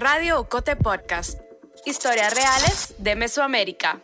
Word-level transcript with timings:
Radio 0.00 0.38
Ocote 0.38 0.76
Podcast. 0.76 1.40
Historias 1.84 2.32
reales 2.32 2.94
de 2.98 3.16
Mesoamérica. 3.16 4.00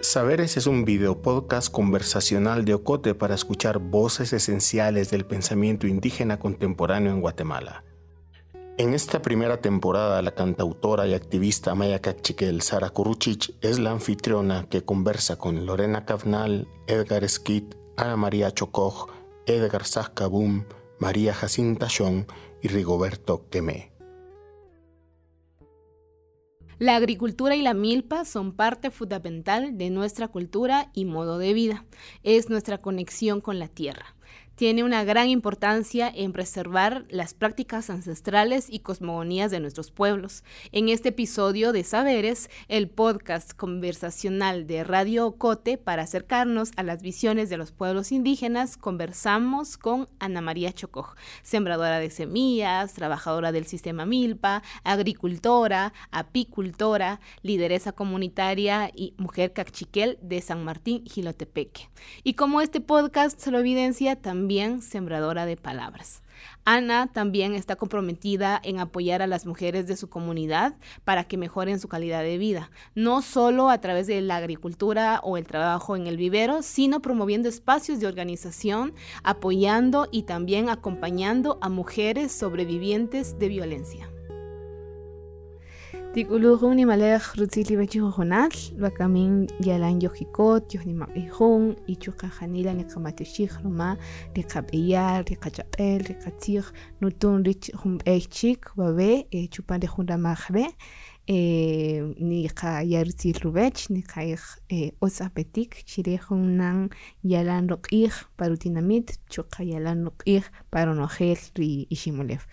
Saberes 0.00 0.56
es 0.56 0.66
un 0.66 0.84
video 0.84 1.22
podcast 1.22 1.70
conversacional 1.70 2.64
de 2.64 2.74
Ocote 2.74 3.14
para 3.14 3.36
escuchar 3.36 3.78
voces 3.78 4.32
esenciales 4.32 5.12
del 5.12 5.24
pensamiento 5.24 5.86
indígena 5.86 6.40
contemporáneo 6.40 7.12
en 7.12 7.20
Guatemala. 7.20 7.84
En 8.78 8.94
esta 8.94 9.20
primera 9.20 9.60
temporada, 9.60 10.22
la 10.22 10.34
cantautora 10.34 11.06
y 11.06 11.12
activista 11.12 11.74
maya 11.74 12.00
cachiquel 12.00 12.62
Sara 12.62 12.88
Kuruchich 12.88 13.54
es 13.60 13.78
la 13.78 13.90
anfitriona 13.90 14.66
que 14.70 14.82
conversa 14.82 15.36
con 15.36 15.66
Lorena 15.66 16.06
Cavnal, 16.06 16.66
Edgar 16.86 17.28
Skit, 17.28 17.74
Ana 17.98 18.16
María 18.16 18.50
Chocoj, 18.50 19.10
Edgar 19.44 19.84
Sascabum, 19.84 20.64
María 20.98 21.34
Jacinta 21.34 21.86
Chong 21.88 22.24
y 22.62 22.68
Rigoberto 22.68 23.46
Quemé. 23.50 23.92
La 26.78 26.96
agricultura 26.96 27.54
y 27.54 27.60
la 27.60 27.74
milpa 27.74 28.24
son 28.24 28.56
parte 28.56 28.90
fundamental 28.90 29.76
de 29.76 29.90
nuestra 29.90 30.28
cultura 30.28 30.90
y 30.94 31.04
modo 31.04 31.36
de 31.36 31.52
vida. 31.52 31.84
Es 32.22 32.48
nuestra 32.48 32.78
conexión 32.78 33.42
con 33.42 33.58
la 33.58 33.68
tierra 33.68 34.16
tiene 34.62 34.84
una 34.84 35.02
gran 35.02 35.28
importancia 35.28 36.08
en 36.14 36.32
preservar 36.32 37.04
las 37.10 37.34
prácticas 37.34 37.90
ancestrales 37.90 38.68
y 38.70 38.78
cosmogonías 38.78 39.50
de 39.50 39.58
nuestros 39.58 39.90
pueblos. 39.90 40.44
En 40.70 40.88
este 40.88 41.08
episodio 41.08 41.72
de 41.72 41.82
Saberes, 41.82 42.48
el 42.68 42.88
podcast 42.88 43.54
conversacional 43.54 44.68
de 44.68 44.84
Radio 44.84 45.26
Ocote 45.26 45.78
para 45.78 46.04
acercarnos 46.04 46.70
a 46.76 46.84
las 46.84 47.02
visiones 47.02 47.50
de 47.50 47.56
los 47.56 47.72
pueblos 47.72 48.12
indígenas, 48.12 48.76
conversamos 48.76 49.76
con 49.76 50.08
Ana 50.20 50.40
María 50.40 50.72
Chocoj, 50.72 51.16
sembradora 51.42 51.98
de 51.98 52.10
semillas, 52.10 52.94
trabajadora 52.94 53.50
del 53.50 53.66
sistema 53.66 54.06
Milpa, 54.06 54.62
agricultora, 54.84 55.92
apicultora, 56.12 57.18
lideresa 57.42 57.90
comunitaria 57.90 58.92
y 58.94 59.14
mujer 59.16 59.52
cachiquel 59.52 60.20
de 60.22 60.40
San 60.40 60.62
Martín, 60.62 61.04
Gilotepeque. 61.04 61.90
Y 62.22 62.34
como 62.34 62.60
este 62.60 62.80
podcast 62.80 63.44
lo 63.48 63.58
evidencia, 63.58 64.14
también 64.14 64.51
sembradora 64.82 65.46
de 65.46 65.56
palabras. 65.56 66.22
Ana 66.64 67.08
también 67.12 67.54
está 67.54 67.76
comprometida 67.76 68.60
en 68.62 68.78
apoyar 68.78 69.22
a 69.22 69.26
las 69.26 69.46
mujeres 69.46 69.86
de 69.86 69.96
su 69.96 70.08
comunidad 70.08 70.74
para 71.04 71.24
que 71.24 71.36
mejoren 71.36 71.80
su 71.80 71.88
calidad 71.88 72.22
de 72.22 72.38
vida, 72.38 72.70
no 72.94 73.22
solo 73.22 73.68
a 73.68 73.80
través 73.80 74.06
de 74.06 74.20
la 74.20 74.36
agricultura 74.36 75.20
o 75.24 75.36
el 75.36 75.46
trabajo 75.46 75.96
en 75.96 76.06
el 76.06 76.16
vivero, 76.16 76.62
sino 76.62 77.00
promoviendo 77.00 77.48
espacios 77.48 78.00
de 78.00 78.06
organización, 78.06 78.94
apoyando 79.22 80.08
y 80.12 80.22
también 80.22 80.68
acompañando 80.68 81.58
a 81.60 81.68
mujeres 81.68 82.32
sobrevivientes 82.32 83.38
de 83.38 83.48
violencia. 83.48 84.08
Tikuluhun 86.12 86.76
ni 86.76 86.84
malej 86.84 87.22
rutzili 87.38 87.72
bechujonal, 87.80 88.52
bakamin 88.76 89.46
yalan 89.64 89.96
yojikot, 90.02 90.74
yohni 90.74 90.92
maqihun, 90.92 91.70
ichuka 91.88 92.28
janila 92.38 92.74
ni 92.74 92.84
kamatishik 92.84 93.52
roma, 93.64 93.96
ni 94.36 94.42
kabeyar, 94.44 95.24
ni 95.30 95.36
kachapel, 95.36 96.04
ni 96.08 96.14
katir, 96.22 96.64
nutun 97.00 97.42
rich 97.46 97.70
hum 97.80 97.96
eichik, 98.04 98.68
babe, 98.76 99.24
chupan 99.48 99.80
de 99.80 99.86
junda 99.86 100.18
mahre, 100.18 100.66
ni 101.26 102.48
ka 102.54 102.82
yarzi 102.84 103.32
rubech, 103.40 103.88
ni 103.88 104.02
ka 104.02 104.20
ich 104.20 104.92
osapetik, 105.00 105.80
chirejun 105.86 106.58
nan 106.60 106.90
yalan 107.24 107.70
rokih, 107.70 108.12
parutinamit, 108.36 109.16
chuka 109.30 109.64
yalan 109.64 110.04
rokih, 110.04 110.44
paronojel, 110.70 111.40
ri 111.56 111.86
ishimolef. 111.88 112.44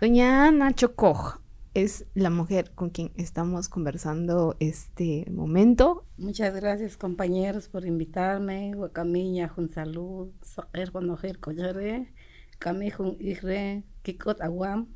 Doña 0.00 0.46
Ana 0.46 0.70
Chocoj, 0.70 1.34
es 1.82 2.06
la 2.14 2.28
mujer 2.28 2.72
con 2.74 2.90
quien 2.90 3.12
estamos 3.14 3.68
conversando 3.68 4.56
este 4.58 5.24
momento. 5.30 6.04
Muchas 6.16 6.52
gracias 6.52 6.96
compañeros 6.96 7.68
por 7.68 7.86
invitarme. 7.86 8.72
Guacamiña, 8.74 9.48
jun 9.48 9.68
salud, 9.70 10.32
soer 10.42 10.90
conocer 10.90 11.38
collare, 11.38 12.12
cami 12.58 12.90
jun 12.90 13.16
igre, 13.20 13.84
kikot 14.02 14.40
aguam, 14.40 14.88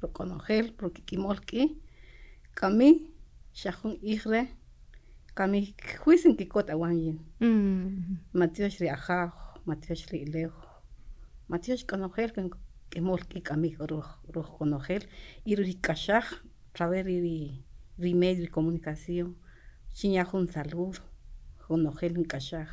reconocer 0.00 0.74
porque 0.76 1.02
kimolki, 1.02 1.82
cami, 2.54 3.12
shajun 3.52 3.98
igre, 4.00 4.56
cami 5.34 5.74
juicen 6.02 6.36
kikot 6.36 6.70
aguam 6.70 6.92
yin. 6.92 7.18
Mm. 7.40 8.16
Matios 8.32 8.78
riajaj, 8.78 9.34
matios 9.66 10.06
rilejo, 10.06 10.64
matios 11.48 11.84
conocer 11.84 12.32
emolki 12.92 13.42
kami 13.42 13.76
roh 13.78 14.58
conogel 14.58 15.08
y 15.44 15.56
ricachaj 15.56 16.24
traver 16.72 17.08
y 17.08 17.64
remedio 17.98 18.44
y 18.44 18.48
comunicación. 18.48 19.36
Chiña 19.92 20.26
un 20.32 20.48
salud 20.48 20.96
conogel 21.66 22.16
en 22.16 22.24
cachaj 22.24 22.68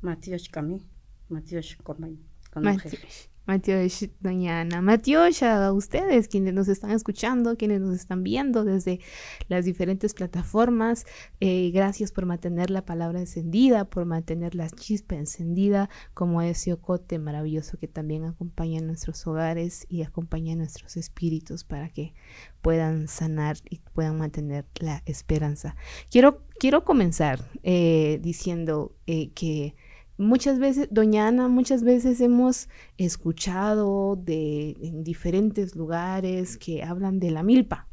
matios 0.00 0.48
kami 0.48 0.82
matios 1.28 1.76
conogel 1.82 2.98
Matiosh, 3.46 4.08
doña 4.20 4.60
Ana. 4.60 4.78
A 4.78 5.72
ustedes 5.72 6.28
quienes 6.28 6.54
nos 6.54 6.68
están 6.68 6.92
escuchando, 6.92 7.56
quienes 7.56 7.80
nos 7.82 7.94
están 7.94 8.22
viendo 8.22 8.64
desde 8.64 9.00
las 9.48 9.66
diferentes 9.66 10.14
plataformas, 10.14 11.04
eh, 11.40 11.70
gracias 11.72 12.10
por 12.10 12.24
mantener 12.24 12.70
la 12.70 12.86
palabra 12.86 13.20
encendida, 13.20 13.84
por 13.84 14.06
mantener 14.06 14.54
la 14.54 14.70
chispa 14.70 15.16
encendida, 15.16 15.90
como 16.14 16.40
ese 16.40 16.72
ocote 16.72 17.18
maravilloso 17.18 17.76
que 17.78 17.88
también 17.88 18.24
acompaña 18.24 18.80
nuestros 18.80 19.26
hogares 19.26 19.86
y 19.90 20.02
acompaña 20.02 20.56
nuestros 20.56 20.96
espíritus 20.96 21.64
para 21.64 21.90
que 21.90 22.14
puedan 22.62 23.08
sanar 23.08 23.58
y 23.68 23.80
puedan 23.92 24.16
mantener 24.16 24.64
la 24.80 25.02
esperanza. 25.04 25.76
Quiero, 26.10 26.42
quiero 26.58 26.84
comenzar 26.84 27.40
eh, 27.62 28.18
diciendo 28.22 28.96
eh, 29.06 29.30
que 29.32 29.74
Muchas 30.16 30.60
veces, 30.60 30.88
doña 30.92 31.26
Ana, 31.26 31.48
muchas 31.48 31.82
veces 31.82 32.20
hemos 32.20 32.68
escuchado 32.98 34.14
de 34.14 34.76
en 34.80 35.02
diferentes 35.02 35.74
lugares 35.74 36.56
que 36.56 36.84
hablan 36.84 37.18
de 37.18 37.32
la 37.32 37.42
milpa, 37.42 37.88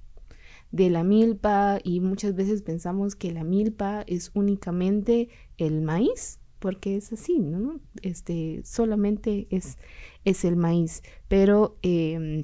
de 0.72 0.92
la 0.92 1.04
milpa 1.04 1.80
y 1.84 2.00
muchas 2.00 2.36
veces 2.36 2.62
pensamos 2.62 3.16
que 3.16 3.32
la 3.32 3.44
milpa 3.44 4.04
es 4.06 4.30
únicamente 4.36 5.30
el 5.58 5.82
maíz, 5.82 6.40
porque 6.60 6.96
es 6.96 7.12
así, 7.12 7.40
¿no? 7.40 7.80
Este, 8.04 8.62
solamente 8.66 9.48
es, 9.50 9.80
es 10.24 10.46
el 10.46 10.58
maíz, 10.58 11.02
pero 11.28 11.80
em, 11.82 12.44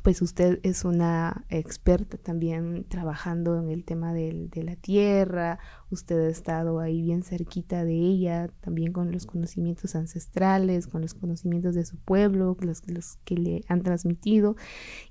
pues 0.00 0.22
usted 0.22 0.58
es 0.62 0.84
una 0.84 1.44
experta 1.48 2.16
también 2.16 2.84
trabajando 2.88 3.58
en 3.58 3.68
el 3.70 3.84
tema 3.84 4.12
de 4.14 4.48
la 4.54 4.76
tierra, 4.76 5.58
usted 5.90 6.26
ha 6.26 6.28
estado 6.28 6.80
ahí 6.80 7.02
bien 7.02 7.22
cerquita 7.22 7.84
de 7.84 7.94
ella, 7.94 8.48
también 8.60 8.92
con 8.92 9.12
los 9.12 9.26
conocimientos 9.26 9.94
ancestrales, 9.94 10.86
con 10.86 11.02
los 11.02 11.14
conocimientos 11.14 11.74
de 11.74 11.84
su 11.84 11.96
pueblo, 11.98 12.56
los, 12.60 12.88
los 12.88 13.16
que 13.24 13.36
le 13.36 13.64
han 13.68 13.82
transmitido, 13.82 14.56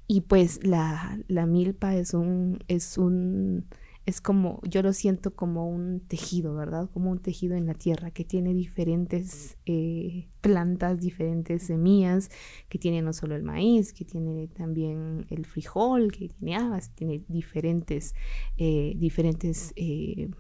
y 0.08 0.22
pues 0.22 0.64
la, 0.64 1.20
la 1.28 1.46
milpa 1.46 1.96
es 1.96 2.14
un, 2.14 2.60
es 2.68 2.98
un 2.98 3.66
es 4.06 4.20
como, 4.20 4.60
yo 4.64 4.82
lo 4.82 4.94
siento 4.94 5.36
como 5.36 5.70
un 5.70 6.00
tejido, 6.00 6.56
¿verdad? 6.56 6.90
Como 6.92 7.12
un 7.12 7.20
tejido 7.20 7.56
en 7.56 7.68
la 7.68 7.76
tierra 7.76 8.10
que 8.12 8.24
tiene 8.24 8.54
diferentes 8.54 9.58
eh, 9.66 10.28
plantas, 10.42 11.00
diferentes 11.00 11.64
semillas, 11.64 12.30
que 12.68 12.80
tiene 12.80 13.02
no 13.02 13.14
solo 13.14 13.36
el 13.36 13.44
maíz, 13.44 13.94
que 13.94 14.04
tiene 14.04 14.48
también 14.48 15.28
el 15.30 15.46
frijol, 15.46 16.12
que 16.12 16.30
tiene 16.30 16.56
habas, 16.56 16.90
tiene 16.96 17.24
diferentes, 17.28 18.16
eh, 18.58 18.94
diferentes 18.98 19.72
eh, 19.76 20.32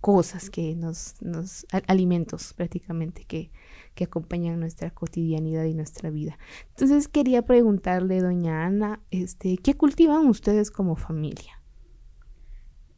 cosas 0.00 0.50
que 0.50 0.74
nos, 0.74 1.14
nos, 1.20 1.66
alimentos 1.86 2.54
prácticamente 2.54 3.24
que, 3.24 3.52
que 3.94 4.04
acompañan 4.04 4.58
nuestra 4.58 4.90
cotidianidad 4.90 5.64
y 5.64 5.74
nuestra 5.74 6.10
vida. 6.10 6.38
Entonces 6.70 7.06
quería 7.06 7.42
preguntarle, 7.42 8.20
doña 8.20 8.64
Ana, 8.64 9.00
este, 9.10 9.58
¿qué 9.58 9.74
cultivan 9.74 10.26
ustedes 10.26 10.72
como 10.72 10.96
familia? 10.96 11.59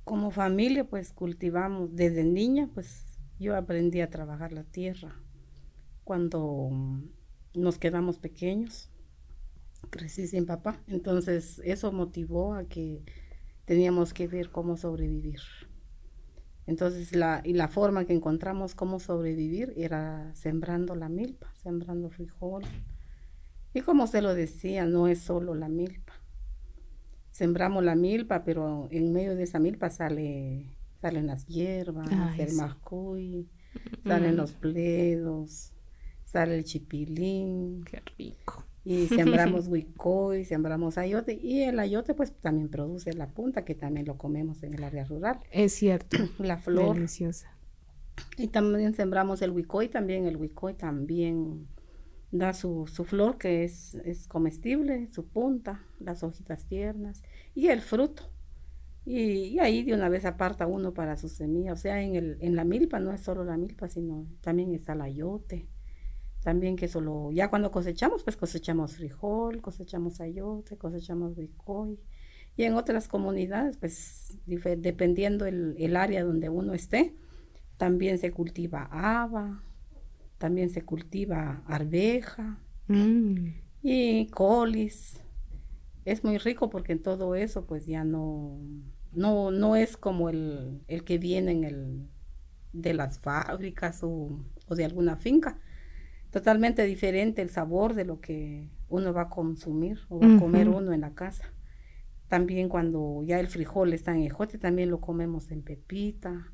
Como 0.05 0.31
familia 0.31 0.85
pues 0.85 1.13
cultivamos 1.13 1.95
desde 1.95 2.25
niña 2.25 2.69
pues 2.75 3.19
yo 3.39 3.57
aprendí 3.57 4.01
a 4.01 4.11
trabajar 4.11 4.53
la 4.53 4.65
tierra. 4.65 5.21
Cuando 6.05 6.71
nos 7.55 7.79
quedamos 7.79 8.19
pequeños 8.19 8.91
crecí 9.91 10.27
sin 10.27 10.47
papá. 10.47 10.83
Entonces 10.87 11.61
eso 11.65 11.93
motivó 11.93 12.55
a 12.55 12.65
que 12.65 13.05
teníamos 13.65 14.15
que 14.15 14.29
ver 14.29 14.51
cómo 14.51 14.77
sobrevivir. 14.77 15.41
Entonces 16.67 17.15
la 17.15 17.43
y 17.45 17.55
la 17.55 17.69
forma 17.69 18.05
que 18.05 18.13
encontramos 18.13 18.75
cómo 18.75 19.01
sobrevivir 19.01 19.73
era 19.77 20.35
sembrando 20.35 20.95
la 20.95 21.09
milpa 21.09 21.53
sembrando 21.63 22.11
frijol. 22.11 22.65
Y 23.75 23.81
como 23.81 24.07
se 24.07 24.23
lo 24.23 24.35
decía 24.35 24.87
no 24.87 25.09
es 25.09 25.21
solo 25.21 25.55
la 25.55 25.69
milpa 25.69 26.22
sembramos 27.33 27.83
la 27.83 27.97
milpa, 27.97 28.45
pero 28.45 28.87
en 28.91 29.13
medio 29.13 29.35
de 29.35 29.43
esa 29.43 29.59
milpa 29.59 29.91
sale, 29.91 30.77
salen 31.01 31.27
las 31.27 31.47
hierbas, 31.47 32.09
el 32.39 32.55
mascuy, 32.55 33.49
salen 34.05 34.37
los 34.37 34.53
pledos, 34.53 35.73
sale 36.25 36.57
el 36.57 36.65
chipilín. 36.65 37.83
Qué 37.85 38.03
rico. 38.17 38.65
Y 38.85 39.07
sembramos 39.07 39.69
huicoy, 39.69 40.45
sembramos 40.45 40.99
ayote. 40.99 41.39
Y 41.41 41.63
el 41.63 41.79
ayote 41.79 42.15
pues 42.15 42.33
también 42.33 42.69
produce 42.69 43.13
la 43.13 43.29
punta, 43.29 43.65
que 43.65 43.75
también 43.75 44.07
lo 44.07 44.19
comemos 44.19 44.63
en 44.63 44.75
el 44.75 44.85
área 44.85 45.05
rural. 45.05 45.39
Es 45.51 45.73
cierto. 45.73 46.17
La 46.39 46.59
flor. 46.59 46.97
Deliciosa. 46.97 47.57
Y 48.37 48.49
también 48.49 48.95
sembramos 48.95 49.41
el 49.41 49.53
huicoy, 49.53 49.89
también 49.89 50.27
el 50.27 50.37
huicoy 50.37 50.75
también 50.75 51.67
da 52.33 52.55
su, 52.55 52.87
su 52.89 53.05
flor 53.05 53.39
que 53.39 53.65
es, 53.65 53.95
es 54.05 54.27
comestible, 54.27 55.07
su 55.07 55.29
punta, 55.29 55.85
las 56.01 56.23
hojitas 56.25 56.67
tiernas 56.67 57.23
y 57.55 57.69
el 57.69 57.81
fruto. 57.81 58.25
Y, 59.05 59.49
y 59.49 59.59
ahí 59.61 59.83
de 59.83 59.95
una 59.95 60.09
vez 60.09 60.25
aparta 60.25 60.67
uno 60.67 60.95
para 60.95 61.17
su 61.17 61.29
semilla. 61.29 61.73
O 61.73 61.77
sea, 61.77 62.03
en, 62.03 62.17
el, 62.17 62.39
en 62.41 62.57
la 62.57 62.65
milpa 62.65 63.01
no 63.01 63.13
es 63.13 63.21
solo 63.21 63.45
la 63.45 63.57
milpa, 63.57 63.89
sino 63.89 64.27
también 64.41 64.75
está 64.75 64.95
el 64.95 65.03
ayote. 65.03 65.69
También 66.43 66.77
que 66.77 66.89
solo, 66.89 67.31
ya 67.33 67.51
cuando 67.51 67.71
cosechamos, 67.71 68.25
pues 68.25 68.37
cosechamos 68.37 68.97
frijol, 68.97 69.61
cosechamos 69.61 70.21
ayote, 70.21 70.77
cosechamos 70.77 71.37
bicoy. 71.37 72.01
Y 72.57 72.65
en 72.65 72.75
otras 72.75 73.09
comunidades, 73.09 73.77
pues 73.77 74.39
dependiendo 74.47 75.47
el, 75.47 75.75
el 75.79 75.97
área 75.97 76.25
donde 76.25 76.49
uno 76.49 76.75
esté, 76.75 77.15
también 77.77 78.19
se 78.19 78.31
cultiva 78.33 78.89
haba, 78.91 79.63
también 80.43 80.71
se 80.71 80.85
cultiva 80.85 81.63
arveja 81.67 82.59
Mm. 82.89 83.63
y 83.83 84.27
colis. 84.29 85.21
Es 86.05 86.25
muy 86.25 86.39
rico 86.39 86.71
porque 86.71 86.93
en 86.93 87.03
todo 87.03 87.35
eso 87.37 87.67
pues 87.67 87.87
ya 87.87 88.05
no, 88.05 88.59
no, 89.13 89.51
no 89.53 89.77
es 89.77 89.97
como 89.97 90.31
el, 90.31 90.83
el 90.89 91.05
que 91.05 91.19
viene 91.19 91.53
en 91.53 91.65
el, 91.65 92.09
de 92.73 92.95
las 92.95 93.21
fábricas 93.21 94.01
o, 94.05 94.45
o 94.69 94.77
de 94.77 94.85
alguna 94.85 95.17
finca. 95.17 95.61
Totalmente 96.31 96.85
diferente 96.87 97.43
el 97.43 97.51
sabor 97.51 97.95
de 97.95 98.05
lo 98.07 98.21
que 98.21 98.71
uno 98.89 99.13
va 99.15 99.23
a 99.25 99.31
consumir 99.31 100.01
o 100.11 100.21
va 100.21 100.29
a 100.29 100.35
comer 100.35 100.69
uno 100.69 100.93
en 100.93 101.03
la 101.03 101.15
casa. 101.15 101.55
También 102.29 102.69
cuando 102.69 103.23
ya 103.25 103.41
el 103.41 103.49
frijol 103.49 103.93
está 103.93 104.13
en 104.15 104.23
ejote, 104.23 104.59
también 104.59 104.91
lo 104.91 105.01
comemos 105.01 105.51
en 105.51 105.63
pepita. 105.63 106.53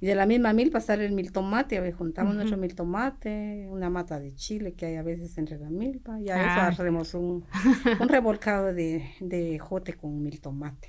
Y 0.00 0.06
de 0.06 0.14
la 0.14 0.26
misma 0.26 0.52
milpa 0.52 0.80
sale 0.80 1.06
el 1.06 1.12
miltomate, 1.12 1.78
a 1.78 1.80
ver, 1.80 1.94
juntamos 1.94 2.32
Ujú. 2.32 2.36
nuestro 2.38 2.58
miltomate, 2.58 3.66
una 3.70 3.88
mata 3.88 4.20
de 4.20 4.34
chile 4.34 4.74
que 4.74 4.86
hay 4.86 4.96
a 4.96 5.02
veces 5.02 5.38
entre 5.38 5.58
la 5.58 5.70
milpa, 5.70 6.20
y 6.20 6.28
a 6.28 6.36
eso 6.40 6.60
Ah. 6.60 6.66
hacemos 6.68 7.14
un, 7.14 7.44
un 8.00 8.08
revolcado 8.08 8.74
de, 8.74 9.04
de 9.20 9.54
ejote 9.54 9.94
con 9.94 10.22
miltomate. 10.22 10.88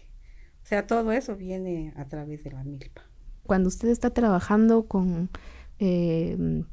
O 0.61 0.65
sea, 0.65 0.85
todo 0.85 1.11
eso 1.13 1.37
viene 1.37 1.93
a 1.95 2.05
través 2.05 2.43
de 2.43 2.51
la 2.51 2.63
milpa. 2.65 3.01
Cuando 3.43 3.69
usted 3.69 3.87
está 3.87 4.09
trabajando 4.09 4.87
con, 4.87 5.29
eh, 5.79 6.63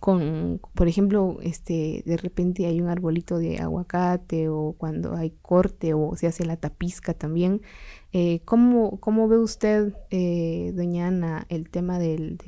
con, 0.00 0.60
por 0.74 0.88
ejemplo, 0.88 1.38
este, 1.42 2.02
de 2.06 2.16
repente 2.16 2.66
hay 2.66 2.80
un 2.80 2.88
arbolito 2.88 3.38
de 3.38 3.58
aguacate 3.58 4.48
o 4.48 4.74
cuando 4.78 5.14
hay 5.16 5.30
corte 5.42 5.94
o 5.94 6.14
se 6.16 6.26
hace 6.26 6.44
la 6.44 6.56
tapizca 6.56 7.14
también, 7.14 7.62
eh, 8.12 8.40
¿cómo, 8.44 8.98
cómo 9.00 9.28
ve 9.28 9.38
usted, 9.38 9.94
eh, 10.10 10.72
doña 10.74 11.08
Ana, 11.08 11.46
el 11.48 11.68
tema 11.70 11.98
del, 11.98 12.38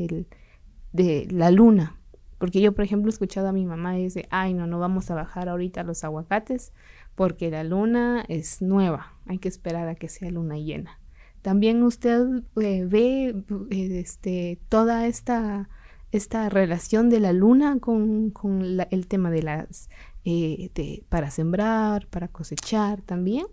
de 0.92 1.28
la 1.30 1.50
luna? 1.50 1.98
Porque 2.38 2.60
yo, 2.60 2.72
por 2.72 2.84
ejemplo, 2.84 3.08
he 3.08 3.12
escuchado 3.12 3.48
a 3.48 3.52
mi 3.52 3.66
mamá 3.66 3.98
y 3.98 4.04
dice, 4.04 4.26
ay, 4.30 4.54
no, 4.54 4.66
no 4.66 4.78
vamos 4.78 5.10
a 5.10 5.14
bajar 5.14 5.48
ahorita 5.48 5.82
los 5.82 6.04
aguacates 6.04 6.72
porque 7.14 7.50
la 7.50 7.64
luna 7.64 8.24
es 8.28 8.62
nueva, 8.62 9.14
hay 9.26 9.38
que 9.38 9.48
esperar 9.48 9.88
a 9.88 9.96
que 9.96 10.08
sea 10.08 10.30
luna 10.30 10.56
llena. 10.56 11.00
También 11.42 11.82
usted 11.82 12.42
eh, 12.60 12.84
ve 12.84 13.42
este, 13.70 14.60
toda 14.68 15.06
esta, 15.06 15.68
esta 16.12 16.48
relación 16.48 17.10
de 17.10 17.20
la 17.20 17.32
luna 17.32 17.78
con, 17.80 18.30
con 18.30 18.76
la- 18.76 18.88
el 18.90 19.06
tema 19.08 19.30
de 19.30 19.42
las, 19.42 19.90
eh, 20.24 20.70
de, 20.74 21.04
para 21.08 21.30
sembrar, 21.30 22.06
para 22.08 22.28
cosechar 22.28 23.02
también. 23.02 23.46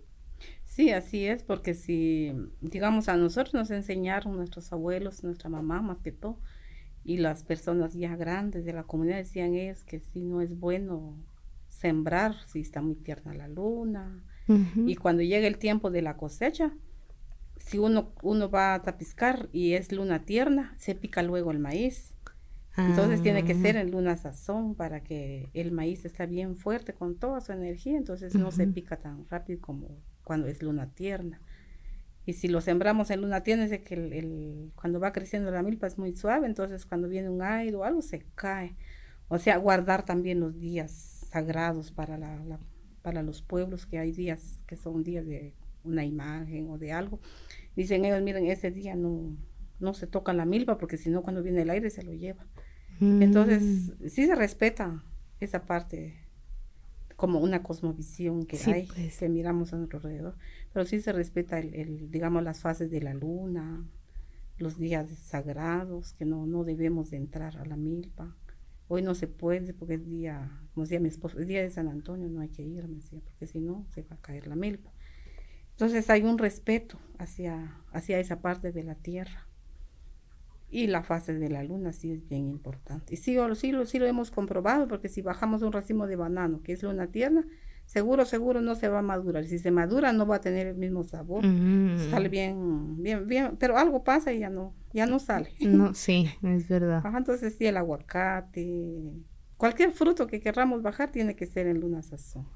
Sí, 0.64 0.90
así 0.90 1.26
es, 1.26 1.42
porque 1.42 1.74
si, 1.74 2.32
digamos, 2.60 3.08
a 3.08 3.16
nosotros 3.16 3.54
nos 3.54 3.70
enseñaron 3.70 4.36
nuestros 4.36 4.72
abuelos, 4.72 5.22
nuestra 5.24 5.48
mamá 5.48 5.80
más 5.80 6.02
que 6.02 6.12
todo, 6.12 6.40
y 7.04 7.18
las 7.18 7.44
personas 7.44 7.94
ya 7.94 8.16
grandes 8.16 8.64
de 8.64 8.72
la 8.74 8.84
comunidad 8.84 9.18
decían 9.18 9.54
ellos 9.54 9.84
que 9.84 10.00
sí 10.00 10.22
no 10.22 10.40
es 10.42 10.58
bueno 10.58 11.16
sembrar 11.68 12.36
si 12.46 12.60
está 12.60 12.82
muy 12.82 12.96
tierna 12.96 13.34
la 13.34 13.48
luna. 13.48 14.24
Y 14.84 14.96
cuando 14.96 15.22
llega 15.22 15.48
el 15.48 15.58
tiempo 15.58 15.90
de 15.90 16.02
la 16.02 16.16
cosecha, 16.18 16.72
si 17.58 17.78
uno, 17.78 18.14
uno 18.22 18.50
va 18.50 18.74
a 18.74 18.82
tapiscar 18.82 19.50
y 19.52 19.74
es 19.74 19.92
luna 19.92 20.24
tierna, 20.26 20.74
se 20.78 20.96
pica 20.96 21.22
luego 21.24 21.52
el 21.52 21.60
maíz. 21.60 22.15
Entonces 22.76 23.22
tiene 23.22 23.44
que 23.44 23.52
Ah. 23.52 23.60
ser 23.62 23.76
en 23.76 23.90
luna 23.90 24.16
sazón 24.16 24.74
para 24.74 25.02
que 25.02 25.48
el 25.54 25.72
maíz 25.72 26.04
está 26.04 26.26
bien 26.26 26.56
fuerte 26.56 26.92
con 26.92 27.16
toda 27.16 27.40
su 27.40 27.52
energía, 27.52 27.96
entonces 27.96 28.34
no 28.34 28.50
se 28.50 28.66
pica 28.66 28.96
tan 28.98 29.26
rápido 29.28 29.60
como 29.60 29.88
cuando 30.24 30.46
es 30.46 30.62
luna 30.62 30.90
tierna. 30.94 31.40
Y 32.26 32.32
si 32.34 32.48
lo 32.48 32.60
sembramos 32.60 33.10
en 33.10 33.20
luna 33.22 33.42
tierna, 33.42 33.64
es 33.64 33.70
de 33.70 33.82
que 33.82 33.94
el, 33.94 34.12
el- 34.12 34.72
cuando 34.74 34.98
va 35.00 35.12
creciendo 35.12 35.50
la 35.50 35.62
milpa 35.62 35.86
es 35.86 35.96
muy 35.96 36.14
suave, 36.16 36.46
entonces 36.46 36.84
cuando 36.84 37.08
viene 37.08 37.30
un 37.30 37.40
aire 37.42 37.76
o 37.76 37.84
algo 37.84 38.02
se 38.02 38.26
cae. 38.34 38.76
O 39.28 39.38
sea, 39.38 39.56
guardar 39.58 40.04
también 40.04 40.40
los 40.40 40.58
días 40.58 40.90
sagrados 41.30 41.92
para, 41.92 42.18
la, 42.18 42.42
la- 42.44 42.60
para 43.02 43.22
los 43.22 43.42
pueblos, 43.42 43.86
que 43.86 43.98
hay 43.98 44.12
días 44.12 44.60
que 44.66 44.76
son 44.76 45.02
días 45.04 45.24
de 45.24 45.54
una 45.84 46.04
imagen 46.04 46.68
o 46.68 46.78
de 46.78 46.92
algo. 46.92 47.20
Dicen 47.76 48.04
ellos, 48.04 48.20
miren, 48.22 48.46
ese 48.46 48.70
día 48.72 48.96
no, 48.96 49.36
no 49.78 49.94
se 49.94 50.06
toca 50.08 50.32
la 50.32 50.44
milpa 50.44 50.78
porque 50.78 50.96
si 50.96 51.10
no 51.10 51.22
cuando 51.22 51.42
viene 51.44 51.62
el 51.62 51.70
aire 51.70 51.90
se 51.90 52.02
lo 52.02 52.12
lleva. 52.12 52.44
Entonces, 53.20 53.92
Mm. 54.00 54.08
sí 54.08 54.26
se 54.26 54.34
respeta 54.34 55.04
esa 55.40 55.66
parte 55.66 56.14
como 57.16 57.40
una 57.40 57.62
cosmovisión 57.62 58.46
que 58.46 58.58
Sí, 58.58 58.70
hay, 58.72 58.86
pues. 58.86 59.16
que 59.18 59.28
miramos 59.28 59.72
a 59.72 59.76
nuestro 59.78 59.98
alrededor, 59.98 60.36
pero 60.72 60.84
sí 60.86 61.00
se 61.00 61.12
respeta 61.12 61.58
el, 61.58 61.74
el, 61.74 62.10
digamos, 62.10 62.42
las 62.42 62.60
fases 62.60 62.90
de 62.90 63.00
la 63.00 63.14
luna, 63.14 63.84
los 64.58 64.78
días 64.78 65.10
sagrados, 65.18 66.14
que 66.14 66.24
no, 66.26 66.46
no 66.46 66.64
debemos 66.64 67.10
de 67.10 67.18
entrar 67.18 67.56
a 67.58 67.64
la 67.66 67.76
milpa. 67.76 68.36
Hoy 68.88 69.02
no 69.02 69.14
se 69.14 69.28
puede 69.28 69.74
porque 69.74 69.94
es 69.94 70.04
día, 70.06 70.62
como 70.74 70.84
decía 70.84 71.00
mi 71.00 71.08
esposo, 71.08 71.38
es 71.40 71.46
día 71.46 71.62
de 71.62 71.70
San 71.70 71.88
Antonio, 71.88 72.28
no 72.28 72.40
hay 72.40 72.48
que 72.50 72.62
ir, 72.62 72.86
me 72.88 72.96
decía, 72.96 73.20
porque 73.24 73.46
si 73.46 73.60
no 73.60 73.86
se 73.94 74.02
va 74.02 74.16
a 74.16 74.20
caer 74.22 74.46
la 74.46 74.56
milpa. 74.56 74.92
Entonces 75.72 76.08
hay 76.10 76.22
un 76.22 76.38
respeto 76.38 76.98
hacia, 77.18 77.76
hacia 77.92 78.18
esa 78.20 78.40
parte 78.40 78.72
de 78.72 78.84
la 78.84 78.94
tierra. 78.96 79.45
Y 80.68 80.88
la 80.88 81.02
fase 81.02 81.34
de 81.34 81.48
la 81.48 81.62
luna 81.62 81.92
sí 81.92 82.10
es 82.10 82.28
bien 82.28 82.48
importante. 82.48 83.14
Y 83.14 83.16
sí, 83.16 83.36
sí, 83.54 83.72
lo, 83.72 83.86
sí 83.86 83.98
lo 83.98 84.06
hemos 84.06 84.30
comprobado, 84.30 84.88
porque 84.88 85.08
si 85.08 85.22
bajamos 85.22 85.62
un 85.62 85.72
racimo 85.72 86.06
de 86.06 86.16
banano, 86.16 86.62
que 86.62 86.72
es 86.72 86.82
luna 86.82 87.06
tierna, 87.06 87.46
seguro, 87.86 88.24
seguro 88.24 88.60
no 88.60 88.74
se 88.74 88.88
va 88.88 88.98
a 88.98 89.02
madurar. 89.02 89.44
Si 89.46 89.58
se 89.58 89.70
madura, 89.70 90.12
no 90.12 90.26
va 90.26 90.36
a 90.36 90.40
tener 90.40 90.66
el 90.66 90.76
mismo 90.76 91.04
sabor. 91.04 91.46
Mm. 91.46 92.10
Sale 92.10 92.28
bien, 92.28 93.02
bien, 93.02 93.26
bien, 93.26 93.56
pero 93.58 93.78
algo 93.78 94.02
pasa 94.04 94.32
y 94.32 94.40
ya 94.40 94.50
no, 94.50 94.74
ya 94.92 95.06
no 95.06 95.18
sale. 95.18 95.52
No, 95.60 95.94
sí, 95.94 96.28
es 96.42 96.68
verdad. 96.68 97.02
Ajá, 97.04 97.18
entonces 97.18 97.54
sí, 97.56 97.66
el 97.66 97.76
aguacate, 97.76 99.12
cualquier 99.56 99.92
fruto 99.92 100.26
que 100.26 100.40
querramos 100.40 100.82
bajar 100.82 101.10
tiene 101.10 101.36
que 101.36 101.46
ser 101.46 101.66
en 101.68 101.80
luna 101.80 102.02
sazón. 102.02 102.46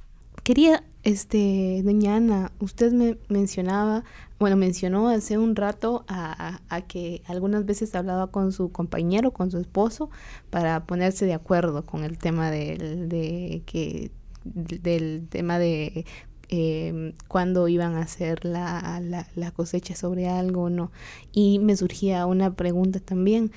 Quería, 0.51 0.83
este, 1.05 1.81
doña 1.85 2.17
Ana, 2.17 2.51
usted 2.59 2.93
me 2.93 3.19
mencionaba, 3.29 4.03
bueno, 4.41 4.57
mencionó 4.57 5.09
hace 5.09 5.39
un 5.39 5.55
rato 5.55 6.05
a, 6.09 6.59
a- 6.69 6.81
que 6.89 7.23
algunas 7.29 7.65
veces 7.67 7.95
hablaba 7.95 8.33
con 8.33 8.51
su 8.51 8.73
compañero, 8.73 9.31
con 9.31 9.53
su 9.53 9.59
esposo, 9.59 10.11
para 10.51 10.87
ponerse 10.87 11.25
de 11.25 11.35
acuerdo 11.35 11.87
con 11.87 12.03
el 12.03 12.19
tema 12.19 12.51
del, 12.51 13.09
de 13.09 13.63
que, 13.65 14.11
del 14.43 15.29
tema 15.29 15.61
de 15.61 16.05
eh, 16.49 17.15
cuándo 17.29 17.69
iban 17.69 17.95
a 17.95 18.03
hacer 18.03 18.45
la, 18.45 19.01
la, 19.37 19.51
cosecha 19.53 19.95
sobre 19.95 20.29
algo 20.29 20.63
o 20.63 20.69
no. 20.69 20.91
Y 21.31 21.61
me 21.61 21.77
surgía 21.77 22.27
una 22.27 22.55
pregunta 22.55 22.99
también. 22.99 23.53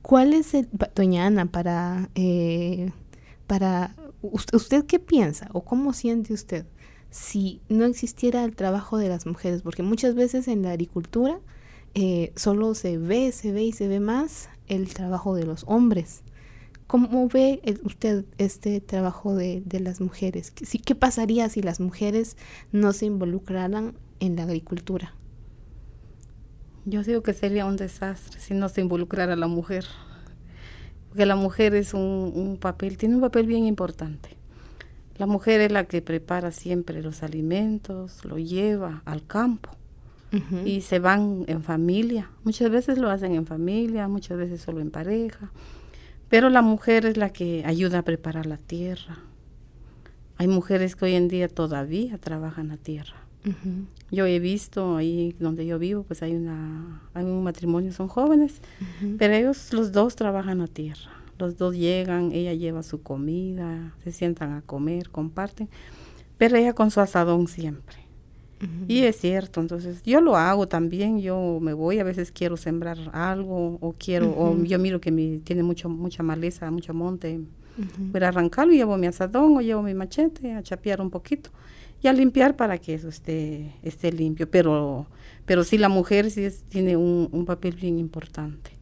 ¿Cuál 0.00 0.32
es 0.32 0.54
el, 0.54 0.66
doña 0.94 1.26
Ana, 1.26 1.44
para, 1.44 2.08
eh, 2.14 2.90
para 3.46 3.94
¿Usted, 4.22 4.56
¿Usted 4.56 4.84
qué 4.86 4.98
piensa 4.98 5.48
o 5.52 5.64
cómo 5.64 5.92
siente 5.92 6.32
usted 6.32 6.66
si 7.10 7.60
no 7.68 7.84
existiera 7.84 8.44
el 8.44 8.56
trabajo 8.56 8.98
de 8.98 9.08
las 9.08 9.26
mujeres? 9.26 9.62
Porque 9.62 9.82
muchas 9.82 10.14
veces 10.14 10.48
en 10.48 10.62
la 10.62 10.70
agricultura 10.70 11.40
eh, 11.94 12.32
solo 12.36 12.74
se 12.74 12.98
ve, 12.98 13.32
se 13.32 13.52
ve 13.52 13.64
y 13.64 13.72
se 13.72 13.88
ve 13.88 14.00
más 14.00 14.48
el 14.66 14.92
trabajo 14.92 15.34
de 15.34 15.44
los 15.44 15.64
hombres. 15.66 16.22
¿Cómo 16.86 17.28
ve 17.28 17.60
usted 17.84 18.24
este 18.38 18.80
trabajo 18.80 19.34
de, 19.34 19.62
de 19.64 19.80
las 19.80 20.00
mujeres? 20.00 20.50
¿Qué, 20.50 20.64
sí, 20.64 20.78
¿Qué 20.78 20.94
pasaría 20.94 21.48
si 21.48 21.60
las 21.60 21.80
mujeres 21.80 22.36
no 22.72 22.92
se 22.92 23.06
involucraran 23.06 23.94
en 24.20 24.36
la 24.36 24.44
agricultura? 24.44 25.14
Yo 26.86 27.02
digo 27.02 27.22
que 27.22 27.34
sería 27.34 27.66
un 27.66 27.76
desastre 27.76 28.40
si 28.40 28.54
no 28.54 28.68
se 28.70 28.80
involucrara 28.80 29.36
la 29.36 29.46
mujer. 29.46 29.84
Porque 31.08 31.26
la 31.26 31.36
mujer 31.36 31.74
es 31.74 31.94
un, 31.94 32.32
un 32.34 32.58
papel, 32.58 32.96
tiene 32.96 33.14
un 33.14 33.20
papel 33.20 33.46
bien 33.46 33.64
importante. 33.64 34.38
La 35.18 35.26
mujer 35.26 35.60
es 35.60 35.72
la 35.72 35.84
que 35.84 36.00
prepara 36.00 36.52
siempre 36.52 37.02
los 37.02 37.24
alimentos, 37.24 38.24
lo 38.24 38.38
lleva 38.38 39.02
al 39.04 39.26
campo. 39.26 39.70
y 40.64 40.82
se 40.82 40.98
van 40.98 41.44
en 41.46 41.62
familia. 41.62 42.30
Muchas 42.44 42.70
veces 42.70 42.98
lo 42.98 43.08
hacen 43.08 43.34
en 43.34 43.46
familia, 43.46 44.08
muchas 44.08 44.36
veces 44.36 44.60
solo 44.60 44.80
en 44.80 44.90
pareja. 44.90 45.50
Pero 46.28 46.50
la 46.50 46.60
mujer 46.60 47.06
es 47.06 47.16
la 47.16 47.30
que 47.30 47.62
ayuda 47.64 48.00
a 48.00 48.02
preparar 48.02 48.44
la 48.44 48.58
tierra. 48.58 49.18
Hay 50.36 50.46
mujeres 50.46 50.94
que 50.96 51.06
hoy 51.06 51.14
en 51.14 51.28
día 51.28 51.48
todavía 51.48 52.18
trabajan 52.18 52.68
la 52.68 52.76
tierra. 52.76 53.27
Yo 54.10 54.26
he 54.26 54.38
visto 54.40 54.96
ahí 54.96 55.34
donde 55.38 55.66
yo 55.66 55.78
vivo, 55.78 56.02
pues 56.02 56.22
hay 56.22 56.34
una 56.34 57.02
hay 57.14 57.24
un 57.24 57.42
matrimonio, 57.42 57.92
son 57.92 58.08
jóvenes, 58.08 58.60
pero 59.18 59.34
ellos 59.34 59.72
los 59.72 59.92
dos 59.92 60.16
trabajan 60.16 60.58
la 60.58 60.66
tierra. 60.66 61.10
Los 61.38 61.56
dos 61.56 61.76
llegan, 61.76 62.32
ella 62.32 62.52
lleva 62.54 62.82
su 62.82 63.02
comida, 63.02 63.94
se 64.02 64.10
sientan 64.10 64.52
a 64.52 64.62
comer, 64.62 65.10
comparten, 65.10 65.68
pero 66.36 66.56
ella 66.56 66.72
con 66.72 66.90
su 66.90 67.00
asadón 67.00 67.46
siempre. 67.46 67.96
Y 68.88 69.02
es 69.02 69.20
cierto, 69.20 69.60
entonces 69.60 70.02
yo 70.02 70.20
lo 70.20 70.36
hago 70.36 70.66
también, 70.66 71.20
yo 71.20 71.60
me 71.62 71.74
voy, 71.74 72.00
a 72.00 72.04
veces 72.04 72.32
quiero 72.32 72.56
sembrar 72.56 72.98
algo 73.12 73.78
o 73.80 73.94
quiero, 73.96 74.34
o 74.36 74.60
yo 74.64 74.80
miro 74.80 75.00
que 75.00 75.12
mi, 75.12 75.38
tiene 75.38 75.62
mucho, 75.62 75.88
mucha 75.88 76.24
maleza, 76.24 76.68
mucho 76.72 76.92
monte, 76.92 77.38
voy 77.98 78.20
a 78.20 78.28
arrancarlo, 78.28 78.72
llevo 78.72 78.96
mi 78.96 79.06
asadón 79.06 79.56
o 79.56 79.60
llevo 79.60 79.82
mi 79.82 79.94
machete 79.94 80.54
a 80.54 80.62
chapear 80.64 81.00
un 81.00 81.10
poquito 81.10 81.50
y 82.02 82.08
a 82.08 82.12
limpiar 82.12 82.56
para 82.56 82.78
que 82.78 82.94
eso 82.94 83.08
esté, 83.08 83.74
esté 83.82 84.12
limpio, 84.12 84.50
pero, 84.50 85.06
pero 85.46 85.64
sí 85.64 85.78
la 85.78 85.88
mujer 85.88 86.30
sí 86.30 86.48
tiene 86.68 86.96
un, 86.96 87.28
un, 87.32 87.44
papel 87.44 87.74
bien 87.74 87.98
importante 87.98 88.72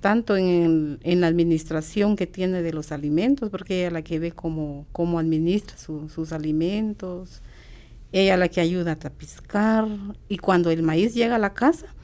tanto 0.00 0.36
en, 0.36 0.98
en, 1.02 1.20
la 1.20 1.26
administración 1.26 2.16
que 2.16 2.26
tiene 2.26 2.62
de 2.62 2.72
los 2.72 2.90
alimentos, 2.90 3.50
porque 3.50 3.80
ella 3.80 3.88
es 3.88 3.92
la 3.92 4.02
que 4.02 4.18
ve 4.18 4.32
cómo, 4.32 4.86
cómo 4.92 5.18
administra 5.18 5.76
sus 5.76 6.32
alimentos, 6.32 7.42
ella 8.12 8.36
la 8.36 8.48
que 8.48 8.60
ayuda 8.60 8.92
a 8.92 8.96
tapiscar 8.96 9.86
y 10.28 10.38
cuando 10.38 10.70
el 10.70 10.82
maíz 10.82 11.14
llega 11.14 11.36
a 11.36 11.38
la 11.38 11.52
casa, 11.52 11.94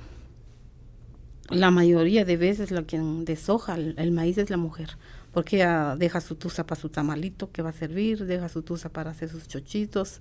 la 1.50 1.70
mayoría 1.70 2.24
de 2.24 2.36
veces 2.36 2.70
la 2.70 2.82
que 2.82 2.98
deshoja 2.98 3.76
el, 3.76 4.12
maíz 4.12 4.38
es 4.38 4.50
la 4.50 4.56
mujer, 4.56 4.98
porque 5.32 5.56
ella 5.56 5.96
deja 5.96 6.20
su 6.20 6.34
tusa 6.34 6.66
para 6.66 6.80
su 6.80 6.88
tamalito 6.88 7.50
que 7.50 7.62
va 7.62 7.70
a 7.70 7.72
servir, 7.72 8.26
deja 8.26 8.48
su 8.48 8.62
tusa 8.62 8.88
para 8.88 9.10
hacer 9.10 9.28
sus 9.28 9.48
chochitos 9.48 10.20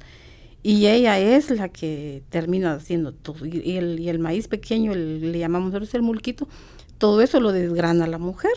y 0.68 0.88
ella 0.88 1.20
es 1.20 1.52
la 1.52 1.70
que 1.70 2.24
termina 2.30 2.74
haciendo 2.74 3.14
todo. 3.14 3.46
Y, 3.46 3.78
el, 3.78 4.00
y 4.00 4.10
el, 4.10 4.18
maíz 4.18 4.48
pequeño, 4.48 4.96
le 4.96 5.38
llamamos 5.38 5.70
nosotros 5.70 5.94
el 5.94 6.02
mulquito, 6.02 6.48
todo 6.98 7.22
eso 7.22 7.40
lo 7.40 7.52
desgrana 7.52 8.08
la 8.08 8.18
mujer. 8.18 8.54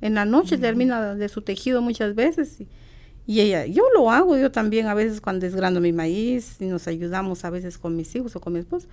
En 0.00 0.14
la 0.14 0.24
noche 0.24 0.56
termina 0.56 1.16
de 1.16 1.28
su 1.28 1.42
tejido 1.42 1.82
muchas 1.82 2.14
veces. 2.14 2.60
Y, 2.60 2.68
y 3.26 3.40
ella, 3.40 3.66
yo 3.66 3.82
lo 3.92 4.08
hago, 4.12 4.38
yo 4.38 4.52
también 4.52 4.86
a 4.86 4.94
veces 4.94 5.20
cuando 5.20 5.46
desgrano 5.46 5.80
mi 5.80 5.92
maíz 5.92 6.58
y 6.60 6.66
nos 6.66 6.86
ayudamos 6.86 7.44
a 7.44 7.50
veces 7.50 7.76
con 7.76 7.96
mis 7.96 8.14
hijos 8.14 8.36
o 8.36 8.40
con 8.40 8.52
mi 8.52 8.60
esposo. 8.60 8.86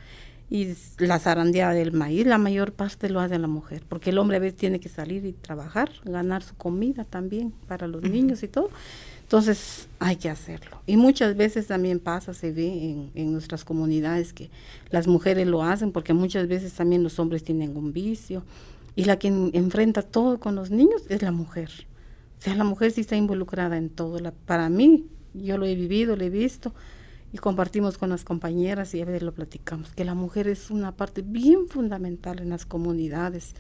Y 0.50 0.74
la 0.98 1.20
zarandeada 1.20 1.74
del 1.74 1.92
maíz, 1.92 2.26
la 2.26 2.40
mayor 2.40 2.72
parte 2.72 3.12
lo 3.12 3.20
hace 3.20 3.38
la 3.38 3.48
mujer, 3.48 3.84
porque 3.88 4.10
el 4.10 4.18
hombre 4.18 4.38
a 4.38 4.40
veces 4.40 4.58
tiene 4.58 4.80
que 4.80 4.90
salir 4.90 5.24
y 5.24 5.34
trabajar, 5.34 5.92
ganar 6.04 6.42
su 6.42 6.56
comida 6.56 7.04
también 7.04 7.54
para 7.68 7.86
los 7.86 8.02
niños 8.02 8.42
y 8.42 8.48
todo. 8.48 8.72
Entonces 9.36 9.90
hay 10.00 10.16
que 10.16 10.30
hacerlo. 10.30 10.82
Y 10.86 10.96
muchas 10.96 11.36
veces 11.36 11.68
también 11.68 12.00
pasa, 12.00 12.34
se 12.34 12.54
ve 12.54 12.68
en, 12.68 13.12
en, 13.16 13.34
nuestras 13.34 13.66
comunidades 13.66 14.32
que 14.32 14.50
las 14.92 15.08
mujeres 15.08 15.46
lo 15.46 15.62
hacen 15.62 15.92
porque 15.92 16.14
muchas 16.14 16.48
veces 16.48 16.72
también 16.72 17.04
los 17.04 17.20
hombres 17.20 17.44
tienen 17.44 17.76
un 17.76 17.92
vicio 17.92 18.44
y 18.96 19.04
la 19.04 19.20
que 19.20 19.28
enfrenta 19.28 20.04
todo 20.04 20.40
con 20.40 20.56
los 20.56 20.72
niños 20.72 21.02
es 21.10 21.22
la 21.22 21.34
mujer. 21.34 21.70
O 22.40 22.42
sea, 22.42 22.56
la 22.56 22.64
mujer 22.64 22.92
sí 22.92 23.02
está 23.02 23.18
involucrada 23.18 23.76
en 23.76 23.90
todo. 23.90 24.20
La, 24.20 24.32
para 24.32 24.70
mí, 24.70 25.06
yo 25.34 25.58
lo 25.58 25.66
he 25.66 25.76
vivido, 25.76 26.16
lo 26.16 26.24
he 26.24 26.30
visto 26.30 26.74
y 27.34 27.38
compartimos 27.38 27.98
con 27.98 28.12
las 28.12 28.24
compañeras 28.24 28.96
y 28.96 29.02
a 29.02 29.06
veces 29.06 29.22
lo 29.22 29.34
platicamos, 29.34 29.92
que 29.92 30.06
la 30.06 30.14
mujer 30.14 30.48
es 30.48 30.72
una 30.72 30.96
parte 30.96 31.22
bien 31.22 31.68
fundamental 31.68 32.40
en 32.40 32.52
las 32.52 32.66
comunidades, 32.66 33.54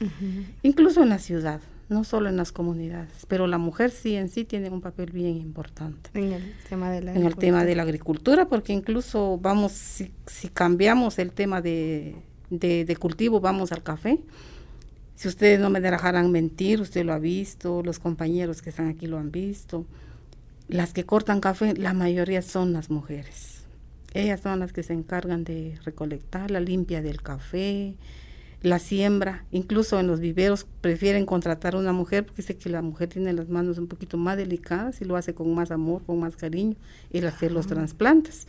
incluso 0.63 1.03
en 1.03 1.09
la 1.09 1.19
ciudad, 1.19 1.59
no 1.89 2.03
solo 2.03 2.29
en 2.29 2.37
las 2.37 2.51
comunidades, 2.51 3.25
pero 3.27 3.47
la 3.47 3.57
mujer 3.57 3.91
sí 3.91 4.15
en 4.15 4.29
sí 4.29 4.43
tiene 4.43 4.69
un 4.69 4.81
papel 4.81 5.11
bien 5.11 5.37
importante. 5.37 6.09
En 6.13 6.33
el 6.33 6.53
tema 6.67 6.91
de 6.91 7.01
la 7.01 7.13
En 7.13 7.25
el 7.25 7.35
tema 7.35 7.63
de 7.63 7.75
la 7.75 7.83
agricultura, 7.83 8.47
porque 8.47 8.73
incluso 8.73 9.37
vamos, 9.39 9.71
si, 9.71 10.11
si 10.25 10.49
cambiamos 10.49 11.19
el 11.19 11.31
tema 11.31 11.61
de, 11.61 12.15
de, 12.49 12.85
de 12.85 12.95
cultivo, 12.95 13.39
vamos 13.39 13.71
al 13.71 13.83
café, 13.83 14.19
si 15.15 15.29
ustedes 15.29 15.59
no 15.59 15.69
me 15.69 15.79
dejarán 15.79 16.31
mentir, 16.31 16.81
usted 16.81 17.05
lo 17.05 17.13
ha 17.13 17.19
visto, 17.19 17.81
los 17.83 17.99
compañeros 17.99 18.61
que 18.61 18.69
están 18.69 18.89
aquí 18.89 19.07
lo 19.07 19.17
han 19.17 19.31
visto. 19.31 19.85
Las 20.67 20.93
que 20.93 21.05
cortan 21.05 21.39
café, 21.39 21.73
la 21.75 21.93
mayoría 21.93 22.41
son 22.41 22.73
las 22.73 22.89
mujeres. 22.89 23.63
Ellas 24.13 24.41
son 24.41 24.59
las 24.59 24.73
que 24.73 24.83
se 24.83 24.93
encargan 24.93 25.43
de 25.43 25.77
recolectar 25.85 26.51
la 26.51 26.59
limpia 26.59 27.01
del 27.01 27.21
café, 27.21 27.95
la 28.61 28.79
siembra. 28.79 29.45
Incluso 29.51 29.99
en 29.99 30.07
los 30.07 30.19
viveros 30.19 30.65
prefieren 30.81 31.25
contratar 31.25 31.75
a 31.75 31.77
una 31.77 31.93
mujer 31.93 32.25
porque 32.25 32.41
sé 32.41 32.57
que 32.57 32.69
la 32.69 32.81
mujer 32.81 33.09
tiene 33.09 33.33
las 33.33 33.49
manos 33.49 33.77
un 33.77 33.87
poquito 33.87 34.17
más 34.17 34.37
delicadas 34.37 35.01
y 35.01 35.05
lo 35.05 35.15
hace 35.15 35.33
con 35.33 35.53
más 35.53 35.71
amor, 35.71 36.03
con 36.05 36.19
más 36.19 36.35
cariño, 36.35 36.75
el 37.11 37.27
hacer 37.27 37.51
los 37.51 37.67
trasplantes. 37.67 38.47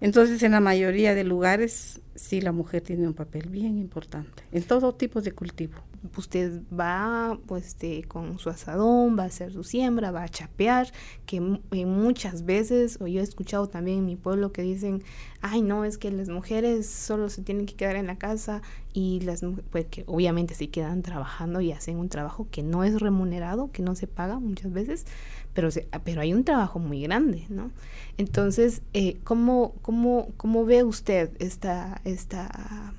Entonces, 0.00 0.42
en 0.42 0.52
la 0.52 0.60
mayoría 0.60 1.14
de 1.14 1.24
lugares, 1.24 2.00
sí, 2.14 2.40
la 2.40 2.52
mujer 2.52 2.82
tiene 2.82 3.06
un 3.06 3.14
papel 3.14 3.48
bien 3.48 3.78
importante, 3.78 4.42
en 4.52 4.62
todo 4.62 4.94
tipo 4.94 5.20
de 5.20 5.32
cultivo. 5.32 5.74
Usted 6.16 6.62
va 6.72 7.38
pues, 7.46 7.66
este, 7.68 8.04
con 8.04 8.38
su 8.38 8.50
asadón, 8.50 9.18
va 9.18 9.24
a 9.24 9.26
hacer 9.26 9.52
su 9.52 9.64
siembra, 9.64 10.10
va 10.10 10.22
a 10.22 10.28
chapear, 10.28 10.92
que 11.26 11.40
muchas 11.40 12.44
veces, 12.44 12.98
o 13.00 13.06
yo 13.06 13.20
he 13.20 13.24
escuchado 13.24 13.68
también 13.68 13.98
en 13.98 14.06
mi 14.06 14.16
pueblo 14.16 14.52
que 14.52 14.62
dicen, 14.62 15.02
ay 15.40 15.62
no, 15.62 15.84
es 15.84 15.98
que 15.98 16.10
las 16.10 16.28
mujeres 16.28 16.88
solo 16.88 17.28
se 17.28 17.42
tienen 17.42 17.66
que 17.66 17.74
quedar 17.74 17.96
en 17.96 18.06
la 18.06 18.16
casa 18.16 18.62
y 18.92 19.20
las 19.20 19.44
pues 19.70 19.86
que 19.86 20.04
obviamente 20.06 20.54
se 20.54 20.70
quedan 20.70 21.02
trabajando 21.02 21.60
y 21.60 21.72
hacen 21.72 21.98
un 21.98 22.08
trabajo 22.08 22.46
que 22.50 22.62
no 22.62 22.84
es 22.84 23.00
remunerado, 23.00 23.70
que 23.72 23.82
no 23.82 23.94
se 23.94 24.06
paga 24.06 24.38
muchas 24.38 24.72
veces, 24.72 25.06
pero, 25.52 25.68
pero 26.04 26.20
hay 26.20 26.32
un 26.32 26.44
trabajo 26.44 26.78
muy 26.78 27.02
grande, 27.02 27.44
¿no? 27.48 27.70
Entonces, 28.18 28.82
eh, 28.92 29.18
¿cómo, 29.24 29.74
cómo, 29.82 30.28
cómo 30.36 30.64
ve 30.64 30.84
usted 30.84 31.30
esta, 31.40 32.00
esta, 32.04 32.94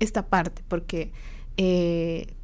esta 0.00 0.26
parte? 0.26 0.62
Porque 0.68 1.12
eh, 1.56 2.34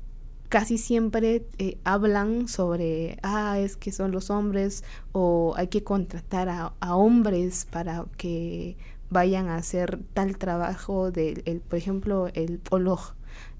casi 0.52 0.76
siempre 0.76 1.46
eh, 1.56 1.78
hablan 1.82 2.46
sobre, 2.46 3.16
ah, 3.22 3.58
es 3.58 3.78
que 3.78 3.90
son 3.90 4.12
los 4.12 4.28
hombres 4.28 4.84
o 5.12 5.54
hay 5.56 5.68
que 5.68 5.82
contratar 5.82 6.50
a, 6.50 6.74
a 6.78 6.94
hombres 6.94 7.66
para 7.70 8.04
que 8.18 8.76
vayan 9.08 9.48
a 9.48 9.56
hacer 9.56 9.98
tal 10.12 10.36
trabajo, 10.36 11.10
de, 11.10 11.42
el, 11.46 11.60
por 11.60 11.78
ejemplo, 11.78 12.28
el 12.34 12.60
oloj 12.68 13.14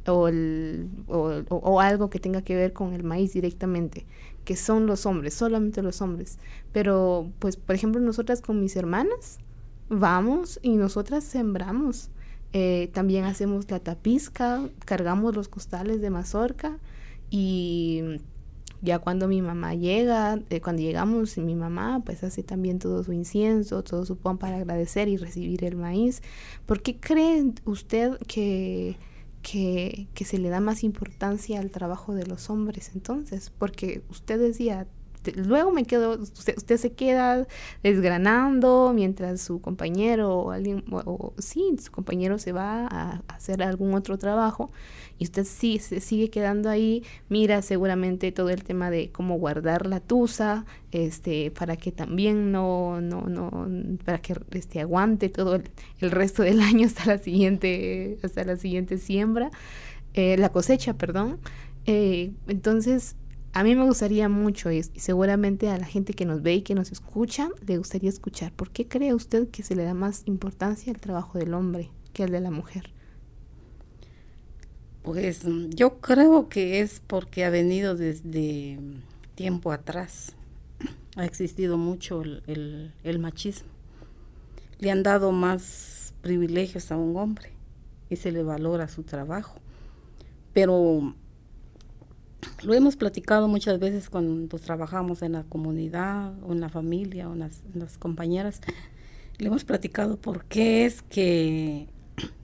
o, 0.06 0.28
el, 0.28 0.90
o, 1.06 1.80
algo 1.80 2.11
que 2.11 2.20
tenga 2.20 2.42
que 2.42 2.56
ver 2.56 2.75
con 2.75 2.92
el 2.92 3.04
maíz 3.04 3.32
directamente, 3.32 4.04
que 4.44 4.54
son 4.54 4.87
los 4.87 5.06
hombres, 5.06 5.32
solamente 5.32 5.80
los 5.80 6.02
hombres. 6.02 6.38
Pero, 6.72 7.32
pues, 7.38 7.56
por 7.56 7.75
ejemplo, 7.75 8.02
nosotras 8.02 8.42
con 8.42 8.61
mis 8.61 8.76
hermanas 8.76 9.38
vamos 9.88 10.61
y 10.61 10.76
nosotras 10.76 11.25
sembramos. 11.25 12.11
Eh, 12.52 12.90
también 12.92 13.25
hacemos 13.25 13.71
la 13.71 13.80
tapizca, 13.80 14.68
cargamos 14.85 15.35
los 15.35 15.49
costales 15.49 16.00
de 16.00 16.11
mazorca 16.11 16.78
y 17.30 18.02
ya 18.82 18.99
cuando 18.99 19.28
mi 19.28 19.40
mamá 19.40 19.75
llega, 19.75 20.40
eh, 20.50 20.61
cuando 20.61 20.82
llegamos, 20.82 21.38
mi 21.38 21.54
mamá 21.54 22.02
pues 22.04 22.23
hace 22.25 22.42
también 22.42 22.78
todo 22.78 23.02
su 23.04 23.12
incienso, 23.12 23.82
todo 23.85 24.04
su 24.04 24.18
pan 24.18 24.38
para 24.38 24.56
agradecer 24.56 25.09
y 25.09 25.16
recibir 25.16 25.64
el 25.64 25.76
maíz. 25.76 26.21
¿Por 26.66 26.82
qué 26.82 26.99
cree 26.99 27.52
usted 27.64 28.18
que, 28.26 28.97
que, 29.40 30.09
que 30.12 30.25
se 30.25 30.38
le 30.38 30.49
da 30.50 30.61
más 30.61 30.85
importancia 30.85 31.61
al 31.61 31.71
trabajo 31.71 32.12
de 32.14 32.26
los 32.26 32.50
hombres 32.50 32.90
entonces? 32.94 33.50
Porque 33.56 34.02
usted 34.11 34.38
decía, 34.38 34.88
luego 35.35 35.71
me 35.73 35.85
quedo, 35.85 36.19
usted, 36.21 36.76
se 36.76 36.93
queda 36.93 37.47
desgranando 37.83 38.93
mientras 38.95 39.41
su 39.41 39.61
compañero 39.61 40.37
o 40.37 40.50
alguien, 40.50 40.85
o, 40.91 41.35
sí, 41.38 41.76
su 41.83 41.91
compañero 41.93 42.38
se 42.38 42.52
va 42.52 42.87
a, 42.87 43.23
hacer 43.29 43.62
algún 43.62 43.95
otro 43.95 44.19
trabajo 44.19 44.71
y 45.19 45.25
usted 45.25 45.45
sí 45.45 45.79
se 45.79 46.00
sigue 46.00 46.31
quedando 46.31 46.69
ahí, 46.69 47.05
mira 47.29 47.62
seguramente 47.62 48.33
todo 48.33 48.50
el 48.50 48.64
tema 48.64 48.91
de 48.91 49.11
cómo 49.11 49.38
guardar 49.38 49.87
la 49.87 50.00
tusa, 50.00 50.64
este, 50.91 51.50
para 51.50 51.76
que 51.76 51.93
también 51.93 52.50
no, 52.52 53.00
no, 53.00 53.23
no, 53.23 53.67
para 54.05 54.21
que 54.21 54.35
este 54.52 54.81
aguante 54.81 55.29
todo 55.29 55.61
el, 56.00 56.11
resto 56.11 56.43
del 56.43 56.61
año 56.62 56.87
hasta 56.87 57.07
la 57.07 57.19
siguiente, 57.19 58.19
hasta 58.23 58.45
la 58.45 58.57
siguiente 58.57 58.99
siembra, 58.99 59.50
eh, 60.14 60.37
la 60.37 60.50
cosecha, 60.50 60.95
perdón. 60.95 61.38
Eh, 61.87 62.33
entonces, 62.47 63.17
a 63.54 63.64
mí 63.64 63.75
me 63.75 63.85
gustaría 63.85 64.28
mucho 64.28 64.73
y, 64.73 64.82
seguramente 64.82 65.68
a 65.68 65.78
la 65.78 65.85
gente 65.85 66.14
que 66.14 66.25
nos 66.25 66.42
ve 66.42 66.54
y 66.54 66.62
que 66.62 66.75
nos 66.75 66.90
escucha 66.90 67.50
le 67.66 67.78
gustaría 67.78 68.09
escuchar. 68.09 68.52
¿Por 68.52 68.71
qué 68.71 68.88
cree 68.88 69.14
usted 69.14 69.49
que 69.49 69.62
se 69.62 69.76
le 69.76 69.85
da 69.85 69.94
más 69.94 70.23
importancia 70.26 70.92
al 70.92 71.00
trabajo 71.00 71.38
del 71.38 71.52
hombre 71.54 71.90
que 72.12 72.23
al 72.25 72.30
de 72.30 72.40
la 72.40 72.50
mujer? 72.50 72.90
Pues 75.02 75.42
yo 75.71 76.00
creo 76.00 76.49
que 76.49 76.80
es 76.80 77.00
porque 77.06 77.44
ha 77.44 77.50
venido 77.50 77.94
desde 77.97 78.78
tiempo 79.35 79.73
atrás. 79.73 80.32
Ha 81.16 81.26
existido 81.26 81.76
mucho 81.76 82.23
el 82.23 83.18
machismo. 83.18 83.68
Le 84.78 84.90
han 84.90 85.02
dado 85.02 85.32
más 85.32 86.14
privilegios 86.23 86.90
a 86.90 86.97
un 86.97 87.16
hombre 87.16 87.50
y 88.09 88.16
se 88.16 88.32
le 88.32 88.42
valora 88.42 88.88
su 88.88 89.02
trabajo. 89.02 89.59
Pero 90.52 91.14
lo 92.62 92.75
hemos 92.75 92.96
platicado 92.96 93.49
muchas 93.49 93.78
veces 93.78 94.08
cuando 94.08 94.58
trabajamos 94.58 95.22
en 95.22 95.32
la 95.32 95.42
comunidad 95.44 96.32
o 96.44 96.52
en 96.52 96.61
la 96.61 96.68
familia 96.68 97.28
o 97.28 97.34
en 97.34 97.40
las, 97.40 97.99
compañeras. 97.99 98.61
Le 99.38 99.49
hemos 99.49 99.64
platicado 99.64 100.16
por 100.16 100.44
qué 100.44 100.84
es 100.84 101.02
que 101.02 101.88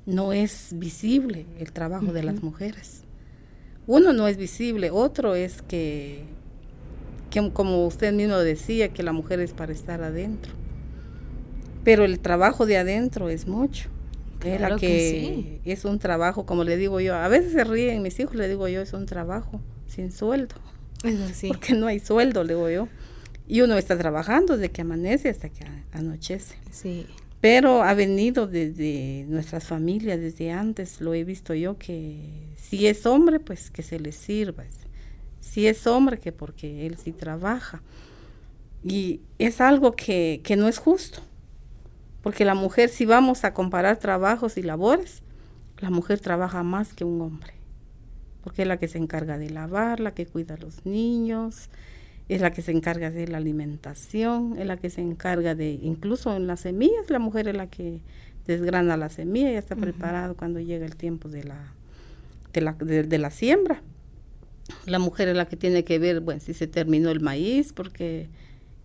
no 0.06 0.32
es 0.32 0.70
visible 0.74 1.46
el 1.58 1.72
trabajo 1.72 2.12
de 2.12 2.22
las 2.22 2.42
mujeres. 2.42 3.04
Uno 3.86 4.12
no 4.12 4.26
es 4.28 4.36
visible, 4.36 4.90
otro 4.90 5.34
es 5.34 5.62
que, 5.62 6.24
que, 7.30 7.52
como 7.52 7.86
usted 7.86 8.12
mismo 8.12 8.36
decía, 8.38 8.92
que 8.92 9.02
la 9.02 9.12
mujer 9.12 9.40
es 9.40 9.52
para 9.52 9.72
estar 9.72 10.02
adentro. 10.02 10.52
Pero 11.84 12.04
el 12.04 12.18
trabajo 12.20 12.66
de 12.66 12.76
adentro 12.76 13.28
es 13.30 13.46
mucho. 13.46 13.88
Claro 14.40 14.76
que, 14.76 15.60
es 15.64 15.84
un 15.84 15.98
trabajo, 15.98 16.44
como 16.44 16.64
le 16.64 16.76
digo 16.76 17.00
yo, 17.00 17.14
a 17.14 17.28
veces 17.28 17.52
se 17.52 17.64
ríen 17.64 18.02
mis 18.02 18.18
hijos, 18.20 18.34
le 18.34 18.48
digo 18.48 18.68
yo, 18.68 18.80
es 18.80 18.92
un 18.92 19.06
trabajo 19.06 19.60
sin 19.88 20.12
sueldo. 20.12 20.54
Porque 21.48 21.74
no 21.74 21.86
hay 21.86 22.00
sueldo, 22.00 22.44
le 22.44 22.54
digo 22.54 22.70
yo. 22.70 22.88
Y 23.46 23.62
uno 23.62 23.76
está 23.76 23.96
trabajando 23.96 24.56
desde 24.56 24.70
que 24.70 24.82
amanece 24.82 25.30
hasta 25.30 25.48
que 25.48 25.64
anochece. 25.92 26.56
Sí. 26.70 27.06
Pero 27.40 27.82
ha 27.82 27.94
venido 27.94 28.46
desde 28.46 29.24
nuestras 29.28 29.64
familias, 29.64 30.20
desde 30.20 30.50
antes, 30.50 31.00
lo 31.00 31.14
he 31.14 31.24
visto 31.24 31.54
yo, 31.54 31.78
que 31.78 32.52
si 32.56 32.86
es 32.86 33.06
hombre, 33.06 33.40
pues 33.40 33.70
que 33.70 33.82
se 33.82 34.00
le 34.00 34.12
sirva. 34.12 34.64
Si 35.40 35.66
es 35.66 35.86
hombre, 35.86 36.18
que 36.18 36.32
porque 36.32 36.86
él 36.86 36.98
sí 36.98 37.12
trabaja. 37.12 37.82
Y 38.84 39.20
es 39.38 39.60
algo 39.60 39.92
que, 39.92 40.40
que 40.44 40.56
no 40.56 40.68
es 40.68 40.78
justo. 40.78 41.20
Porque 42.22 42.44
la 42.44 42.54
mujer, 42.54 42.90
si 42.90 43.06
vamos 43.06 43.44
a 43.44 43.54
comparar 43.54 43.98
trabajos 43.98 44.58
y 44.58 44.62
labores, 44.62 45.22
la 45.78 45.90
mujer 45.90 46.18
trabaja 46.18 46.64
más 46.64 46.92
que 46.92 47.04
un 47.04 47.20
hombre 47.22 47.57
porque 48.42 48.62
es 48.62 48.68
la 48.68 48.78
que 48.78 48.88
se 48.88 48.98
encarga 48.98 49.38
de 49.38 49.50
lavar, 49.50 50.00
la 50.00 50.12
que 50.12 50.26
cuida 50.26 50.54
a 50.54 50.58
los 50.58 50.86
niños, 50.86 51.70
es 52.28 52.40
la 52.40 52.52
que 52.52 52.62
se 52.62 52.72
encarga 52.72 53.10
de 53.10 53.26
la 53.26 53.38
alimentación, 53.38 54.56
es 54.58 54.66
la 54.66 54.76
que 54.76 54.90
se 54.90 55.00
encarga 55.00 55.54
de, 55.54 55.72
incluso 55.82 56.36
en 56.36 56.46
las 56.46 56.60
semillas, 56.60 57.08
la 57.08 57.18
mujer 57.18 57.48
es 57.48 57.56
la 57.56 57.68
que 57.68 58.00
desgrana 58.46 58.96
la 58.96 59.08
semilla 59.08 59.52
y 59.52 59.56
está 59.56 59.76
preparado 59.76 60.36
cuando 60.36 60.60
llega 60.60 60.86
el 60.86 60.96
tiempo 60.96 61.28
de 61.28 61.44
la, 61.44 61.72
de 62.52 62.60
la, 62.62 62.72
de, 62.72 63.18
la 63.18 63.30
siembra. 63.30 63.82
La 64.86 64.98
mujer 64.98 65.28
es 65.28 65.36
la 65.36 65.46
que 65.46 65.56
tiene 65.56 65.84
que 65.84 65.98
ver, 65.98 66.20
bueno, 66.20 66.40
si 66.40 66.54
se 66.54 66.66
terminó 66.66 67.10
el 67.10 67.20
maíz, 67.20 67.72
porque 67.72 68.28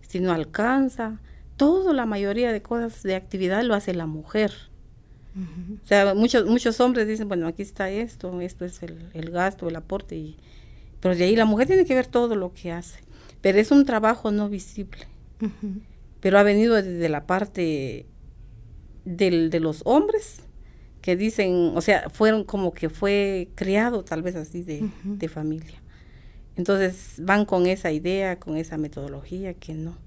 si 0.06 0.20
no 0.20 0.32
alcanza. 0.32 1.20
Todo, 1.56 1.92
la 1.92 2.04
mayoría 2.04 2.52
de 2.52 2.62
cosas 2.62 3.02
de 3.02 3.14
actividad 3.14 3.62
lo 3.62 3.74
hace 3.74 3.94
la 3.94 4.06
mujer. 4.06 4.52
O 5.36 5.86
sea, 5.86 6.14
muchos, 6.14 6.46
muchos 6.46 6.78
hombres 6.80 7.08
dicen, 7.08 7.26
bueno, 7.26 7.48
aquí 7.48 7.62
está 7.62 7.90
esto, 7.90 8.40
esto 8.40 8.64
es 8.64 8.80
el, 8.82 9.30
gasto, 9.30 9.68
el 9.68 9.74
aporte, 9.74 10.14
y, 10.14 10.36
pero 11.00 11.16
de 11.16 11.24
ahí 11.24 11.34
la 11.34 11.44
mujer 11.44 11.66
tiene 11.66 11.84
que 11.84 11.94
ver 11.94 12.06
todo 12.06 12.36
lo 12.36 12.52
que 12.52 12.70
hace. 12.70 13.00
Pero 13.40 13.58
es 13.58 13.70
un 13.70 13.84
trabajo 13.84 14.30
no 14.30 14.48
visible. 14.48 15.06
Pero 16.20 16.38
ha 16.38 16.42
venido 16.42 16.74
desde 16.74 17.08
la 17.08 17.26
parte 17.26 18.06
del, 19.04 19.50
de 19.50 19.60
los 19.60 19.82
hombres 19.84 20.42
que 21.02 21.16
dicen, 21.16 21.72
o 21.74 21.80
sea, 21.80 22.08
fueron 22.10 22.44
como 22.44 22.72
que 22.72 22.88
fue 22.88 23.48
criado 23.56 24.04
tal 24.04 24.22
vez 24.22 24.36
así 24.36 24.62
de, 24.62 24.88
de 25.02 25.28
familia. 25.28 25.82
Entonces 26.56 27.16
van 27.20 27.44
con 27.44 27.66
esa 27.66 27.90
idea, 27.90 28.38
con 28.38 28.56
esa 28.56 28.78
metodología 28.78 29.52
que 29.52 29.74
no, 29.74 29.98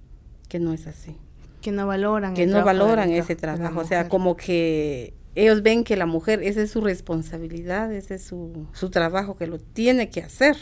que 0.47 0.59
no 0.59 0.73
es 0.73 0.87
así 0.87 1.17
que 1.61 1.71
no 1.71 1.87
valoran 1.87 2.33
que 2.33 2.45
no 2.45 2.63
valoran 2.63 3.11
ese 3.11 3.35
trabajo 3.35 3.79
o 3.81 3.85
sea 3.85 4.07
como 4.09 4.35
que 4.37 5.13
ellos 5.37 5.61
ven 5.61 5.83
que 5.83 5.95
la 5.95 6.07
mujer 6.07 6.41
esa 6.41 6.61
es 6.61 6.71
su 6.71 6.81
responsabilidad 6.81 7.93
ese 7.93 8.15
es 8.15 8.23
su, 8.23 8.65
su 8.73 8.89
trabajo 8.89 9.37
que 9.37 9.45
lo 9.45 9.59
tiene 9.59 10.09
que 10.09 10.21
hacer. 10.21 10.57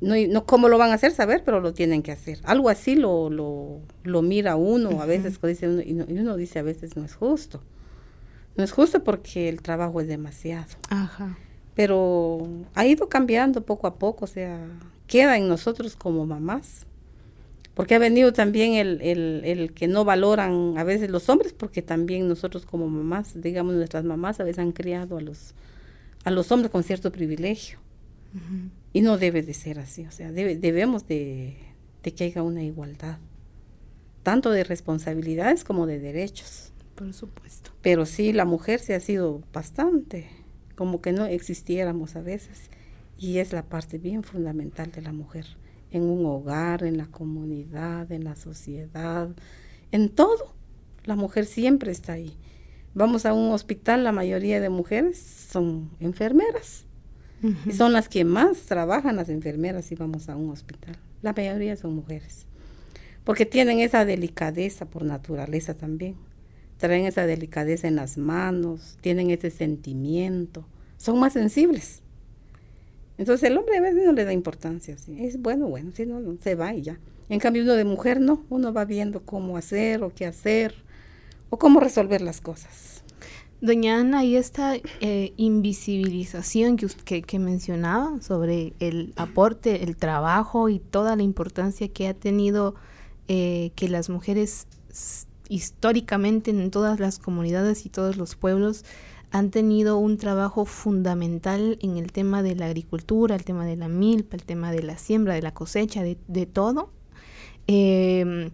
No, 0.00 0.16
no 0.28 0.46
cómo 0.46 0.68
lo 0.68 0.78
van 0.78 0.90
a 0.90 0.94
hacer 0.94 1.12
saber 1.12 1.44
pero 1.44 1.60
lo 1.60 1.72
tienen 1.72 2.02
que 2.02 2.10
hacer. 2.10 2.40
Algo 2.42 2.68
así 2.68 2.96
lo, 2.96 3.30
lo, 3.30 3.78
lo 4.02 4.22
mira 4.22 4.56
uno 4.56 5.00
a 5.00 5.06
veces 5.06 5.40
dice 5.40 5.68
uno, 5.68 5.82
y, 5.82 6.18
uno 6.18 6.36
dice 6.36 6.58
a 6.58 6.62
veces 6.62 6.96
no 6.96 7.04
es 7.04 7.14
justo 7.14 7.62
no 8.56 8.64
es 8.64 8.72
justo 8.72 9.04
porque 9.04 9.48
el 9.48 9.62
trabajo 9.62 10.00
es 10.00 10.08
demasiado. 10.08 10.74
Ajá. 10.90 11.38
pero 11.74 12.48
ha 12.74 12.84
ido 12.84 13.08
cambiando 13.08 13.64
poco 13.64 13.86
a 13.86 13.94
poco 13.94 14.24
o 14.24 14.28
sea 14.28 14.58
queda 15.06 15.36
en 15.36 15.48
nosotros 15.48 15.94
como 15.94 16.26
mamás 16.26 16.86
porque 17.74 17.94
ha 17.94 17.98
venido 17.98 18.32
también 18.32 18.74
el, 18.74 19.00
el, 19.00 19.42
el, 19.44 19.72
que 19.72 19.88
no 19.88 20.04
valoran 20.04 20.74
a 20.76 20.84
veces 20.84 21.10
los 21.10 21.28
hombres, 21.28 21.54
porque 21.54 21.80
también 21.80 22.28
nosotros 22.28 22.66
como 22.66 22.88
mamás, 22.88 23.40
digamos 23.40 23.74
nuestras 23.74 24.04
mamás 24.04 24.40
a 24.40 24.44
veces 24.44 24.58
han 24.58 24.72
criado 24.72 25.16
a 25.16 25.22
los, 25.22 25.54
a 26.24 26.30
los 26.30 26.52
hombres 26.52 26.70
con 26.70 26.82
cierto 26.82 27.10
privilegio. 27.10 27.78
Y 28.94 29.02
no 29.02 29.18
debe 29.18 29.42
de 29.42 29.52
ser 29.52 29.78
así, 29.78 30.06
o 30.06 30.10
sea, 30.10 30.32
debemos 30.32 31.06
de, 31.06 31.54
de 32.02 32.14
que 32.14 32.24
haya 32.24 32.42
una 32.42 32.62
igualdad, 32.62 33.18
tanto 34.22 34.50
de 34.50 34.64
responsabilidades 34.64 35.64
como 35.64 35.86
de 35.86 35.98
derechos. 35.98 36.72
Por 36.94 37.12
supuesto. 37.12 37.72
Pero 37.82 38.06
sí, 38.06 38.32
la 38.32 38.46
mujer 38.46 38.80
se 38.80 38.94
ha 38.94 39.00
sido 39.00 39.42
bastante, 39.52 40.30
como 40.76 41.02
que 41.02 41.12
no 41.12 41.26
existiéramos 41.26 42.16
a 42.16 42.22
veces, 42.22 42.70
y 43.18 43.36
es 43.36 43.52
la 43.52 43.64
parte 43.64 43.98
bien 43.98 44.22
fundamental 44.22 44.90
de 44.92 45.02
la 45.02 45.12
mujer 45.12 45.46
en 45.92 46.02
un 46.02 46.26
hogar, 46.26 46.82
en 46.84 46.96
la 46.96 47.06
comunidad, 47.06 48.10
en 48.10 48.24
la 48.24 48.34
sociedad, 48.34 49.28
en 49.92 50.08
todo. 50.08 50.54
La 51.04 51.16
mujer 51.16 51.44
siempre 51.46 51.92
está 51.92 52.14
ahí. 52.14 52.34
Vamos 52.94 53.26
a 53.26 53.32
un 53.32 53.52
hospital, 53.52 54.04
la 54.04 54.12
mayoría 54.12 54.60
de 54.60 54.68
mujeres 54.68 55.18
son 55.18 55.90
enfermeras. 56.00 56.84
Y 57.66 57.72
son 57.72 57.92
las 57.92 58.08
que 58.08 58.24
más 58.24 58.62
trabajan 58.62 59.16
las 59.16 59.28
enfermeras 59.28 59.86
si 59.86 59.96
vamos 59.96 60.28
a 60.28 60.36
un 60.36 60.50
hospital. 60.50 60.96
La 61.22 61.32
mayoría 61.32 61.76
son 61.76 61.94
mujeres. 61.94 62.46
Porque 63.24 63.46
tienen 63.46 63.80
esa 63.80 64.04
delicadeza 64.04 64.86
por 64.86 65.04
naturaleza 65.04 65.74
también. 65.74 66.16
Traen 66.76 67.04
esa 67.04 67.26
delicadeza 67.26 67.88
en 67.88 67.96
las 67.96 68.16
manos, 68.16 68.96
tienen 69.00 69.30
ese 69.30 69.50
sentimiento. 69.50 70.64
Son 70.98 71.18
más 71.18 71.32
sensibles. 71.32 72.01
Entonces 73.22 73.48
el 73.48 73.56
hombre 73.56 73.76
a 73.76 73.80
veces 73.80 74.04
no 74.04 74.12
le 74.12 74.24
da 74.24 74.32
importancia, 74.32 74.96
es 75.16 75.40
bueno, 75.40 75.68
bueno, 75.68 75.92
si 75.94 76.04
no, 76.06 76.20
se 76.40 76.56
va 76.56 76.74
y 76.74 76.82
ya. 76.82 76.98
En 77.28 77.38
cambio 77.38 77.62
uno 77.62 77.74
de 77.74 77.84
mujer 77.84 78.20
no, 78.20 78.44
uno 78.50 78.72
va 78.72 78.84
viendo 78.84 79.22
cómo 79.24 79.56
hacer 79.56 80.02
o 80.02 80.12
qué 80.12 80.26
hacer 80.26 80.74
o 81.48 81.56
cómo 81.56 81.78
resolver 81.78 82.20
las 82.20 82.40
cosas. 82.40 83.04
Doña 83.60 84.00
Ana, 84.00 84.24
y 84.24 84.34
esta 84.34 84.74
eh, 84.74 85.34
invisibilización 85.36 86.76
que, 86.76 87.22
que, 87.22 87.38
mencionaba 87.38 88.20
sobre 88.22 88.72
el 88.80 89.12
aporte, 89.14 89.84
el 89.84 89.96
trabajo 89.96 90.68
y 90.68 90.80
toda 90.80 91.14
la 91.14 91.22
importancia 91.22 91.86
que 91.86 92.08
ha 92.08 92.14
tenido 92.14 92.74
eh, 93.28 93.70
que 93.76 93.88
las 93.88 94.10
mujeres 94.10 94.66
históricamente 95.48 96.50
en 96.50 96.72
todas 96.72 96.98
las 96.98 97.20
comunidades 97.20 97.86
y 97.86 97.88
todos 97.88 98.16
los 98.16 98.34
pueblos 98.34 98.84
han 99.32 99.50
tenido 99.50 99.96
un 99.96 100.18
trabajo 100.18 100.66
fundamental 100.66 101.78
en 101.80 101.96
el 101.96 102.12
tema 102.12 102.42
de 102.42 102.54
la 102.54 102.66
agricultura, 102.66 103.34
el 103.34 103.44
tema 103.44 103.64
de 103.64 103.76
la 103.76 103.88
milpa, 103.88 104.36
el 104.36 104.44
tema 104.44 104.70
de 104.70 104.82
la 104.82 104.98
siembra, 104.98 105.34
de 105.34 105.40
la 105.40 105.54
cosecha, 105.54 106.02
de, 106.02 106.46
todo. 106.46 106.90
Em, 107.66 108.50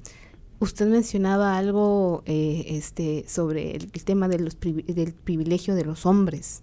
usted 0.61 0.87
mencionaba 0.87 1.59
algo 1.59 2.23
eh, 2.27 2.67
este, 2.69 3.25
sobre 3.27 3.75
el, 3.75 3.91
tema 3.91 4.29
de 4.29 4.39
los 4.39 4.57
del 4.61 5.15
privilegio 5.15 5.75
de 5.75 5.85
los 5.85 6.07
hombres. 6.07 6.63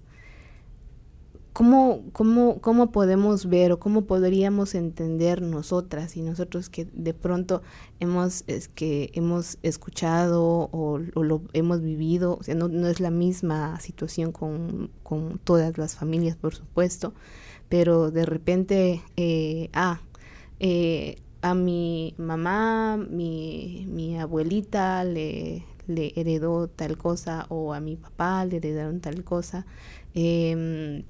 ¿Cómo, 1.56 2.04
cómo, 2.12 2.60
¿Cómo 2.60 2.92
podemos 2.92 3.46
ver 3.46 3.72
o 3.72 3.80
cómo 3.80 4.02
podríamos 4.02 4.76
entender 4.76 5.42
nosotras 5.42 6.18
y 6.18 6.22
nosotros 6.22 6.68
que 6.68 6.86
de 6.92 7.14
pronto 7.14 7.62
hemos, 8.02 8.44
que 8.76 9.10
hemos 9.14 9.58
escuchado 9.64 10.68
o, 10.74 10.98
lo 10.98 11.44
hemos 11.54 11.82
vivido? 11.82 12.36
O 12.38 12.44
sea, 12.44 12.56
no, 12.56 12.68
no 12.68 12.90
es 12.90 13.00
la 13.00 13.10
misma 13.10 13.80
situación 13.80 14.34
con, 14.34 14.92
con, 15.02 15.40
todas 15.46 15.78
las 15.78 15.96
familias, 15.96 16.36
por 16.36 16.54
supuesto, 16.54 17.14
pero 17.70 18.12
de 18.12 18.26
repente, 18.26 19.02
eh, 19.16 19.70
ah, 19.72 20.02
eh, 20.60 21.22
a 21.42 21.54
mi 21.54 22.16
mamá, 22.18 22.98
mi, 22.98 23.88
mi 23.88 24.20
abuelita 24.20 25.06
le, 25.06 25.64
heredó 25.88 26.68
tal 26.68 26.98
cosa 26.98 27.46
o 27.48 27.74
a 27.74 27.80
mi 27.80 27.96
papá 27.96 28.44
le 28.44 28.58
heredaron 28.58 29.00
tal 29.00 29.24
cosa. 29.24 29.66
Eh, 30.16 31.06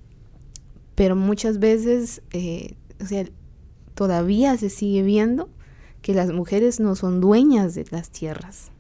pero 0.96 1.16
muchas 1.16 1.60
veces, 1.60 2.22
eh, 2.32 2.76
o 3.02 3.06
sea, 3.06 3.26
todavía 3.94 4.58
se 4.58 4.70
sigue 4.70 5.04
viendo 5.04 5.50
que 6.02 6.14
las 6.14 6.32
mujeres 6.32 6.80
no 6.80 6.96
son 6.96 7.20
dueñas 7.20 7.76
de 7.76 7.86
las 7.92 8.10
tierras. 8.10 8.72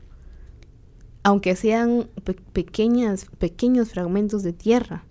Aunque 1.23 1.55
sean 1.55 2.07
pequeñas, 2.53 3.25
pequeños 3.39 3.89
fragmentos 3.89 4.43
de 4.43 4.53
tierra, 4.53 5.05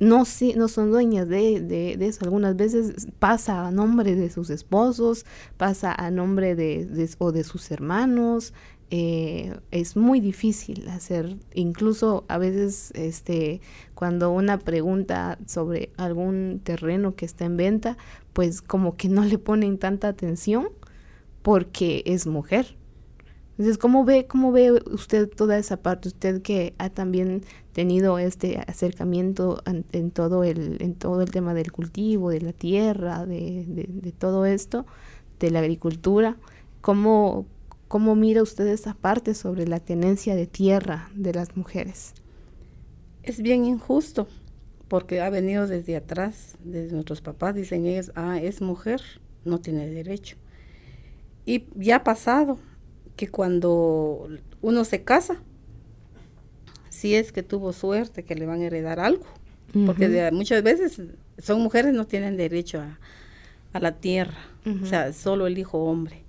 no, 0.00 0.24
sí, 0.24 0.54
no 0.56 0.68
son 0.68 0.90
dueñas 0.90 1.28
de, 1.28 1.60
de, 1.60 2.06
eso. 2.06 2.24
Algunas 2.24 2.56
veces 2.56 3.06
pasa 3.18 3.66
a 3.66 3.70
nombre 3.70 4.14
de 4.14 4.30
sus 4.30 4.50
esposos, 4.50 5.24
pasa 5.56 5.94
a 5.96 6.10
nombre 6.10 6.54
de 6.54 7.08
o 7.18 7.32
de 7.32 7.44
sus 7.44 7.70
hermanos. 7.70 8.52
Eh, 8.96 9.58
es 9.72 9.96
muy 9.96 10.20
difícil 10.20 10.88
hacer, 10.88 11.36
incluso 11.52 12.24
a 12.28 12.38
veces 12.38 12.92
este, 12.94 13.60
cuando 13.96 14.30
una 14.30 14.56
pregunta 14.56 15.36
sobre 15.46 15.90
algún 15.96 16.60
terreno 16.62 17.16
que 17.16 17.24
está 17.24 17.44
en 17.44 17.56
venta, 17.56 17.96
pues 18.32 18.62
como 18.62 18.96
que 18.96 19.08
no 19.08 19.24
le 19.24 19.38
ponen 19.38 19.78
tanta 19.78 20.06
atención 20.06 20.68
porque 21.42 22.04
es 22.06 22.28
mujer. 22.28 22.76
Entonces, 23.58 23.78
¿cómo 23.78 24.04
ve, 24.04 24.28
cómo 24.28 24.52
ve 24.52 24.70
usted 24.70 25.28
toda 25.28 25.58
esa 25.58 25.76
parte? 25.78 26.06
Usted 26.06 26.40
que 26.42 26.74
ha 26.78 26.88
también 26.88 27.42
tenido 27.72 28.20
este 28.20 28.62
acercamiento 28.68 29.60
en, 29.90 30.12
todo, 30.12 30.44
el, 30.44 30.80
en 30.80 30.94
todo 30.94 31.22
el 31.22 31.32
tema 31.32 31.52
del 31.52 31.72
cultivo, 31.72 32.30
de 32.30 32.42
la 32.42 32.52
tierra, 32.52 33.26
de, 33.26 33.64
de, 33.66 33.88
de 33.88 34.12
todo 34.12 34.46
esto, 34.46 34.86
de 35.40 35.50
la 35.50 35.58
agricultura, 35.58 36.36
¿cómo, 36.80 37.46
¿cómo 37.94 38.16
mira 38.16 38.42
usted 38.42 38.66
esa 38.66 38.92
parte 38.92 39.34
sobre 39.34 39.68
la 39.68 39.78
tenencia 39.78 40.34
de 40.34 40.48
tierra 40.48 41.08
de 41.14 41.32
las 41.32 41.56
mujeres? 41.56 42.12
Es 43.22 43.40
bien 43.40 43.66
injusto, 43.66 44.26
porque 44.88 45.20
ha 45.20 45.30
venido 45.30 45.68
desde 45.68 45.94
atrás, 45.94 46.56
desde 46.64 46.92
nuestros 46.92 47.20
papás, 47.20 47.54
dicen 47.54 47.86
ellos, 47.86 48.10
ah, 48.16 48.40
es 48.42 48.60
mujer, 48.60 49.00
no 49.44 49.60
tiene 49.60 49.86
derecho. 49.86 50.36
Y 51.46 51.66
ya 51.76 51.98
ha 51.98 52.02
pasado, 52.02 52.58
que 53.14 53.28
cuando 53.28 54.28
uno 54.60 54.84
se 54.84 55.04
casa, 55.04 55.40
si 56.88 57.14
es 57.14 57.30
que 57.30 57.44
tuvo 57.44 57.72
suerte 57.72 58.24
que 58.24 58.34
le 58.34 58.44
van 58.44 58.62
a 58.62 58.64
heredar 58.64 58.98
algo, 58.98 59.24
uh 59.72 59.78
-huh. 59.78 59.86
porque 59.86 60.08
de, 60.08 60.32
muchas 60.32 60.64
veces 60.64 61.00
son 61.38 61.60
mujeres 61.60 61.94
no 61.94 62.08
tienen 62.08 62.36
derecho 62.36 62.80
a, 62.80 62.98
a 63.72 63.78
la 63.78 63.92
tierra, 63.92 64.38
uh 64.66 64.70
-huh. 64.70 64.82
o 64.82 64.86
sea, 64.86 65.12
solo 65.12 65.46
el 65.46 65.58
hijo 65.58 65.78
hombre. 65.78 66.23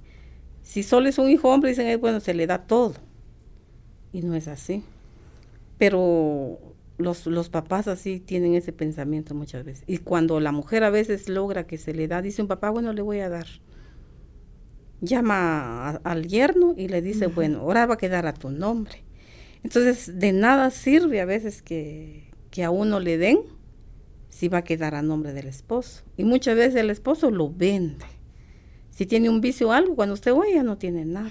Si 0.65 0.81
solo 0.81 1.07
es 1.07 1.19
un 1.19 1.29
hijo 1.29 1.49
hombre, 1.49 1.69
dicen, 1.69 2.01
bueno, 2.01 2.19
se 2.19 2.33
le 2.33 2.47
da 2.47 2.65
todo. 2.65 2.95
Y 4.11 4.23
no 4.23 4.33
es 4.33 4.47
así. 4.47 4.83
Pero 5.77 6.57
los, 6.97 7.27
los 7.27 7.49
papás 7.49 7.87
así 7.87 8.19
tienen 8.19 8.55
ese 8.55 8.73
pensamiento 8.73 9.35
muchas 9.35 9.63
veces. 9.63 9.83
Y 9.85 9.99
cuando 9.99 10.39
la 10.39 10.51
mujer 10.51 10.83
a 10.83 10.89
veces 10.89 11.29
logra 11.29 11.67
que 11.67 11.77
se 11.77 11.93
le 11.93 12.07
da, 12.07 12.23
dice 12.23 12.41
un 12.41 12.47
papá, 12.47 12.71
bueno, 12.71 12.93
le 12.93 13.03
voy 13.03 13.19
a 13.19 13.29
dar 13.29 13.45
llama 15.01 15.89
a, 15.89 15.89
al 16.03 16.25
yerno 16.27 16.73
y 16.75 16.87
le 16.87 17.03
dice, 17.03 17.27
uh 17.27 17.29
-huh. 17.29 17.35
bueno, 17.35 17.59
ahora 17.59 17.85
va 17.85 17.93
a 17.93 17.97
quedar 17.97 18.25
a 18.25 18.33
tu 18.33 18.49
nombre. 18.49 19.03
Entonces, 19.63 20.17
de 20.17 20.33
nada 20.33 20.71
sirve 20.71 21.21
a 21.21 21.25
veces 21.25 21.61
que, 21.61 22.31
que, 22.49 22.63
a 22.63 22.71
uno 22.71 22.99
le 22.99 23.19
den 23.19 23.37
si 24.29 24.47
va 24.47 24.59
a 24.59 24.63
quedar 24.63 24.95
a 24.95 25.03
nombre 25.03 25.31
del 25.31 25.45
esposo. 25.45 26.01
Y 26.17 26.23
muchas 26.23 26.55
veces 26.55 26.75
el 26.75 26.89
esposo 26.89 27.29
lo 27.29 27.51
vende. 27.51 28.14
Si 28.95 29.05
tiene 29.05 29.29
un 29.29 29.39
vicio 29.39 29.69
o 29.69 29.71
algo, 29.71 29.95
cuando 29.95 30.15
usted 30.15 30.33
oye 30.33 30.55
ya 30.55 30.63
no 30.63 30.79
tiene 30.79 31.05
nada. 31.05 31.29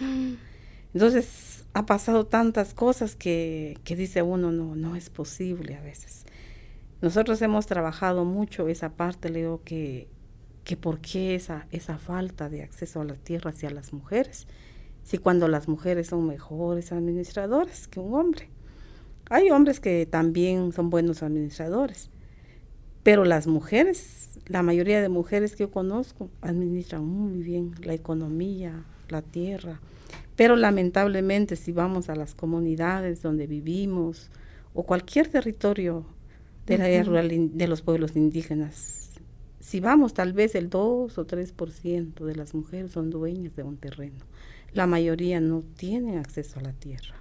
Entonces, 0.92 1.64
ha 1.72 1.87
pasado 1.87 2.27
tantas 2.27 2.74
cosas 2.74 3.16
que, 3.16 3.79
que 3.83 3.96
dice 3.96 4.22
uno, 4.22 4.53
no, 4.53 4.77
no 4.77 4.94
es 4.94 5.11
posible 5.11 5.74
a 5.74 5.81
veces. 5.81 6.24
Nosotros 7.03 7.42
hemos 7.42 7.66
trabajado 7.66 8.24
mucho 8.24 8.68
esa 8.68 8.90
parte, 8.90 9.29
le 9.31 9.40
digo 9.40 9.62
que 9.64 10.09
que 10.64 10.77
por 10.77 10.98
qué 11.00 11.35
esa, 11.35 11.66
esa 11.70 11.98
falta 11.98 12.48
de 12.48 12.62
acceso 12.62 13.03
a 13.03 13.05
la 13.05 13.14
tierra 13.14 13.50
hacia 13.50 13.70
las 13.70 13.92
mujeres, 13.92 14.46
si 15.05 15.18
cuando 15.18 15.46
las 15.46 15.68
mujeres 15.68 16.09
son 16.09 16.27
mejores 16.27 16.90
administradoras 16.90 17.87
que 17.87 18.00
un 18.00 18.14
hombre. 18.14 18.48
Hay 19.29 19.50
hombres 19.50 19.79
que 19.81 20.07
también 20.07 20.72
son 20.72 20.90
buenos 20.90 21.22
administradores, 21.22 22.11
pero 23.03 23.24
las 23.24 23.46
mujeres, 23.46 24.34
la 24.47 24.63
mayoría 24.63 25.01
de 25.01 25.09
mujeres 25.09 25.57
que 25.57 25.65
yo 25.65 25.71
conozco, 25.71 26.31
administran 26.43 27.05
muy 27.05 27.43
bien 27.43 27.75
la 27.83 27.95
economía, 27.95 28.85
la 29.09 29.23
tierra, 29.23 29.81
pero 30.37 30.57
lamentablemente 30.57 31.57
si 31.57 31.73
vamos 31.73 32.09
a 32.09 32.17
las 32.17 32.35
comunidades 32.35 33.23
donde 33.23 33.47
vivimos 33.47 34.31
o 34.75 34.83
cualquier 34.83 35.29
territorio 35.29 36.05
de, 36.67 36.79
la, 36.79 36.85
uh 36.85 36.89
-huh. 36.89 37.51
de 37.53 37.69
los 37.69 37.83
pueblos 37.83 38.17
indígenas, 38.17 39.05
si 39.65 39.81
vamos, 39.81 40.13
tal 40.13 40.35
vez 40.35 40.55
el 40.55 40.69
2 40.69 41.17
o 41.17 41.27
3% 41.27 42.25
de 42.25 42.37
las 42.37 42.55
mujeres 42.55 42.93
son 42.93 43.09
dueñas 43.09 43.57
de 43.57 43.63
un 43.63 43.79
terreno. 43.79 44.21
La 44.75 44.87
mayoría 44.87 45.41
no 45.41 45.63
tienen 45.77 46.19
acceso 46.19 46.59
a 46.59 46.63
la 46.63 46.73
tierra. 46.73 47.15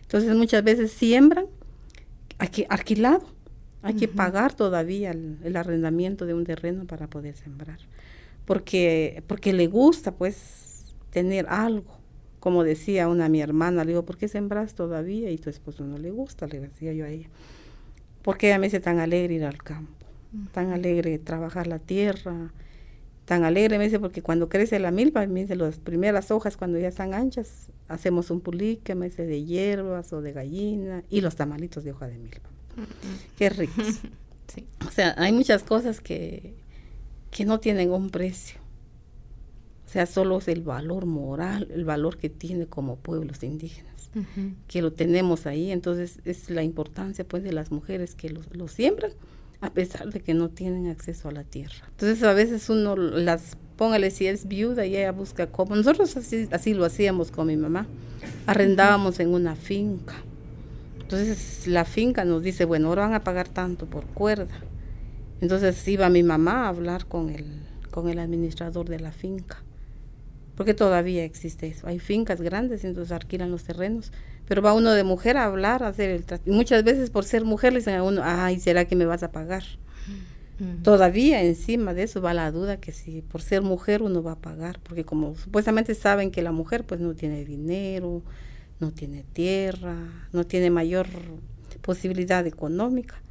Entonces 0.00 0.34
muchas 0.34 0.64
veces 0.64 0.90
siembran 0.90 1.46
aquí, 2.38 2.64
alquilado. 2.70 3.26
Hay 3.82 3.94
uh 3.94 3.96
-huh. 3.96 4.00
que 4.00 4.08
pagar 4.08 4.54
todavía 4.54 5.10
el, 5.10 5.38
el, 5.44 5.56
arrendamiento 5.56 6.24
de 6.26 6.34
un 6.34 6.44
terreno 6.44 6.86
para 6.86 7.08
poder 7.08 7.36
sembrar. 7.36 7.78
Porque, 8.44 9.22
porque 9.26 9.52
le 9.52 9.66
gusta 9.66 10.12
pues 10.12 10.94
tener 11.10 11.46
algo. 11.48 11.98
Como 12.40 12.64
decía 12.64 13.08
una 13.08 13.28
mi 13.28 13.40
hermana, 13.40 13.84
le 13.84 13.90
digo, 13.90 14.04
¿por 14.04 14.16
qué 14.16 14.28
sembras 14.28 14.74
todavía? 14.74 15.30
Y 15.30 15.38
tu 15.38 15.50
esposo 15.50 15.84
no 15.84 15.98
le 15.98 16.10
gusta, 16.10 16.46
le 16.46 16.60
decía 16.60 16.92
yo 16.92 17.04
a 17.04 17.08
ella. 17.08 17.28
Porque 18.22 18.48
ella 18.48 18.58
me 18.58 18.66
dice 18.66 18.80
tan 18.80 18.98
alegre 18.98 19.34
ir 19.34 19.44
al 19.44 19.62
campo 19.62 20.02
tan 20.52 20.72
alegre 20.72 21.18
trabajar 21.18 21.66
la 21.66 21.78
tierra, 21.78 22.52
tan 23.24 23.44
alegre, 23.44 23.78
me 23.78 23.84
dice, 23.84 24.00
porque 24.00 24.22
cuando 24.22 24.48
crece 24.48 24.78
la 24.78 24.90
milpa, 24.90 25.26
me 25.26 25.40
dice, 25.40 25.56
las 25.56 25.78
primeras 25.78 26.30
hojas 26.30 26.56
cuando 26.56 26.78
ya 26.78 26.88
están 26.88 27.14
anchas, 27.14 27.68
hacemos 27.88 28.30
un 28.30 28.40
pulique, 28.40 28.94
me 28.94 29.06
dice, 29.06 29.26
de 29.26 29.44
hierbas 29.44 30.12
o 30.12 30.20
de 30.20 30.32
gallina, 30.32 31.04
y 31.08 31.20
los 31.20 31.36
tamalitos 31.36 31.84
de 31.84 31.92
hoja 31.92 32.08
de 32.08 32.18
milpa. 32.18 32.51
Qué 33.36 33.50
ricos. 33.50 33.86
sí. 34.54 34.66
O 34.86 34.90
sea, 34.90 35.14
hay 35.18 35.32
muchas 35.32 35.62
cosas 35.62 36.00
que, 36.00 36.54
que 37.30 37.44
no 37.44 37.60
tienen 37.60 37.90
un 37.90 38.10
precio. 38.10 38.60
O 39.86 39.90
sea, 39.92 40.06
solo 40.06 40.38
es 40.38 40.48
el 40.48 40.62
valor 40.62 41.04
moral, 41.04 41.68
el 41.70 41.84
valor 41.84 42.16
que 42.16 42.30
tiene 42.30 42.66
como 42.66 42.96
pueblos 42.96 43.42
indígenas, 43.42 44.10
uh 44.14 44.20
-huh. 44.20 44.54
que 44.66 44.80
lo 44.80 44.92
tenemos 44.92 45.46
ahí. 45.46 45.70
Entonces, 45.70 46.20
es 46.24 46.48
la 46.48 46.62
importancia, 46.62 47.26
pues, 47.26 47.42
de 47.42 47.52
las 47.52 47.70
mujeres 47.70 48.14
que 48.14 48.30
lo, 48.30 48.40
lo 48.52 48.68
siembran, 48.68 49.12
a 49.62 49.70
pesar 49.70 50.10
de 50.10 50.20
que 50.20 50.34
no 50.34 50.48
tienen 50.48 50.88
acceso 50.88 51.28
a 51.28 51.32
la 51.32 51.44
tierra. 51.44 51.86
Entonces 51.90 52.22
a 52.24 52.32
veces 52.32 52.68
uno 52.68 52.96
las, 52.96 53.56
póngale 53.76 54.10
si 54.10 54.26
es 54.26 54.48
viuda 54.48 54.84
y 54.84 54.96
ella 54.96 55.12
busca 55.12 55.46
cómo. 55.46 55.76
Nosotros 55.76 56.16
así, 56.16 56.48
así 56.50 56.74
lo 56.74 56.84
hacíamos 56.84 57.30
con 57.30 57.46
mi 57.46 57.56
mamá. 57.56 57.86
Arrendábamos 58.46 59.20
en 59.20 59.28
una 59.28 59.54
finca. 59.54 60.16
Entonces 61.12 61.66
la 61.66 61.84
finca 61.84 62.24
nos 62.24 62.42
dice, 62.42 62.64
bueno, 62.64 62.88
ahora 62.88 63.02
van 63.02 63.14
a 63.14 63.24
pagar 63.24 63.48
tanto 63.48 63.86
por 63.86 64.06
cuerda. 64.06 64.54
Entonces 65.40 65.86
iba 65.88 66.08
mi 66.08 66.22
mamá 66.22 66.64
a 66.64 66.68
hablar 66.68 67.06
con 67.06 67.30
el, 67.30 67.44
con 67.90 68.08
el 68.08 68.18
administrador 68.18 68.88
de 68.88 69.00
la 69.00 69.12
finca. 69.12 69.62
Porque 70.56 70.74
todavía 70.74 71.24
existe 71.24 71.66
eso. 71.66 71.86
Hay 71.86 71.98
fincas 71.98 72.40
grandes, 72.40 72.84
entonces 72.84 73.12
alquilan 73.12 73.50
los 73.50 73.64
terrenos 73.64 74.12
pero 74.52 74.60
va 74.60 74.74
uno 74.74 74.92
de 74.92 75.04
mujer 75.04 75.36
a 75.36 75.44
hablar, 75.46 75.82
a 75.82 75.88
hacer 75.88 76.10
el 76.10 76.24
trato. 76.24 76.50
Y 76.50 76.52
muchas 76.52 76.84
veces 76.84 77.10
por 77.10 77.24
ser 77.24 77.44
mujer 77.44 77.72
le 77.72 77.78
dicen 77.78 77.94
a 77.94 78.02
uno, 78.02 78.20
ay, 78.22 78.60
¿será 78.60 78.84
que 78.84 78.96
me 78.96 79.06
vas 79.06 79.22
a 79.22 79.32
pagar? 79.32 79.62
Todavía 80.82 81.42
encima 81.42 81.92
de 81.92 82.04
eso 82.04 82.20
va 82.20 82.34
la 82.34 82.52
duda 82.52 82.76
que 82.76 82.92
si 82.92 83.22
por 83.22 83.42
ser 83.42 83.62
mujer 83.62 84.00
uno 84.00 84.22
va 84.22 84.32
a 84.32 84.38
pagar, 84.38 84.78
porque 84.82 85.04
como 85.04 85.34
supuestamente 85.34 85.94
saben 85.94 86.30
que 86.30 86.40
la 86.40 86.52
mujer 86.52 86.84
pues 86.84 87.00
no 87.00 87.14
tiene 87.14 87.44
dinero, 87.44 88.22
no 88.82 88.90
tiene 88.90 89.22
tierra, 89.32 89.96
no 90.32 90.44
tiene 90.44 90.68
mayor 90.68 91.06
posibilidad 91.82 92.44
económica. 92.46 93.22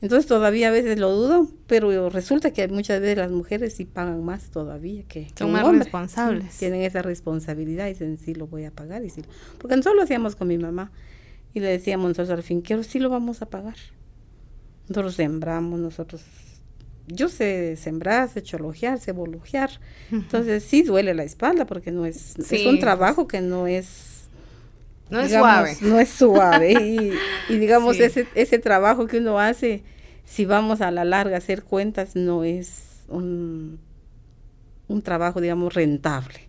Entonces 0.00 0.26
todavía 0.26 0.68
a 0.68 0.70
veces 0.70 0.98
lo 0.98 1.10
dudan, 1.10 1.48
pero 1.66 2.08
resulta 2.08 2.52
que 2.52 2.66
muchas 2.68 3.00
veces 3.00 3.18
las 3.18 3.30
mujeres 3.30 3.74
sí 3.74 3.84
pagan 3.84 4.24
más 4.24 4.50
todavía 4.50 5.02
que, 5.04 5.28
son 5.36 5.52
más 5.52 5.64
hombre. 5.64 5.80
responsables. 5.84 6.56
Tienen 6.56 6.82
esa 6.82 7.02
responsabilidad 7.02 7.86
y 7.86 7.90
dicen 7.90 8.16
sí 8.16 8.34
lo 8.34 8.46
voy 8.46 8.64
a 8.64 8.70
pagar 8.70 9.04
y 9.04 9.10
sí, 9.10 9.22
porque 9.58 9.76
nosotros 9.76 9.96
lo 9.96 10.02
hacíamos 10.02 10.36
con 10.36 10.48
mi 10.48 10.58
mamá 10.58 10.92
y 11.52 11.60
le 11.60 11.66
decíamos 11.66 12.08
nosotros 12.08 12.30
al 12.30 12.42
finquero 12.44 12.84
sí 12.84 13.00
lo 13.00 13.10
vamos 13.10 13.42
a 13.42 13.46
pagar. 13.46 13.76
Nosotros 14.88 15.14
sembramos, 15.14 15.80
nosotros 15.80 16.22
yo 17.08 17.28
sé 17.28 17.76
sembrar, 17.76 18.28
sé 18.28 18.42
chologear, 18.42 19.00
sé 19.00 19.10
bologear. 19.10 19.70
Entonces 20.12 20.62
sí 20.62 20.82
duele 20.82 21.12
la 21.14 21.24
espalda 21.24 21.66
porque 21.66 21.90
no 21.90 22.06
es, 22.06 22.34
sí. 22.44 22.56
es 22.56 22.66
un 22.66 22.78
trabajo 22.78 23.26
que 23.26 23.40
no 23.40 23.66
es 23.66 24.11
no 25.12 25.20
es 25.20 25.28
digamos, 25.28 25.48
suave. 25.48 25.76
No 25.82 26.00
es 26.00 26.08
suave. 26.08 26.72
y, 26.72 27.12
y, 27.52 27.58
digamos, 27.58 27.96
sí. 27.96 28.02
ese, 28.02 28.26
ese 28.34 28.58
trabajo 28.58 29.06
que 29.06 29.18
uno 29.18 29.38
hace, 29.38 29.82
si 30.24 30.46
vamos 30.46 30.80
a 30.80 30.90
la 30.90 31.04
larga 31.04 31.36
a 31.36 31.38
hacer 31.38 31.62
cuentas, 31.62 32.16
no 32.16 32.44
es 32.44 33.04
un, 33.08 33.78
un 34.88 35.02
trabajo, 35.02 35.42
digamos, 35.42 35.74
rentable. 35.74 36.48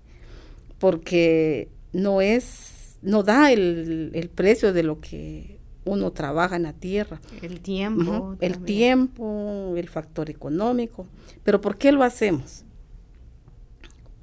Porque 0.80 1.68
no 1.92 2.22
es, 2.22 2.98
no 3.02 3.24
da 3.24 3.52
el, 3.52 4.12
el 4.14 4.30
precio 4.30 4.72
de 4.72 4.84
lo 4.84 5.02
que 5.02 5.60
uno 5.84 6.12
trabaja 6.12 6.56
en 6.56 6.64
la 6.64 6.74
tierra. 6.74 7.20
El 7.42 7.60
tiempo. 7.60 8.12
Uh 8.12 8.32
-huh. 8.32 8.38
El 8.40 8.60
tiempo, 8.60 9.74
el 9.76 9.90
factor 9.90 10.30
económico. 10.30 11.06
Pero 11.44 11.60
¿por 11.60 11.78
qué 11.78 11.92
lo 11.92 12.04
hacemos? 12.04 12.64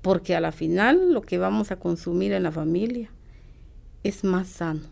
Porque 0.00 0.34
a 0.34 0.40
la 0.40 0.50
final 0.52 1.12
lo 1.12 1.20
que 1.20 1.36
vamos 1.36 1.70
a 1.70 1.76
consumir 1.76 2.32
en 2.32 2.44
la 2.44 2.52
familia 2.52 3.10
es 4.02 4.24
más 4.24 4.48
sano. 4.48 4.82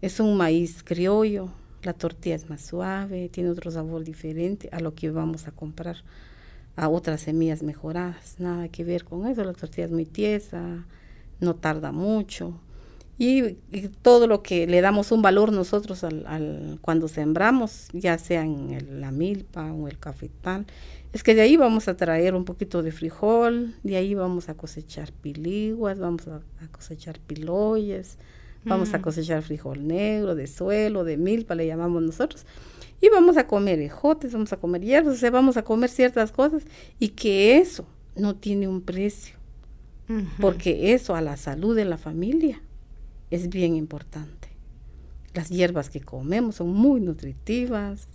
Es 0.00 0.20
un 0.20 0.36
maíz 0.36 0.82
criollo, 0.82 1.48
La 1.82 1.92
tortilla 1.92 2.36
es 2.36 2.48
más 2.48 2.60
suave, 2.60 3.28
tiene 3.28 3.50
otro 3.50 3.70
sabor 3.70 4.04
diferente 4.04 4.68
a 4.70 4.78
lo 4.78 4.94
que 4.94 5.10
vamos 5.10 5.48
a 5.48 5.50
comprar 5.50 5.96
a 6.76 6.88
otras 6.88 7.22
semillas 7.22 7.62
mejoradas. 7.62 8.36
Nada 8.38 8.68
que 8.68 8.84
ver 8.84 9.04
con 9.04 9.26
eso, 9.26 9.42
la 9.44 9.52
tortilla 9.52 9.86
es 9.86 9.90
muy 9.90 10.06
tiesa, 10.06 10.86
no 11.40 11.56
tarda 11.56 11.90
mucho. 11.90 12.54
Y, 13.18 13.58
todo 14.02 14.26
lo 14.26 14.42
que 14.42 14.66
le 14.66 14.80
damos 14.80 15.12
un 15.12 15.22
valor 15.22 15.52
nosotros 15.52 16.02
al, 16.04 16.78
cuando 16.80 17.08
sembramos, 17.08 17.88
ya 17.92 18.18
sea 18.18 18.42
en 18.42 19.00
la 19.00 19.10
milpa 19.10 19.72
o 19.72 19.88
el 19.88 19.98
cafetal, 19.98 20.66
es 21.12 21.22
que 21.22 21.34
de 21.34 21.42
ahí 21.42 21.56
vamos 21.56 21.88
a 21.88 21.96
traer 21.96 22.34
un 22.34 22.44
poquito 22.44 22.82
de 22.82 22.90
frijol, 22.90 23.74
de 23.82 23.96
ahí 23.96 24.14
vamos 24.14 24.48
a 24.48 24.54
cosechar 24.54 25.12
piliguas, 25.12 25.98
vamos 25.98 26.26
a, 26.28 26.40
cosechar 26.70 27.18
piloyes, 27.20 28.16
vamos 28.64 28.94
a 28.94 28.98
mm. 28.98 29.02
cosechar 29.02 29.42
frijol 29.42 29.86
negro, 29.86 30.34
de 30.34 30.46
suelo, 30.46 31.04
de 31.04 31.18
milpa, 31.18 31.54
le 31.54 31.66
llamamos 31.66 32.02
nosotros. 32.02 32.46
Y 33.00 33.10
vamos 33.10 33.36
a 33.36 33.46
comer 33.46 33.80
ejotes, 33.80 34.32
vamos 34.32 34.52
a 34.52 34.56
comer 34.56 34.82
hierbas, 34.82 35.16
o 35.16 35.18
sea, 35.18 35.30
vamos 35.30 35.56
a 35.56 35.64
comer 35.64 35.90
ciertas 35.90 36.32
cosas 36.32 36.64
y 36.98 37.08
que 37.08 37.58
eso 37.58 37.84
no 38.16 38.36
tiene 38.36 38.68
un 38.68 38.80
precio, 38.80 39.36
porque 40.40 40.92
eso 40.94 41.14
a 41.14 41.20
la 41.20 41.36
salud 41.36 41.74
de 41.74 41.84
la 41.84 41.98
familia 41.98 42.62
es 43.30 43.48
bien 43.48 43.74
importante. 43.76 44.51
Las 45.34 45.48
hierbas 45.48 45.88
que 45.88 46.00
comemos 46.00 46.56
son 46.56 46.72
muy 46.72 47.00
nutritivas. 47.00 48.08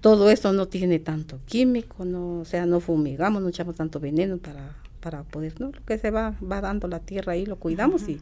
Todo 0.00 0.30
eso 0.30 0.52
no 0.52 0.66
tiene 0.66 0.98
tanto 0.98 1.40
químico, 1.46 2.04
no, 2.04 2.40
o 2.40 2.44
sea, 2.44 2.66
no 2.66 2.80
fumigamos, 2.80 3.42
no 3.42 3.48
echamos 3.48 3.76
tanto 3.76 4.00
veneno 4.00 4.38
para, 4.38 4.76
para 5.00 5.22
poder, 5.22 5.60
¿no? 5.60 5.70
Lo 5.70 5.84
que 5.84 5.98
se 5.98 6.10
va, 6.10 6.34
va 6.40 6.60
dando 6.60 6.88
la 6.88 7.00
tierra 7.00 7.34
ahí, 7.34 7.46
lo 7.46 7.56
cuidamos 7.56 8.08
y 8.08 8.20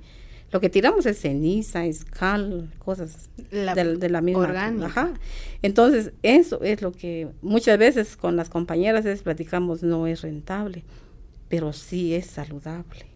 lo 0.51 0.61
que 0.61 0.71
tiramos 0.71 1.05
es 1.05 1.21
ceniza, 1.21 1.85
es 1.85 2.05
cal, 2.05 2.71
cosas 2.79 3.29
de, 3.51 4.09
la 4.09 4.21
misma. 4.23 4.43
Orgánica. 4.43 5.13
Entonces, 5.61 6.13
eso 6.23 6.63
es 6.63 6.81
lo 6.81 6.93
que 6.93 7.29
muchas 7.43 7.79
veces 7.79 8.17
con 8.17 8.37
las 8.37 8.49
compañeras 8.49 9.05
les 9.05 9.23
platicamos, 9.23 9.83
no 9.83 10.07
es 10.07 10.23
rentable, 10.23 10.85
pero 11.49 11.73
sí 11.73 12.15
es 12.15 12.27
saludable. 12.27 13.07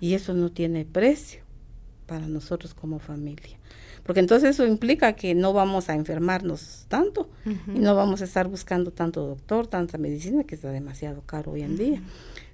Y 0.00 0.12
eso 0.12 0.34
no 0.34 0.50
tiene 0.50 0.84
precio 0.84 1.40
para 2.06 2.26
nosotros 2.26 2.74
como 2.74 2.98
familia. 2.98 3.57
Porque 4.08 4.20
entonces 4.20 4.48
eso 4.48 4.66
implica 4.66 5.12
que 5.12 5.34
no 5.34 5.52
vamos 5.52 5.90
a 5.90 5.94
enfermarnos 5.94 6.86
tanto 6.88 7.28
y 7.44 7.78
no 7.78 7.94
vamos 7.94 8.22
a 8.22 8.24
estar 8.24 8.48
buscando 8.48 8.90
tanto 8.90 9.26
doctor, 9.26 9.66
tanta 9.66 9.98
medicina 9.98 10.44
que 10.44 10.54
está 10.54 10.70
demasiado 10.70 11.20
caro 11.26 11.52
hoy 11.52 11.60
en 11.60 11.76
día. 11.76 12.00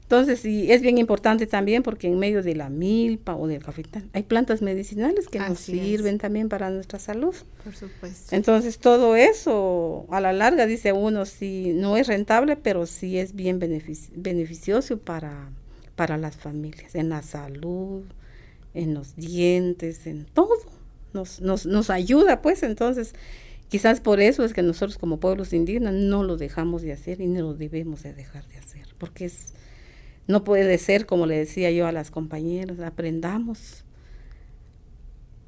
Entonces, 0.02 0.40
sí, 0.40 0.72
es 0.72 0.82
bien 0.82 0.98
importante 0.98 1.46
también 1.46 1.84
porque 1.84 2.08
en 2.08 2.18
medio 2.18 2.42
de 2.42 2.56
la 2.56 2.70
milpa 2.70 3.36
o 3.36 3.46
del 3.46 3.62
cafetal 3.62 4.02
hay 4.12 4.24
plantas 4.24 4.62
medicinales 4.62 5.28
que 5.28 5.38
nos 5.38 5.60
sirven 5.60 6.18
también 6.18 6.48
para 6.48 6.70
nuestra 6.70 6.98
salud. 6.98 7.36
Por 7.62 7.76
supuesto. 7.76 8.34
Entonces, 8.34 8.78
todo 8.78 9.14
eso 9.14 10.06
a 10.10 10.20
la 10.20 10.32
larga, 10.32 10.66
dice 10.66 10.92
uno, 10.92 11.24
sí, 11.24 11.70
no 11.72 11.96
es 11.96 12.08
rentable, 12.08 12.56
pero 12.56 12.84
sí 12.84 13.16
es 13.16 13.32
bien 13.32 13.60
beneficioso 13.60 14.98
para, 14.98 15.50
para 15.94 16.16
las 16.16 16.34
familias, 16.34 16.96
en 16.96 17.10
la 17.10 17.22
salud, 17.22 18.02
en 18.74 18.92
los 18.92 19.14
dientes, 19.14 20.08
en 20.08 20.24
todo. 20.24 20.73
Nos, 21.14 21.40
nos, 21.40 21.64
nos 21.64 21.90
ayuda, 21.90 22.42
pues, 22.42 22.62
entonces, 22.62 23.14
quizás 23.68 24.00
por 24.00 24.20
eso 24.20 24.44
es 24.44 24.53
que 24.53 24.62
nosotros 24.62 24.98
como 24.98 25.20
pueblos 25.20 25.53
indígenas 25.53 25.94
no 25.94 26.24
lo 26.24 26.37
dejamos 26.37 26.83
de 26.83 26.92
hacer 26.92 27.20
y 27.20 27.27
no 27.27 27.40
lo 27.40 27.55
debemos 27.55 28.03
de 28.03 28.12
dejar 28.12 28.46
de 28.48 28.59
hacer, 28.59 28.87
porque 28.98 29.27
es, 29.27 29.55
no 30.27 30.44
puede 30.44 30.77
ser, 30.79 31.07
como 31.07 31.27
le 31.27 31.38
decía 31.38 31.70
yo 31.70 31.87
a 31.87 31.92
las 31.92 32.11
compañeras, 32.11 32.81
aprendamos 32.81 33.85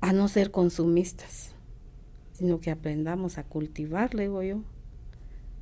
a 0.01 0.13
no 0.13 0.29
ser 0.29 0.51
consumistas, 0.51 1.53
sino 2.33 2.61
que 2.61 2.71
aprendamos 2.71 3.39
a 3.39 3.45
cultivar, 3.45 4.15
digo 4.15 4.43
yo. 4.43 4.63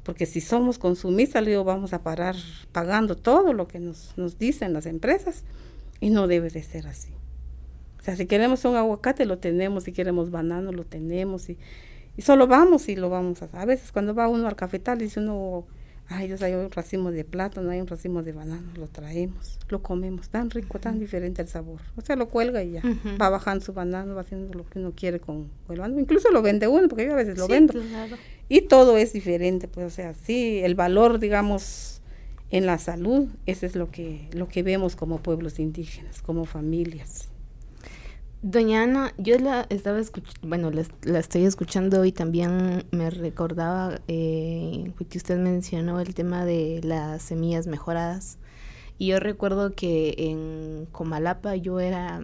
Porque 0.03 0.27
si 0.27 0.43
somos 0.43 0.79
consumistas, 0.79 1.43
le 1.43 1.53
digo, 1.53 1.65
vamos 1.65 1.95
a 1.95 2.03
parar 2.03 2.37
pagando 2.73 3.17
todo 3.17 3.55
lo 3.55 3.67
que 3.69 3.81
nos, 3.81 4.13
nos 4.19 4.39
dicen 4.39 4.75
las 4.75 4.85
empresas 4.85 5.45
y 6.01 6.11
no 6.11 6.27
debe 6.27 6.51
de 6.51 6.63
ser 6.63 6.87
así. 6.87 7.15
O 8.05 8.07
sea, 8.07 8.17
si 8.17 8.27
queremos 8.27 8.63
un 8.67 8.77
aguacate, 8.77 9.25
lo 9.25 9.39
tenemos, 9.39 9.85
si 9.85 9.93
queremos 9.93 10.31
banano, 10.31 10.73
lo 10.73 10.85
tenemos, 10.85 11.49
y, 11.49 11.57
y 12.19 12.21
solo 12.21 12.47
vamos 12.47 12.91
y 12.91 12.97
lo 12.97 13.09
vamos 13.09 13.41
a... 13.41 13.47
A 13.59 13.65
veces 13.65 13.93
cuando 13.93 14.15
va 14.15 14.29
uno 14.29 14.47
al 14.47 14.57
cafetal, 14.57 14.99
dice 14.99 15.21
uno, 15.21 15.65
ay 16.09 16.27
Dios, 16.27 16.43
hay 16.43 16.53
un 16.53 16.71
racimo 16.71 17.11
de 17.11 17.25
plátano, 17.25 17.71
hay 17.71 17.81
un 17.81 17.87
racimo 17.87 18.23
de 18.23 18.33
banano, 18.33 18.71
lo 18.77 18.89
traemos, 18.89 19.59
lo 19.71 19.83
comemos, 19.83 20.29
tan 20.29 20.51
rico, 20.51 20.79
tan 20.79 20.99
diferente 20.99 21.41
el 21.41 21.49
sabor. 21.49 21.81
O 21.97 22.03
sea, 22.03 22.15
lo 22.15 22.29
cuelga 22.29 22.63
y 22.63 22.73
ya, 22.73 22.83
va 23.19 23.31
bajando 23.31 23.65
su 23.65 23.73
banano, 23.73 24.15
va 24.15 24.21
haciendo 24.21 24.53
lo 24.53 24.67
que 24.67 24.81
uno 24.81 24.93
quiere 24.95 25.19
con, 25.19 25.49
el 25.71 25.79
banano. 25.79 25.99
Incluso 25.99 26.31
lo 26.31 26.43
vende 26.43 26.69
uno, 26.69 26.89
porque 26.89 27.07
yo 27.07 27.13
a 27.13 27.17
veces 27.17 27.39
lo 27.39 27.49
vendo. 27.49 27.73
Y 28.51 28.61
todo 28.69 28.99
es 28.99 29.15
diferente, 29.15 29.67
pues, 29.67 29.87
o 29.87 29.91
sea, 29.91 30.13
sí, 30.13 30.61
el 30.63 30.75
valor, 30.75 31.21
digamos, 31.21 32.03
en 32.51 32.67
la 32.67 32.77
salud, 32.77 33.29
eso 33.47 33.65
es 33.65 33.77
lo 33.77 33.91
que, 33.91 34.29
lo 34.35 34.47
que 34.47 34.63
vemos 34.63 34.95
como 34.95 35.23
pueblos 35.23 35.59
indígenas, 35.59 36.21
como 36.21 36.45
familias. 36.45 37.31
Doña 38.47 38.83
Ana, 38.83 39.15
yo 39.17 39.39
la 39.39 39.67
estaba 39.71 39.99
escuchando, 39.99 40.47
bueno, 40.47 40.71
la, 40.71 41.19
estoy 41.19 41.47
escuchando 41.47 42.05
y 42.05 42.13
también 42.13 42.85
me 42.91 43.09
recordaba 43.09 44.03
eh, 44.07 44.93
que 45.09 45.17
usted 45.17 45.39
mencionó 45.39 45.99
el 45.99 46.15
tema 46.15 46.45
de 46.45 46.83
las 46.85 47.23
semillas 47.23 47.67
mejoradas. 47.67 48.37
Y 48.99 49.07
yo 49.07 49.19
recuerdo 49.19 49.73
que 49.73 50.15
en 50.19 50.87
Comalapa 50.93 51.57
yo 51.57 51.81
era, 51.81 52.21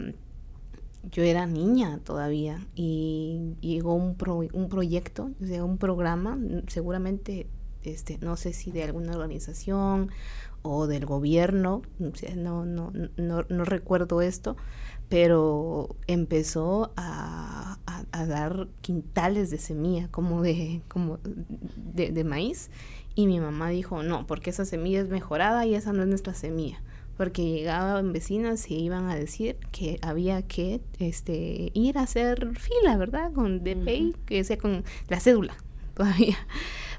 yo 1.10 1.22
era 1.22 1.46
niña 1.46 2.00
todavía 2.04 2.66
y 2.74 3.54
llegó 3.62 3.94
un, 3.94 4.14
un 4.52 4.68
proyecto, 4.68 5.30
o 5.42 5.46
sea, 5.46 5.64
un 5.64 5.78
programa, 5.78 6.38
seguramente, 6.66 7.46
este, 7.82 8.18
no 8.18 8.36
sé 8.36 8.52
si 8.52 8.70
de 8.70 8.82
alguna 8.82 9.12
organización 9.12 10.10
o 10.60 10.86
del 10.86 11.06
gobierno, 11.06 11.80
no, 12.36 12.66
no, 12.66 12.92
no, 13.16 13.44
no 13.48 13.64
recuerdo 13.64 14.20
esto, 14.20 14.58
pero 15.10 15.96
empezó 16.06 16.92
a, 16.96 17.76
dar 18.12 18.68
quintales 18.80 19.50
de 19.50 19.58
semilla, 19.58 20.08
como 20.10 20.42
de, 20.42 20.82
como 20.88 21.18
de, 21.22 22.24
maíz, 22.24 22.70
y 23.14 23.26
mi 23.26 23.40
mamá 23.40 23.70
dijo, 23.70 24.02
no, 24.02 24.26
porque 24.26 24.50
esa 24.50 24.64
semilla 24.64 25.00
es 25.00 25.08
mejorada 25.08 25.66
y 25.66 25.74
esa 25.74 25.92
no 25.92 26.02
es 26.02 26.08
nuestra 26.08 26.34
semilla, 26.34 26.80
porque 27.16 27.42
llegaban 27.42 28.12
vecinas 28.12 28.70
y 28.70 28.76
iban 28.76 29.08
a 29.08 29.16
decir 29.16 29.56
que 29.72 29.98
había 30.02 30.42
que 30.42 30.80
este, 30.98 31.72
ir 31.74 31.98
a 31.98 32.02
hacer 32.02 32.56
fila, 32.56 32.96
¿verdad? 32.96 33.32
Con 33.32 33.64
DPI, 33.64 34.14
que 34.26 34.44
sea 34.44 34.58
con 34.58 34.84
la 35.08 35.18
cédula 35.18 35.56
todavía, 35.94 36.36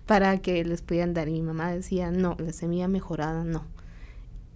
para 0.06 0.40
que 0.40 0.66
les 0.66 0.82
pudieran 0.82 1.14
dar. 1.14 1.30
Y 1.30 1.34
mi 1.34 1.44
mamá 1.44 1.72
decía, 1.72 2.12
no, 2.12 2.36
la 2.40 2.52
semilla 2.52 2.88
mejorada 2.88 3.44
no. 3.46 3.66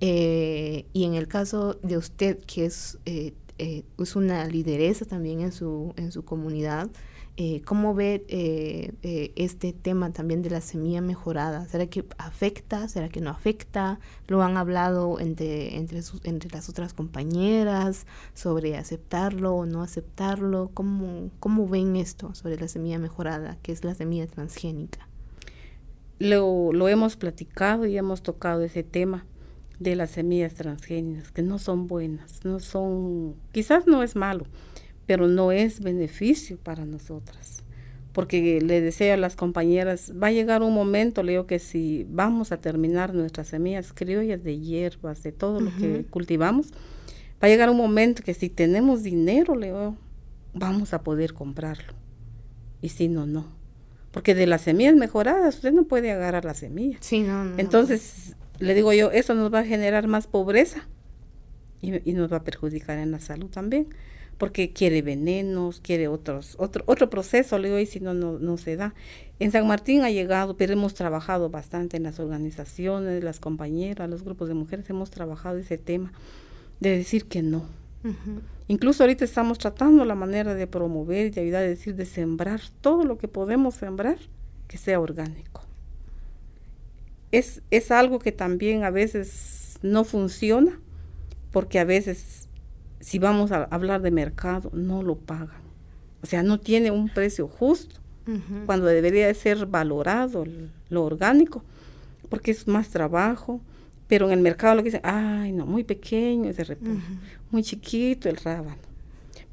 Eh, 0.01 0.85
y 0.93 1.05
en 1.05 1.13
el 1.13 1.27
caso 1.27 1.75
de 1.81 1.97
usted, 1.97 2.39
que 2.45 2.65
es 2.65 2.97
eh, 3.05 3.33
eh, 3.57 3.83
es 3.97 4.15
una 4.15 4.45
lideresa 4.47 5.05
también 5.05 5.41
en 5.41 5.51
su, 5.51 5.93
en 5.97 6.11
su 6.11 6.25
comunidad. 6.25 6.89
Eh, 7.37 7.61
¿Cómo 7.65 7.93
ve 7.93 8.25
eh, 8.29 8.93
eh, 9.03 9.33
este 9.35 9.73
tema 9.73 10.13
también 10.13 10.41
de 10.41 10.49
la 10.49 10.61
semilla 10.61 11.01
mejorada? 11.01 11.67
¿Será 11.67 11.85
que 11.87 12.05
afecta? 12.17 12.87
¿Será 12.87 13.09
que 13.09 13.19
no 13.19 13.29
afecta? 13.29 13.99
¿Lo 14.27 14.41
han 14.41 14.55
hablado 14.55 15.19
entre, 15.19 15.75
entre, 15.75 15.99
entre 16.23 16.49
las 16.49 16.69
otras 16.69 16.93
compañeras 16.93 18.07
sobre 18.33 18.77
aceptarlo 18.77 19.53
o 19.53 19.65
no 19.65 19.83
aceptarlo? 19.83 20.71
¿Cómo, 20.73 21.29
¿Cómo 21.41 21.67
ven 21.67 21.97
esto 21.97 22.33
sobre 22.35 22.57
la 22.57 22.69
semilla 22.69 22.99
mejorada, 22.99 23.57
que 23.61 23.73
es 23.73 23.83
la 23.83 23.95
semilla 23.95 24.27
transgénica? 24.27 25.09
Lo, 26.19 26.71
lo 26.71 26.87
hemos 26.87 27.17
platicado 27.17 27.85
y 27.85 27.97
hemos 27.97 28.23
tocado 28.23 28.61
ese 28.61 28.83
tema 28.83 29.25
de 29.79 29.95
las 29.95 30.11
semillas 30.11 30.53
transgénicas, 30.53 31.31
que 31.31 31.41
no 31.41 31.59
son 31.59 31.87
buenas, 31.87 32.43
no 32.43 32.59
son, 32.59 33.35
quizás 33.51 33.87
no 33.87 34.03
es 34.03 34.15
malo, 34.15 34.45
pero 35.05 35.27
no 35.27 35.51
es 35.51 35.81
beneficio 35.81 36.57
para 36.57 36.85
nosotras. 36.85 37.63
Porque 38.13 38.61
le 38.61 38.79
deseo 38.79 39.13
a 39.13 39.17
las 39.17 39.35
compañeras, 39.35 40.13
va 40.21 40.27
a 40.27 40.31
llegar 40.31 40.63
un 40.63 40.73
momento, 40.73 41.21
leo 41.21 41.47
que 41.47 41.59
si 41.59 42.07
vamos 42.09 42.53
a 42.53 42.57
terminar 42.57 43.13
nuestras 43.13 43.49
semillas 43.49 43.91
criollas 43.91 44.41
de 44.41 44.57
hierbas, 44.57 45.21
de 45.21 45.33
todo 45.33 45.59
lo 45.59 45.75
que 45.75 46.05
cultivamos, 46.09 46.71
va 46.71 47.47
a 47.47 47.49
llegar 47.49 47.69
un 47.69 47.75
momento 47.75 48.23
que 48.23 48.33
si 48.33 48.49
tenemos 48.49 49.03
dinero, 49.03 49.55
leo, 49.55 49.97
vamos 50.53 50.93
a 50.93 51.03
poder 51.03 51.33
comprarlo. 51.33 51.93
Y 52.81 52.89
si 52.89 53.09
no, 53.09 53.25
no. 53.25 53.47
Porque 54.11 54.33
de 54.33 54.47
las 54.47 54.61
semillas 54.61 54.95
mejoradas, 54.95 55.55
usted 55.55 55.73
no 55.73 55.83
puede 55.83 56.09
agarrar 56.09 56.45
la 56.45 56.53
semilla. 56.53 56.97
Sí, 57.01 57.19
no, 57.19 57.43
no. 57.43 57.59
Entonces, 57.59 58.37
le 58.59 58.73
digo 58.73 58.93
yo, 58.93 59.11
eso 59.11 59.33
nos 59.33 59.53
va 59.53 59.59
a 59.59 59.65
generar 59.65 60.07
más 60.07 60.27
pobreza 60.27 60.87
y, 61.81 61.91
nos 62.13 62.31
va 62.31 62.37
a 62.37 62.43
perjudicar 62.43 62.97
en 62.97 63.11
la 63.11 63.19
salud 63.19 63.49
también, 63.49 63.87
porque 64.37 64.73
quiere 64.73 65.01
venenos, 65.01 65.79
quiere 65.81 66.07
otros, 66.07 66.55
otro, 66.59 66.83
otro 66.87 67.09
proceso, 67.09 67.59
le 67.59 67.67
digo, 67.67 67.79
y 67.79 67.85
si 67.85 67.99
no, 67.99 68.13
no, 68.13 68.39
no 68.39 68.57
se 68.57 68.75
da. 68.75 68.95
En 69.39 69.51
San 69.51 69.67
Martín 69.67 70.01
ha 70.03 70.09
llegado, 70.09 70.57
pero 70.57 70.73
hemos 70.73 70.93
trabajado 70.93 71.49
bastante 71.49 71.97
en 71.97 72.03
las 72.03 72.19
organizaciones, 72.19 73.23
las 73.23 73.39
compañeras, 73.39 74.09
los 74.09 74.23
grupos 74.23 74.47
de 74.47 74.55
mujeres, 74.55 74.89
hemos 74.89 75.11
trabajado 75.11 75.57
ese 75.57 75.77
tema 75.77 76.11
de 76.79 76.97
decir 76.97 77.25
que 77.25 77.43
no, 77.43 77.65
Incluso 78.67 79.03
ahorita 79.03 79.25
estamos 79.25 79.57
tratando 79.57 80.05
la 80.05 80.15
manera 80.15 80.53
de 80.53 80.67
promover 80.67 81.27
y 81.27 81.29
de 81.29 81.41
ayudar, 81.41 81.63
a 81.63 81.67
decir, 81.67 81.95
de 81.95 82.05
sembrar 82.05 82.61
todo 82.81 83.03
lo 83.03 83.17
que 83.17 83.27
podemos 83.27 83.75
sembrar 83.75 84.17
que 84.67 84.77
sea 84.77 84.99
orgánico. 84.99 85.64
Es, 87.37 87.61
es 87.71 87.91
algo 87.91 88.19
que 88.19 88.31
también 88.31 88.83
a 88.83 88.89
veces 88.89 89.77
no 89.81 90.03
funciona, 90.03 90.79
porque 91.51 91.79
a 91.79 91.85
veces 91.85 92.45
si 93.05 93.19
vamos 93.19 93.51
a 93.51 93.65
hablar 93.65 94.01
de 94.01 94.09
mercado, 94.09 94.71
no 94.73 95.03
lo 95.03 95.15
pagan. 95.15 95.61
O 96.23 96.25
sea, 96.25 96.41
no 96.41 96.59
tiene 96.59 96.89
un 96.89 97.07
precio 97.07 97.47
justo, 97.47 97.97
cuando 98.65 98.87
debería 98.87 99.31
ser 99.35 99.67
valorado 99.67 100.43
lo 100.89 101.03
orgánico, 101.03 101.63
porque 102.29 102.49
es 102.49 102.67
más 102.67 102.89
trabajo, 102.89 103.61
pero 104.07 104.25
en 104.25 104.31
el 104.31 104.39
mercado 104.39 104.73
lo 104.73 104.81
que 104.81 104.89
dicen, 104.89 105.01
ay, 105.03 105.51
no, 105.51 105.67
muy 105.67 105.83
pequeño 105.83 106.49
ese 106.49 106.63
repollo, 106.63 106.99
muy 107.51 107.61
chiquito 107.61 108.27
el 108.27 108.37
rábano. 108.37 108.81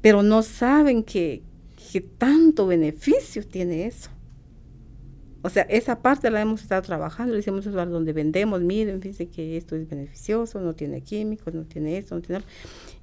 Pero 0.01 0.23
no 0.23 0.41
saben 0.41 1.03
que, 1.03 1.43
que 1.91 2.01
tanto 2.01 2.65
beneficio 2.65 3.45
tiene 3.45 3.85
eso. 3.85 4.09
O 5.45 5.49
sea, 5.49 5.63
esa 5.63 6.01
parte 6.01 6.31
la 6.31 6.39
hemos 6.39 6.61
estado 6.61 6.81
trabajando, 6.81 7.33
le 7.33 7.41
hicimos 7.41 7.65
eso 7.65 7.85
donde 7.85 8.13
vendemos, 8.13 8.61
miren, 8.61 9.01
fíjense 9.01 9.27
que 9.27 9.57
esto 9.57 9.75
es 9.75 9.89
beneficioso, 9.89 10.61
no 10.61 10.73
tiene 10.73 11.01
químicos, 11.01 11.53
no 11.53 11.65
tiene 11.65 11.97
esto, 11.97 12.15
no 12.15 12.21
tiene 12.21 12.43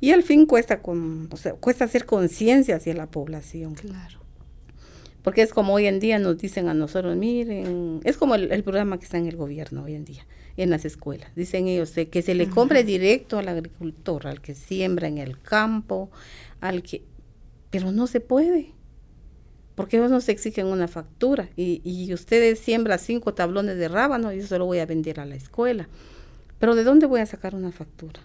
Y 0.01 0.13
al 0.13 0.23
fin 0.23 0.47
cuesta, 0.47 0.81
con, 0.81 1.29
o 1.31 1.37
sea, 1.37 1.53
cuesta 1.53 1.85
hacer 1.85 2.07
conciencia 2.07 2.77
hacia 2.77 2.95
la 2.95 3.11
población. 3.11 3.75
Claro. 3.75 4.21
Porque 5.23 5.43
es 5.43 5.53
como 5.53 5.75
hoy 5.75 5.87
en 5.87 6.01
día 6.01 6.19
nos 6.19 6.39
dicen 6.39 6.69
a 6.69 6.75
nosotros, 6.75 7.15
miren, 7.15 8.01
es 8.05 8.17
como 8.17 8.35
el, 8.35 8.63
programa 8.63 8.99
que 8.99 9.05
está 9.05 9.19
en 9.19 9.27
el 9.27 9.37
gobierno 9.37 9.85
hoy 9.85 9.95
en 9.95 10.07
día, 10.07 10.27
en 10.57 10.71
las 10.71 10.87
escuelas. 10.87 11.31
Dicen 11.37 11.69
ellos 11.69 11.93
que 11.93 12.23
se 12.23 12.35
le 12.35 12.49
compre 12.49 12.85
directo 12.85 13.37
al 13.39 13.49
agricultor, 13.49 14.27
al 14.27 14.41
que 14.41 14.55
siembra 14.55 15.09
en 15.09 15.19
el 15.19 15.39
campo, 15.39 16.11
al 16.63 16.83
que... 16.83 17.05
Pero 17.71 17.93
no 17.93 18.07
se 18.07 18.21
puede, 18.21 18.73
porque 19.81 19.97
ellos 19.97 20.11
nos 20.11 20.29
exigen 20.29 20.67
una 20.67 20.89
factura 20.89 21.49
y, 21.57 21.81
y 21.85 22.13
ustedes 22.13 22.59
siembran 22.59 22.99
cinco 22.99 23.33
tablones 23.33 23.79
de 23.79 23.89
rábano 23.89 24.31
y 24.31 24.41
yo 24.41 24.47
se 24.47 24.59
lo 24.59 24.67
voy 24.67 24.79
a 24.79 24.85
vender 24.85 25.21
a 25.21 25.25
la 25.25 25.37
escuela. 25.37 25.89
Pero 26.59 26.75
¿de 26.75 26.85
dónde 26.85 27.07
voy 27.07 27.21
a 27.21 27.25
sacar 27.25 27.55
una 27.55 27.73
factura? 27.73 28.21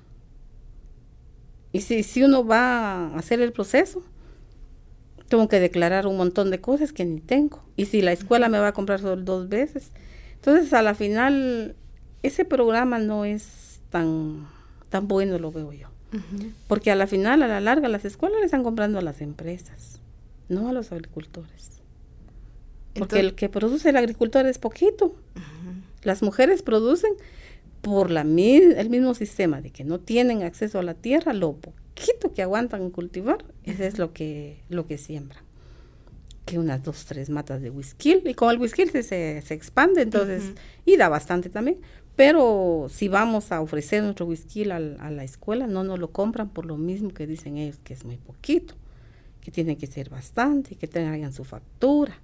Y 1.72 1.80
si, 1.80 2.04
si 2.04 2.24
uno 2.24 2.46
va 2.46 3.06
a 3.08 3.16
hacer 3.16 3.40
el 3.40 3.54
proceso, 3.54 4.04
tengo 5.30 5.48
que 5.48 5.62
declarar 5.62 6.08
un 6.08 6.18
montón 6.18 6.52
de 6.52 6.60
cosas 6.60 6.92
que 6.92 7.06
ni 7.06 7.22
tengo. 7.22 7.64
Y 7.78 7.86
si 7.86 8.02
la 8.02 8.12
escuela 8.12 8.50
me 8.50 8.60
va 8.60 8.68
a 8.68 8.74
comprar 8.74 9.00
solo 9.00 9.22
dos 9.22 9.48
veces. 9.48 9.94
Entonces, 10.34 10.74
a 10.74 10.82
la 10.82 10.94
final, 10.94 11.78
ese 12.22 12.44
programa 12.44 13.00
no 13.00 13.24
es 13.24 13.80
tan, 13.92 14.46
tan 14.90 15.08
bueno, 15.08 15.40
lo 15.40 15.54
veo 15.54 15.72
yo. 15.72 15.88
Porque 16.68 16.92
a 16.92 16.96
la 16.96 17.08
final, 17.08 17.44
a 17.44 17.48
la 17.48 17.62
larga, 17.62 17.88
las 17.88 18.04
escuelas 18.04 18.40
le 18.42 18.46
están 18.46 18.64
comprando 18.64 19.00
a 19.00 19.02
las 19.02 19.22
empresas, 19.22 20.02
no 20.50 20.70
a 20.70 20.74
los 20.74 20.92
agricultores. 20.92 21.82
Porque 22.94 23.20
el 23.20 23.36
que 23.36 23.50
produce 23.50 23.90
el 23.90 23.98
agricultor 23.98 24.46
es 24.46 24.58
poquito. 24.58 25.16
Las 26.04 26.22
mujeres 26.22 26.62
producen 26.62 27.14
por 27.82 28.10
la, 28.10 28.22
el 28.22 28.90
mismo 28.90 29.14
sistema 29.14 29.62
de 29.62 29.70
que 29.70 29.84
no 29.84 30.00
tienen 30.00 30.44
acceso 30.44 30.80
a 30.80 30.84
la 30.84 30.94
tierra, 30.94 31.34
lo 31.34 31.54
poquito 31.54 32.34
que 32.34 32.42
aguantan 32.42 32.90
cultivar, 32.90 33.46
eso 33.64 33.84
es 33.84 34.00
lo 34.00 34.14
que, 34.14 34.58
lo 34.70 34.88
que 34.88 34.98
siembran. 34.98 35.44
Que 36.46 36.58
unas 36.58 36.84
dos, 36.84 37.06
tres 37.06 37.30
matas 37.30 37.62
de 37.62 37.70
whisky, 37.70 38.22
y 38.26 38.34
como 38.34 38.52
el 38.52 38.60
whisky 38.60 38.88
se, 38.88 39.04
se, 39.04 39.54
expande, 39.54 40.02
entonces, 40.02 40.54
y 40.86 40.98
da 40.98 41.10
bastante 41.10 41.50
también, 41.50 41.78
pero 42.16 42.88
si 42.90 43.08
vamos 43.08 43.52
a 43.52 43.62
ofrecer 43.62 44.02
nuestro 44.02 44.26
whisky 44.26 44.70
a, 44.70 44.78
a, 44.78 45.12
la 45.12 45.24
escuela, 45.24 45.68
no 45.68 45.84
nos 45.84 46.00
lo 46.00 46.12
compran 46.12 46.50
por 46.50 46.66
lo 46.66 46.78
mismo 46.78 47.10
que 47.10 47.28
dicen 47.28 47.58
ellos, 47.58 47.80
que 47.84 47.94
es 47.94 48.06
muy 48.06 48.18
poquito, 48.18 48.74
que 49.46 49.52
tiene 49.52 49.78
que 49.78 49.86
ser 49.86 50.10
bastante, 50.10 50.74
que 50.74 50.88
tengan 50.88 51.32
su 51.32 51.44
factura. 51.44 52.20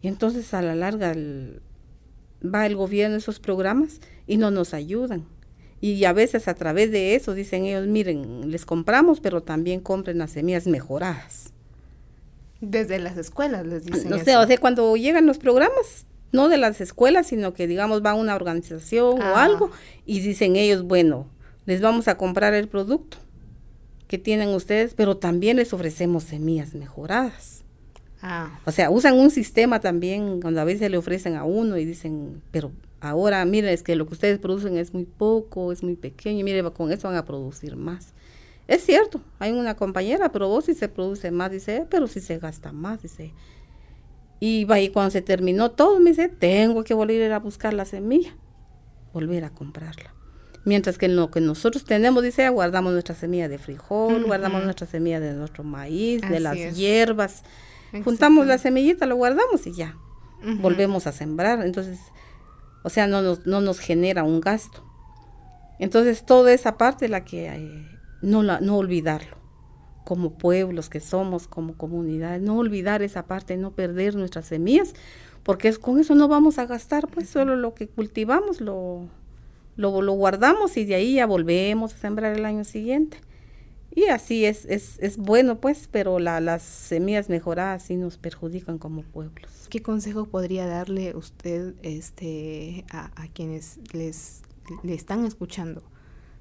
Y 0.00 0.08
entonces 0.08 0.54
a 0.54 0.62
la 0.62 0.74
larga 0.74 1.14
va 2.42 2.64
el 2.64 2.76
gobierno 2.76 3.18
esos 3.18 3.38
programas 3.38 4.00
y 4.26 4.38
no 4.38 4.50
nos 4.50 4.72
ayudan. 4.72 5.26
Y 5.82 6.02
a 6.06 6.14
veces 6.14 6.48
a 6.48 6.54
través 6.54 6.90
de 6.92 7.14
eso 7.14 7.34
dicen 7.34 7.66
ellos, 7.66 7.86
miren, 7.86 8.50
les 8.50 8.64
compramos, 8.64 9.20
pero 9.20 9.42
también 9.42 9.80
compren 9.80 10.16
las 10.16 10.30
semillas 10.30 10.66
mejoradas. 10.66 11.52
Desde 12.62 12.98
las 12.98 13.18
escuelas 13.18 13.66
les 13.66 13.84
dicen. 13.84 14.08
No 14.08 14.18
sé, 14.18 14.38
o 14.38 14.46
sea, 14.46 14.56
cuando 14.56 14.96
llegan 14.96 15.26
los 15.26 15.36
programas, 15.36 16.06
no 16.32 16.48
de 16.48 16.56
las 16.56 16.80
escuelas, 16.80 17.26
sino 17.26 17.52
que 17.52 17.66
digamos 17.66 18.02
va 18.02 18.14
una 18.14 18.34
organización 18.34 19.20
o 19.20 19.36
ah. 19.36 19.44
algo, 19.44 19.70
y 20.06 20.20
dicen 20.20 20.56
ellos, 20.56 20.84
bueno, 20.84 21.26
les 21.66 21.82
vamos 21.82 22.08
a 22.08 22.16
comprar 22.16 22.54
el 22.54 22.66
producto 22.66 23.18
que 24.10 24.18
tienen 24.18 24.48
ustedes, 24.48 24.94
pero 24.94 25.18
también 25.18 25.58
les 25.58 25.72
ofrecemos 25.72 26.24
semillas 26.24 26.74
mejoradas. 26.74 27.62
Ah. 28.20 28.58
O 28.64 28.72
sea, 28.72 28.90
usan 28.90 29.16
un 29.16 29.30
sistema 29.30 29.78
también 29.78 30.40
cuando 30.40 30.60
a 30.60 30.64
veces 30.64 30.90
le 30.90 30.98
ofrecen 30.98 31.36
a 31.36 31.44
uno 31.44 31.76
y 31.76 31.84
dicen, 31.84 32.42
pero 32.50 32.72
ahora, 33.00 33.44
mire, 33.44 33.72
es 33.72 33.84
que 33.84 33.94
lo 33.94 34.08
que 34.08 34.14
ustedes 34.14 34.40
producen 34.40 34.76
es 34.76 34.92
muy 34.92 35.04
poco, 35.04 35.70
es 35.70 35.84
muy 35.84 35.94
pequeño, 35.94 36.40
y 36.40 36.42
mire, 36.42 36.68
con 36.72 36.90
eso 36.90 37.06
van 37.06 37.18
a 37.18 37.24
producir 37.24 37.76
más. 37.76 38.12
Es 38.66 38.84
cierto, 38.84 39.20
hay 39.38 39.52
una 39.52 39.76
compañera, 39.76 40.32
pero 40.32 40.48
vos 40.48 40.64
si 40.64 40.74
se 40.74 40.88
produce 40.88 41.30
más, 41.30 41.52
dice, 41.52 41.76
eh, 41.76 41.86
pero 41.88 42.08
si 42.08 42.18
se 42.18 42.38
gasta 42.38 42.72
más, 42.72 43.02
dice. 43.02 43.32
Y, 44.40 44.64
va, 44.64 44.80
y 44.80 44.88
cuando 44.88 45.12
se 45.12 45.22
terminó 45.22 45.70
todo, 45.70 46.00
me 46.00 46.10
dice, 46.10 46.28
tengo 46.28 46.82
que 46.82 46.94
volver 46.94 47.32
a 47.32 47.38
buscar 47.38 47.74
la 47.74 47.84
semilla, 47.84 48.34
volver 49.12 49.44
a 49.44 49.50
comprarla. 49.50 50.12
Mientras 50.64 50.98
que 50.98 51.06
en 51.06 51.16
lo 51.16 51.30
que 51.30 51.40
nosotros 51.40 51.84
tenemos, 51.84 52.22
dice, 52.22 52.48
guardamos 52.50 52.92
nuestra 52.92 53.14
semilla 53.14 53.48
de 53.48 53.58
frijol, 53.58 54.24
guardamos 54.24 54.62
nuestra 54.62 54.86
semilla 54.86 55.18
de 55.18 55.32
nuestro 55.32 55.64
maíz, 55.64 56.20
de 56.22 56.40
las 56.40 56.56
hierbas. 56.76 57.42
Juntamos 58.04 58.46
la 58.46 58.58
semillita, 58.58 59.06
lo 59.06 59.16
guardamos 59.16 59.66
y 59.66 59.72
ya. 59.72 59.96
Volvemos 60.60 61.06
a 61.06 61.12
sembrar. 61.12 61.64
Entonces, 61.64 61.98
o 62.82 62.90
sea, 62.90 63.06
no 63.06 63.22
nos, 63.22 63.46
no 63.46 63.60
nos 63.60 63.78
genera 63.78 64.22
un 64.22 64.40
gasto. 64.40 64.84
Entonces, 65.78 66.26
toda 66.26 66.52
esa 66.52 66.76
parte 66.76 67.08
la 67.08 67.24
que 67.24 67.46
eh, 67.46 67.86
no, 68.20 68.42
la, 68.42 68.60
no 68.60 68.76
olvidarlo, 68.76 69.38
como 70.04 70.36
pueblos 70.36 70.90
que 70.90 71.00
somos, 71.00 71.48
como 71.48 71.76
comunidad, 71.78 72.38
no 72.38 72.58
olvidar 72.58 73.02
esa 73.02 73.26
parte, 73.26 73.56
no 73.56 73.70
perder 73.70 74.14
nuestras 74.14 74.46
semillas, 74.46 74.92
porque 75.42 75.68
es, 75.68 75.78
con 75.78 75.98
eso 75.98 76.14
no 76.14 76.28
vamos 76.28 76.58
a 76.58 76.66
gastar, 76.66 77.08
pues 77.08 77.30
solo 77.30 77.56
lo 77.56 77.72
que 77.72 77.88
cultivamos 77.88 78.60
lo, 78.60 79.08
lo, 79.80 80.02
lo 80.02 80.12
guardamos 80.12 80.76
y 80.76 80.84
de 80.84 80.94
ahí 80.94 81.14
ya 81.14 81.26
volvemos 81.26 81.94
a 81.94 81.98
sembrar 81.98 82.36
el 82.36 82.44
año 82.44 82.64
siguiente. 82.64 83.18
Y 83.92 84.04
así 84.04 84.44
es, 84.44 84.66
es, 84.66 84.98
es 85.00 85.16
bueno, 85.16 85.60
pues, 85.60 85.88
pero 85.90 86.20
la, 86.20 86.40
las 86.40 86.62
semillas 86.62 87.28
mejoradas 87.28 87.82
sí 87.82 87.96
nos 87.96 88.18
perjudican 88.18 88.78
como 88.78 89.02
pueblos. 89.02 89.66
¿Qué 89.68 89.82
consejo 89.82 90.26
podría 90.26 90.66
darle 90.66 91.16
usted 91.16 91.74
este, 91.82 92.84
a, 92.90 93.26
quienes 93.32 93.80
les, 93.92 94.42
le 94.84 94.94
están 94.94 95.24
escuchando 95.24 95.82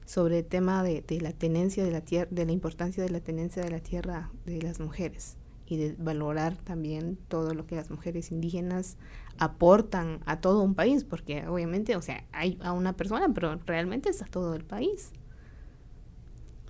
sobre 0.06 0.39
el 0.39 0.45
tema 0.45 0.84
de, 0.84 1.02
de 1.02 1.21
la 1.21 1.32
tenencia 1.32 1.84
de 1.84 1.91
la 1.91 2.02
tierra, 2.02 2.28
de 2.30 2.45
la 2.45 2.52
importancia 2.52 3.02
de 3.02 3.10
la 3.10 3.19
tenencia 3.19 3.63
de 3.63 3.71
la 3.71 3.80
tierra 3.80 4.32
de 4.45 4.62
las 4.62 4.80
mujeres? 4.80 5.38
y 5.69 5.78
de 5.78 5.95
valorar 5.99 6.58
también 6.58 7.17
todo 7.28 7.54
lo 7.54 7.67
que 7.67 7.75
las 7.75 7.91
mujeres 7.91 8.32
indígenas 8.32 8.97
aportan 9.39 10.19
a 10.25 10.41
todo 10.41 10.62
un 10.62 10.75
país, 10.75 11.04
porque 11.04 11.47
obviamente, 11.47 11.95
o 11.95 12.02
sea, 12.02 12.25
hay 12.32 12.60
a 12.62 12.73
una 12.73 12.93
persona, 12.93 13.34
pero 13.34 13.58
realmente 13.65 14.10
es 14.10 14.21
a 14.21 14.25
todo 14.25 14.54
el 14.54 14.65
país. 14.65 15.12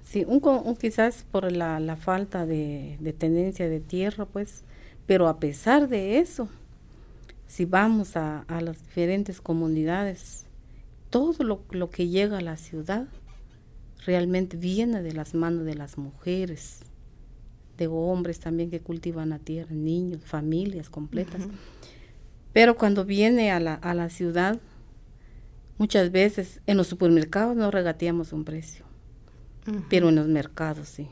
Sí, 0.04 0.26
un, 0.28 0.42
quizás 0.76 1.26
por 1.32 1.52
la, 1.52 1.80
la 1.80 1.96
falta 1.96 2.46
de, 2.46 2.98
de, 3.00 3.14
tenencia 3.14 3.68
de 3.68 3.80
tierra, 3.80 4.26
pues, 4.26 4.64
pero 5.06 5.28
a 5.28 5.40
pesar 5.40 5.88
de 5.88 6.20
eso, 6.20 6.48
si 7.48 7.66
vamos 7.66 8.16
a, 8.16 8.42
a 8.42 8.62
las 8.62 8.82
diferentes 8.84 9.42
comunidades, 9.42 10.46
todo 11.10 11.44
lo, 11.44 11.64
lo, 11.72 11.90
que 11.90 12.08
llega 12.08 12.38
a 12.38 12.42
la 12.42 12.58
ciudad 12.58 13.08
realmente 14.06 14.58
viene 14.58 15.02
de 15.02 15.14
las 15.14 15.34
manos 15.34 15.66
de 15.66 15.76
las 15.76 15.98
mujeres, 15.98 16.82
de 17.78 17.88
hombres 17.88 18.40
también 18.40 18.70
que 18.70 18.82
cultivan 18.82 19.30
la 19.30 19.40
tierra, 19.40 19.74
niños, 19.74 20.22
familias 20.26 20.90
completas. 20.90 21.48
Pero 22.54 22.76
cuando 22.78 23.06
viene 23.06 23.52
a 23.52 23.60
la, 23.60 23.76
a 23.76 23.94
la 23.94 24.10
ciudad, 24.10 24.60
muchas 25.78 26.12
veces 26.12 26.62
en 26.66 26.78
los 26.78 26.88
supermercados 26.88 27.56
no 27.56 27.72
regateamos 27.72 28.34
un 28.34 28.44
precio 28.44 28.90
pero 29.90 30.10
en 30.10 30.16
los 30.16 30.28
mercados 30.28 30.88
sí. 30.88 31.08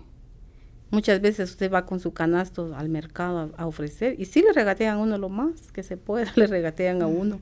Muchas 0.89 1.19
veces 1.19 1.49
usted 1.49 1.71
va 1.71 1.85
con 1.85 1.99
su 1.99 2.13
canasto 2.13 2.73
al 2.75 2.87
mercado 2.87 3.53
a, 3.57 3.67
ofrecer 3.67 4.15
y 4.19 4.25
sí 4.25 4.41
le 4.41 4.53
regatean 4.53 4.97
a 4.97 4.99
uno 4.99 5.17
lo 5.17 5.29
más 5.29 5.71
que 5.71 5.83
se 5.83 5.97
pueda, 5.97 6.31
le 6.35 6.47
regatean 6.47 7.01
a 7.01 7.07
uno. 7.07 7.41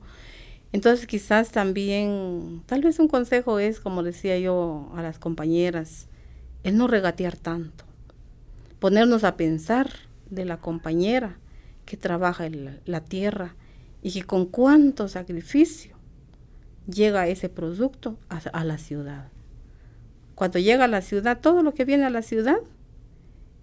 Entonces 0.72 1.06
quizás 1.06 1.52
también, 1.52 2.62
tal 2.66 2.82
vez 2.82 2.98
un 2.98 3.08
consejo 3.08 3.58
es, 3.58 3.80
como 3.80 4.02
decía 4.02 4.38
yo 4.38 4.90
a 4.96 5.02
las 5.02 5.18
compañeras, 5.18 6.08
el 6.64 6.76
no 6.76 6.88
regatear 6.88 7.36
tanto, 7.36 7.84
ponernos 8.80 9.22
a 9.22 9.36
pensar 9.36 9.90
de 10.28 10.44
la 10.44 10.56
compañera 10.56 11.38
que 11.84 11.96
trabaja 11.96 12.48
la 12.84 13.00
tierra 13.00 13.54
y 14.02 14.12
que 14.12 14.22
con 14.22 14.46
cuánto 14.46 15.08
sacrificio 15.08 15.96
llega 16.86 17.26
ese 17.28 17.48
producto 17.48 18.18
a 18.28 18.64
la 18.64 18.78
ciudad 18.78 19.30
Cuando 20.34 20.58
llega 20.58 20.84
a 20.84 20.88
la 20.88 21.02
ciudad, 21.02 21.40
todo 21.40 21.62
lo 21.62 21.74
que 21.74 21.84
viene 21.84 22.04
a 22.04 22.10
la 22.10 22.22
ciudad 22.22 22.58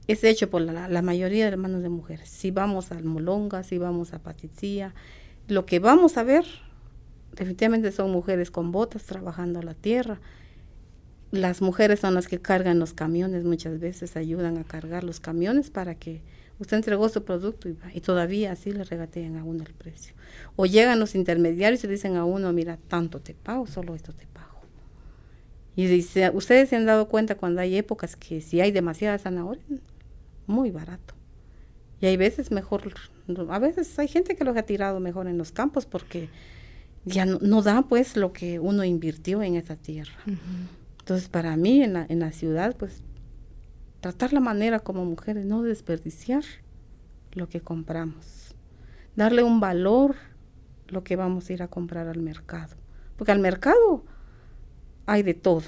es 0.07 0.23
hecho 0.23 0.49
por 0.49 0.61
la, 0.61 1.01
mayoría 1.01 1.49
de 1.49 1.55
manos 1.57 1.81
de 1.81 1.89
mujeres. 1.89 2.29
Si 2.29 2.51
vamos 2.51 2.91
al 2.91 3.03
Molonga, 3.03 3.63
si 3.63 3.77
vamos 3.77 4.13
a 4.13 4.19
Patizía, 4.19 4.93
lo 5.47 5.65
que 5.65 5.79
vamos 5.79 6.17
a 6.17 6.23
ver 6.23 6.45
definitivamente 7.35 7.91
son 7.91 8.11
mujeres 8.11 8.51
con 8.51 8.71
botas 8.71 9.03
trabajando 9.03 9.61
la 9.61 9.73
tierra. 9.73 10.19
Las 11.31 11.61
mujeres 11.61 12.01
son 12.01 12.13
las 12.13 12.27
que 12.27 12.39
cargan 12.39 12.79
los 12.79 12.93
camiones, 12.93 13.43
muchas 13.43 13.79
veces 13.79 14.15
ayudan 14.17 14.57
a 14.57 14.63
cargar 14.63 15.03
los 15.03 15.19
camiones 15.19 15.71
para 15.71 15.95
que 15.95 16.21
usted 16.59 16.77
entregó 16.77 17.09
su 17.09 17.23
producto 17.23 17.69
y, 17.69 17.77
y 17.93 18.01
todavía 18.01 18.51
así 18.51 18.71
le 18.71 18.83
regatean 18.83 19.37
a 19.37 19.43
uno 19.43 19.63
el 19.63 19.73
precio. 19.73 20.13
O 20.55 20.65
llegan 20.65 20.99
los 20.99 21.15
intermediarios 21.15 21.83
y 21.83 21.87
dicen 21.87 22.15
a 22.15 22.25
uno, 22.25 22.51
mira, 22.53 22.77
tanto 22.87 23.19
te 23.19 23.33
pago, 23.33 23.67
solo 23.67 23.95
esto 23.95 24.13
te 24.13 24.27
pago. 24.27 24.61
Y 25.75 25.87
dice, 25.87 26.29
ustedes 26.33 26.69
se 26.69 26.75
han 26.75 26.85
dado 26.85 27.07
cuenta 27.07 27.35
cuando 27.35 27.61
hay 27.61 27.75
épocas 27.75 28.15
que 28.15 28.41
si 28.41 28.61
hay 28.61 28.71
demasiada 28.71 29.17
zanahoria, 29.17 29.63
muy 30.45 30.71
barato. 30.71 31.15
Y 31.99 32.05
hay 32.05 32.17
veces 32.17 32.51
mejor, 32.51 32.93
a 33.49 33.59
veces 33.59 33.97
hay 33.97 34.07
gente 34.07 34.35
que 34.35 34.43
lo 34.43 34.51
ha 34.51 34.63
tirado 34.63 34.99
mejor 34.99 35.27
en 35.27 35.37
los 35.37 35.51
campos 35.51 35.85
porque 35.85 36.29
ya 37.05 37.25
no, 37.25 37.61
da 37.61 37.83
pues 37.83 38.15
lo 38.17 38.33
que 38.33 38.59
uno 38.59 38.83
invirtió 38.83 39.41
en 39.41 39.55
esa 39.55 39.75
tierra. 39.75 40.13
Entonces 40.99 41.29
para 41.29 41.55
mí 41.55 41.81
en 41.81 41.93
la, 41.93 42.05
en 42.07 42.19
la 42.19 42.31
ciudad 42.31 42.75
pues 42.77 43.01
tratar 44.03 44.33
la 44.33 44.41
manera 44.41 44.81
como 44.81 45.05
mujeres, 45.05 45.45
no 45.45 45.63
desperdiciar 45.63 46.43
lo 47.31 47.47
que 47.47 47.61
compramos, 47.61 48.53
darle 49.15 49.43
un 49.43 49.61
valor 49.61 50.15
lo 50.89 51.05
que 51.05 51.15
vamos 51.15 51.49
a 51.49 51.53
ir 51.53 51.63
a 51.63 51.69
comprar 51.69 52.07
al 52.07 52.19
mercado, 52.19 52.75
porque 53.15 53.31
al 53.31 53.39
mercado 53.39 54.03
hay 55.05 55.23
de 55.23 55.33
todo 55.33 55.63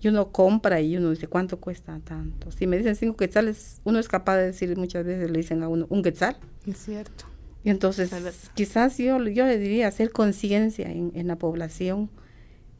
y 0.00 0.08
uno 0.08 0.30
compra 0.30 0.80
y 0.80 0.96
uno 0.96 1.10
dice, 1.10 1.26
¿cuánto 1.26 1.58
cuesta 1.58 2.00
tanto? 2.04 2.52
Si 2.52 2.68
me 2.68 2.78
dicen 2.78 2.94
cinco 2.94 3.16
quetzales, 3.16 3.80
uno 3.82 3.98
es 3.98 4.06
capaz 4.06 4.36
de 4.36 4.46
decir, 4.46 4.76
muchas 4.76 5.04
veces 5.04 5.28
le 5.28 5.38
dicen 5.38 5.62
a 5.64 5.68
uno, 5.68 5.86
un 5.90 6.02
quetzal. 6.02 6.36
Es 6.66 6.78
cierto. 6.78 7.24
Y 7.64 7.70
entonces, 7.70 8.12
quizás 8.54 8.96
yo, 8.98 9.18
yo 9.26 9.46
le 9.46 9.58
diría 9.58 9.88
hacer 9.88 10.12
conciencia 10.12 10.90
en, 10.90 11.10
en 11.14 11.26
la 11.26 11.36
población, 11.36 12.10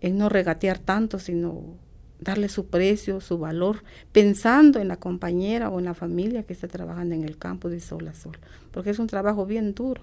en 0.01 0.17
no 0.17 0.29
regatear 0.29 0.79
tanto, 0.79 1.19
sino 1.19 1.77
darle 2.25 2.49
su 2.49 2.67
precio, 2.67 3.21
su 3.21 3.39
valor, 3.39 3.85
pensando 4.13 4.81
en 4.81 4.89
la 4.89 4.97
compañera 4.97 5.69
o 5.69 5.79
en 5.79 5.85
la 5.85 5.95
familia 5.95 6.43
que 6.43 6.55
está 6.55 6.67
trabajando 6.67 7.15
en 7.15 7.23
el 7.23 7.37
campo 7.37 7.69
de 7.69 7.81
sol 7.81 8.09
a 8.09 8.15
sol, 8.15 8.39
porque 8.73 8.91
es 8.91 8.99
un 8.99 9.07
trabajo 9.07 9.47
bien 9.47 9.75
duro, 9.75 10.01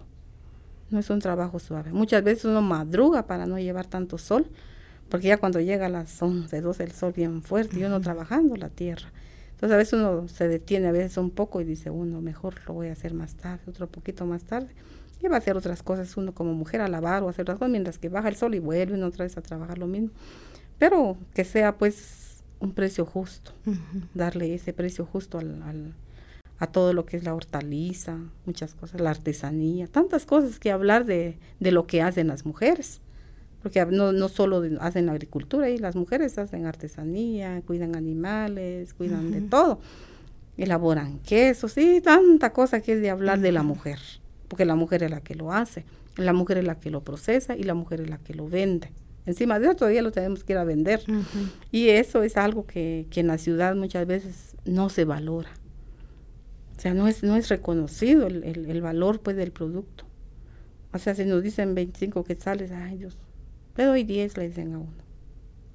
no 0.91 0.99
es 0.99 1.09
un 1.09 1.19
trabajo 1.19 1.59
suave. 1.59 1.91
Muchas 1.91 2.23
veces 2.23 2.45
uno 2.45 2.61
madruga 2.61 3.25
para 3.25 3.45
no 3.45 3.57
llevar 3.59 3.87
tanto 3.87 4.17
sol, 4.17 4.45
porque 5.09 5.27
ya 5.27 5.37
cuando 5.37 5.59
llega 5.59 5.87
a 5.87 5.89
las 5.89 6.21
11, 6.21 6.61
12 6.61 6.83
el 6.83 6.91
sol 6.91 7.11
bien 7.13 7.41
fuerte 7.41 7.79
y 7.79 7.83
uno 7.83 7.99
trabajando 7.99 8.55
la 8.55 8.69
tierra. 8.69 9.11
Entonces 9.51 9.73
a 9.73 9.77
veces 9.77 9.93
uno 9.93 10.27
se 10.27 10.47
detiene 10.47 10.87
a 10.87 10.91
veces 10.91 11.17
un 11.17 11.29
poco 11.29 11.59
y 11.59 11.63
dice 11.63 11.89
uno, 11.89 12.21
mejor 12.21 12.55
lo 12.67 12.73
voy 12.73 12.87
a 12.87 12.93
hacer 12.93 13.13
más 13.13 13.35
tarde, 13.35 13.61
otro 13.67 13.87
poquito 13.87 14.25
más 14.25 14.43
tarde. 14.43 14.69
Y 15.21 15.27
va 15.27 15.35
a 15.35 15.37
hacer 15.39 15.55
otras 15.55 15.83
cosas 15.83 16.17
uno 16.17 16.33
como 16.33 16.53
mujer 16.53 16.81
a 16.81 16.87
lavar 16.87 17.21
o 17.21 17.29
hacer 17.29 17.43
otras 17.43 17.59
cosas 17.59 17.71
mientras 17.71 17.99
que 17.99 18.09
baja 18.09 18.29
el 18.29 18.35
sol 18.35 18.55
y 18.55 18.59
vuelve 18.59 18.95
uno 18.95 19.07
otra 19.07 19.23
vez 19.23 19.37
a 19.37 19.41
trabajar 19.41 19.77
lo 19.77 19.85
mismo. 19.85 20.09
Pero 20.81 21.15
que 21.35 21.43
sea 21.43 21.77
pues 21.77 22.41
un 22.59 22.71
precio 22.71 23.05
justo, 23.05 23.51
darle 24.15 24.55
ese 24.55 24.73
precio 24.73 25.05
justo 25.05 25.37
al, 25.37 25.93
a 26.57 26.65
todo 26.65 26.93
lo 26.93 27.05
que 27.05 27.17
es 27.17 27.23
la 27.23 27.35
hortaliza, 27.35 28.17
muchas 28.47 28.73
cosas, 28.73 28.99
la 28.99 29.11
artesanía, 29.11 29.85
tantas 29.85 30.25
cosas 30.25 30.57
que 30.57 30.71
hablar 30.71 31.05
de, 31.05 31.37
de 31.59 31.71
lo 31.71 31.85
que 31.85 32.01
hacen 32.01 32.27
las 32.27 32.47
mujeres 32.47 32.99
porque 33.61 33.85
no, 33.85 34.11
no 34.11 34.27
solo 34.27 34.63
hacen 34.79 35.05
la 35.05 35.11
agricultura, 35.11 35.69
y 35.69 35.77
las 35.77 35.95
mujeres 35.95 36.39
hacen 36.39 36.65
artesanía, 36.65 37.61
cuidan 37.67 37.95
animales, 37.95 38.95
cuidan 38.95 39.29
de 39.29 39.41
todo, 39.41 39.79
elaboran 40.57 41.19
quesos, 41.19 41.77
y 41.77 42.01
tanta 42.01 42.53
cosa 42.53 42.81
que 42.81 42.93
es 42.93 43.01
de 43.01 43.11
hablar 43.11 43.39
de 43.39 43.51
la 43.51 43.61
mujer, 43.61 43.99
porque 44.47 44.65
la 44.65 44.73
mujer 44.73 45.03
es 45.03 45.11
la 45.11 45.21
que 45.21 45.35
lo 45.35 45.53
hace, 45.53 45.85
la 46.17 46.33
mujer 46.33 46.57
es 46.57 46.65
la 46.65 46.79
que 46.79 46.89
lo 46.89 47.03
procesa 47.03 47.55
y 47.55 47.65
la 47.65 47.75
mujer 47.75 48.01
es 48.01 48.09
la 48.09 48.17
que 48.17 48.33
lo 48.33 48.49
vende. 48.49 48.89
Encima 49.25 49.59
de 49.59 49.67
eso 49.67 49.75
todavía 49.75 50.01
lo 50.01 50.11
tenemos 50.11 50.43
que 50.43 50.53
ir 50.53 50.57
a 50.57 50.63
vender. 50.63 51.01
Y 51.71 51.89
eso 51.89 52.23
es 52.23 52.37
algo 52.37 52.65
que, 52.65 53.05
que, 53.09 53.19
en 53.19 53.27
la 53.27 53.37
ciudad 53.37 53.75
muchas 53.75 54.07
veces 54.07 54.55
no 54.65 54.89
se 54.89 55.05
valora. 55.05 55.49
O 56.77 56.81
sea, 56.81 56.93
no 56.93 57.07
es, 57.07 57.21
no 57.23 57.35
es 57.35 57.49
reconocido 57.49 58.25
el, 58.25 58.43
el, 58.43 58.69
el 58.69 58.81
valor 58.81 59.19
pues 59.21 59.35
del 59.35 59.51
producto. 59.51 60.05
O 60.93 60.97
sea, 60.97 61.13
si 61.15 61.25
nos 61.25 61.43
dicen 61.43 61.75
25 61.75 62.23
quetzales, 62.23 62.71
ay 62.71 62.97
Dios, 62.97 63.17
le 63.77 63.85
doy 63.85 64.03
10, 64.03 64.37
le 64.37 64.47
dicen 64.47 64.73
a 64.73 64.79
uno. 64.79 65.01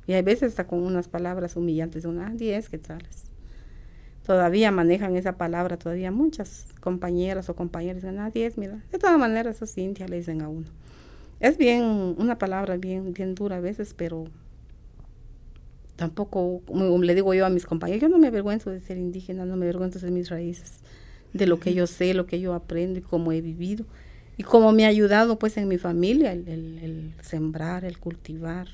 Y 0.07 0.12
hay 0.12 0.22
veces 0.22 0.51
hasta 0.51 0.66
con 0.66 0.80
unas 0.80 1.09
palabras 1.09 1.57
humillantes, 1.57 2.05
una, 2.05 2.28
ah, 2.28 2.32
10 2.34 2.68
quetzales. 2.68 3.24
Todavía 4.24 4.70
manejan 4.72 5.16
esa 5.16 5.36
palabra, 5.36 5.76
todavía 5.76 6.11
muchas 6.11 6.66
compañeras 6.80 7.49
o 7.49 7.57
compañeros 7.57 8.03
dicen, 8.03 8.18
ah, 8.18 8.30
10, 8.30 8.59
mira. 8.59 8.82
De 8.90 8.99
todas 8.99 9.18
maneras, 9.18 9.57
eso 9.57 9.66
Cintia 9.66 10.09
le 10.09 10.16
dicen 10.16 10.42
a 10.42 10.49
uno. 10.49 10.66
Es 11.41 11.59
bien, 11.59 11.84
una 12.18 12.39
palabra 12.39 12.76
bien, 12.76 13.12
bien 13.12 13.34
dura 13.34 13.57
a 13.57 13.61
veces, 13.61 13.95
pero 13.95 14.24
tampoco, 15.97 16.62
como 16.66 17.03
le 17.03 17.14
digo 17.14 17.34
yo 17.34 17.47
a 17.47 17.51
mis 17.51 17.66
compañeros, 17.66 18.03
yo 18.03 18.09
no 18.09 18.18
me 18.18 18.28
avergüenzo 18.28 18.70
de 18.70 18.80
ser 18.80 18.99
indígena, 18.99 19.45
no 19.45 19.57
me 19.57 19.66
avergüenzo 19.66 19.99
de 19.99 20.11
mis 20.11 20.30
raíces, 20.30 20.80
de 21.32 21.47
lo 21.47 21.61
que 21.61 21.74
yo 21.74 21.87
sé, 21.87 22.14
lo 22.14 22.26
que 22.26 22.41
yo 22.41 22.55
aprendo 22.55 22.99
y 22.99 23.03
cómo 23.03 23.32
he 23.32 23.41
vivido 23.41 23.84
y 24.37 24.43
como 24.43 24.72
me 24.72 24.84
ha 24.84 24.89
ayudado 24.89 25.39
pues 25.39 25.57
en 25.57 25.68
mi 25.68 25.78
familia 25.78 26.32
el, 26.32 27.14
sembrar, 27.22 27.84
el 27.84 27.99
cultivar. 27.99 28.68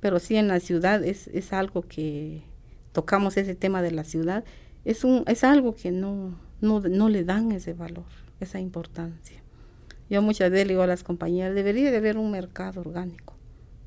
Pero 0.00 0.18
sí 0.18 0.36
en 0.36 0.48
la 0.48 0.60
ciudad 0.60 1.04
es, 1.04 1.28
es, 1.28 1.52
algo 1.52 1.82
que 1.82 2.42
tocamos 2.92 3.36
ese 3.36 3.54
tema 3.54 3.82
de 3.82 3.92
la 3.92 4.04
ciudad, 4.04 4.44
es, 4.84 5.04
un, 5.04 5.24
es 5.26 5.44
algo 5.44 5.74
que 5.74 5.90
no, 5.90 6.38
no, 6.60 6.80
no 6.80 7.08
le 7.08 7.24
dan 7.24 7.52
ese 7.52 7.72
valor, 7.72 8.04
esa 8.40 8.60
importancia. 8.60 9.41
Yo 10.12 10.20
muchas 10.20 10.50
veces 10.50 10.66
le 10.66 10.74
digo 10.74 10.82
a 10.82 10.86
las 10.86 11.04
compañeras, 11.04 11.54
debería 11.54 11.90
de 11.90 11.96
haber 11.96 12.18
un 12.18 12.30
mercado 12.30 12.82
orgánico, 12.82 13.34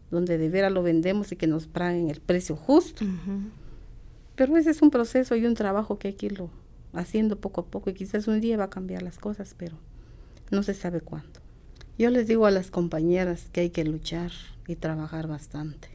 donde 0.09 0.39
de 0.39 0.49
veras 0.49 0.71
lo 0.71 0.81
vendemos 0.81 1.31
y 1.31 1.35
que 1.35 1.45
nos 1.45 1.67
paguen 1.67 2.09
el 2.09 2.19
precio 2.19 2.55
justo. 2.55 3.05
Pero 4.35 4.57
ese 4.57 4.71
es 4.71 4.81
un 4.81 4.89
proceso 4.89 5.35
y 5.35 5.45
un 5.45 5.53
trabajo 5.53 5.99
que 5.99 6.07
hay 6.07 6.13
que 6.15 6.25
irlo 6.25 6.49
haciendo 6.93 7.39
poco 7.39 7.61
a 7.61 7.65
poco 7.67 7.91
y 7.91 7.93
quizás 7.93 8.27
un 8.27 8.41
día 8.41 8.57
va 8.57 8.63
a 8.63 8.69
cambiar 8.71 9.03
las 9.03 9.19
cosas, 9.19 9.53
pero 9.55 9.77
no 10.49 10.63
se 10.63 10.73
sabe 10.73 10.99
cuándo. 10.99 11.41
Yo 11.99 12.09
les 12.09 12.25
digo 12.25 12.47
a 12.47 12.51
las 12.51 12.71
compañeras 12.71 13.47
que 13.51 13.61
hay 13.61 13.69
que 13.69 13.83
luchar 13.83 14.31
y 14.67 14.77
trabajar 14.77 15.27
bastante, 15.27 15.89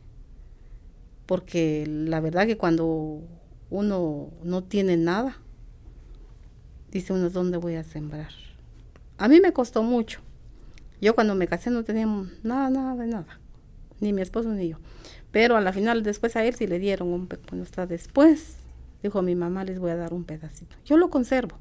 porque 1.26 1.88
la 1.88 2.20
verdad 2.20 2.46
que 2.46 2.56
cuando 2.56 3.20
uno 3.68 4.30
no 4.44 4.62
tiene 4.62 4.96
nada, 4.96 5.38
dice 6.92 7.12
uno, 7.12 7.30
¿dónde 7.30 7.56
voy 7.56 7.74
a 7.74 7.82
sembrar? 7.82 8.30
A 9.20 9.28
mí 9.28 9.38
me 9.38 9.52
costó 9.52 9.82
mucho. 9.82 10.20
Yo 10.98 11.14
cuando 11.14 11.34
me 11.34 11.46
casé 11.46 11.70
no 11.70 11.84
tenía 11.84 12.06
nada, 12.42 12.70
nada 12.70 12.96
de 12.96 13.06
nada, 13.06 13.38
ni 14.00 14.14
mi 14.14 14.22
esposo 14.22 14.48
ni 14.48 14.70
yo. 14.70 14.78
Pero 15.30 15.58
a 15.58 15.60
la 15.60 15.74
final 15.74 16.02
después 16.02 16.36
a 16.36 16.44
él 16.46 16.54
sí 16.54 16.66
le 16.66 16.78
dieron 16.78 17.08
un, 17.08 17.28
bueno, 17.28 17.62
hasta 17.62 17.86
después, 17.86 18.56
dijo 19.02 19.20
mi 19.20 19.34
mamá, 19.34 19.64
les 19.64 19.78
voy 19.78 19.90
a 19.90 19.96
dar 19.96 20.14
un 20.14 20.24
pedacito. 20.24 20.74
Yo 20.86 20.96
lo 20.96 21.10
conservo 21.10 21.58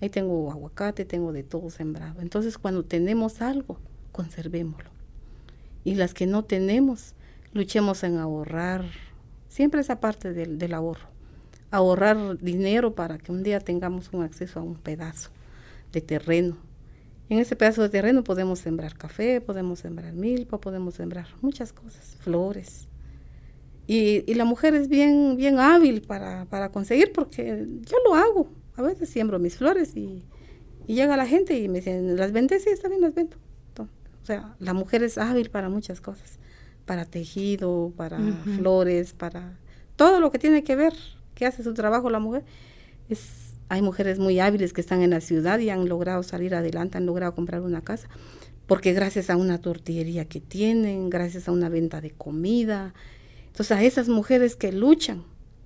Ahí 0.00 0.10
tengo 0.10 0.52
aguacate, 0.52 1.04
tengo 1.04 1.32
de 1.32 1.42
todo 1.42 1.70
sembrado. 1.70 2.20
Entonces 2.20 2.56
cuando 2.56 2.84
tenemos 2.84 3.42
algo, 3.42 3.76
conservémoslo. 4.12 4.90
Y 5.82 5.96
las 5.96 6.14
que 6.14 6.28
no 6.28 6.44
tenemos, 6.44 7.14
luchemos 7.52 8.04
en 8.04 8.18
ahorrar. 8.18 8.84
Siempre 9.48 9.80
esa 9.80 9.98
parte 9.98 10.32
del, 10.32 10.56
del 10.56 10.72
ahorro. 10.74 11.08
Ahorrar 11.72 12.38
dinero 12.38 12.94
para 12.94 13.18
que 13.18 13.32
un 13.32 13.42
día 13.42 13.58
tengamos 13.58 14.10
un 14.12 14.22
acceso 14.22 14.60
a 14.60 14.62
un 14.62 14.76
pedazo 14.76 15.30
de 15.92 16.00
terreno. 16.00 16.56
En 17.28 17.38
ese 17.38 17.54
pedazo 17.56 17.82
de 17.82 17.88
terreno 17.88 18.24
podemos 18.24 18.58
sembrar 18.58 18.96
café, 18.96 19.40
podemos 19.40 19.78
sembrar 19.78 20.12
milpa, 20.12 20.60
podemos 20.60 20.94
sembrar 20.94 21.26
muchas 21.40 21.72
cosas, 21.72 22.16
flores. 22.20 22.88
Y, 23.86 24.24
y 24.30 24.34
la 24.34 24.44
mujer 24.44 24.74
es 24.74 24.88
bien, 24.88 25.36
bien 25.36 25.58
hábil 25.58 26.02
para, 26.02 26.44
para 26.46 26.70
conseguir 26.70 27.12
porque 27.12 27.66
yo 27.82 27.96
lo 28.04 28.14
hago 28.14 28.60
a 28.80 28.82
veces 28.82 29.08
siembro 29.08 29.38
mis 29.38 29.56
flores 29.56 29.96
y, 29.96 30.24
llega 30.86 31.16
la 31.16 31.26
gente 31.26 31.56
y 31.56 31.68
me 31.68 31.78
dicen, 31.78 32.16
¿las 32.16 32.32
vendes? 32.32 32.64
Sí, 32.64 32.70
está 32.70 32.88
bien, 32.88 33.00
las 33.00 33.14
vendo. 33.14 33.36
o 33.78 34.26
sea, 34.26 34.56
la 34.58 34.74
mujer 34.74 35.04
es 35.04 35.18
hábil 35.18 35.48
para 35.48 35.68
muchas 35.68 36.00
cosas, 36.00 36.40
para 36.84 37.04
tejido, 37.04 37.92
para 37.96 38.18
flores, 38.56 39.12
para 39.12 39.56
todo 39.94 40.18
lo 40.18 40.32
que 40.32 40.40
tiene 40.40 40.64
que 40.64 40.74
ver, 40.74 40.92
que 41.36 41.46
hace 41.46 41.62
su 41.62 41.74
trabajo 41.74 42.10
la 42.10 42.18
mujer. 42.18 42.42
Es, 43.10 43.54
hay 43.68 43.82
mujeres 43.82 44.18
muy 44.18 44.40
hábiles 44.40 44.72
que 44.72 44.80
están 44.80 45.02
en 45.02 45.10
la 45.10 45.20
ciudad 45.20 45.58
y 45.58 45.70
han 45.70 45.88
logrado 45.88 46.22
salir 46.22 46.54
adelante, 46.54 46.96
han 46.96 47.06
logrado 47.06 47.34
comprar 47.34 47.60
una 47.60 47.82
casa, 47.82 48.08
porque 48.66 48.92
gracias 48.92 49.30
a 49.30 49.36
una 49.36 49.58
tortillería 49.58 50.24
que 50.24 50.40
tienen, 50.40 51.10
gracias 51.10 51.48
a 51.48 51.52
una 51.52 51.68
venta 51.68 52.00
de 52.00 52.10
comida. 52.10 52.94
Entonces, 53.48 53.76
a 53.76 53.82
esas 53.82 54.08
mujeres 54.08 54.56
que 54.56 54.72
luchan, 54.72 55.24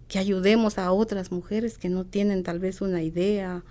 que 0.09 0.19
ayudemos 0.19 0.79
a 0.79 0.93
otras 0.93 1.33
mujeres 1.33 1.79
que 1.79 1.89
no 1.89 2.05
tienen 2.05 2.43
tal 2.43 2.59
vez 2.59 2.81
una 2.81 3.03
idea 3.03 3.63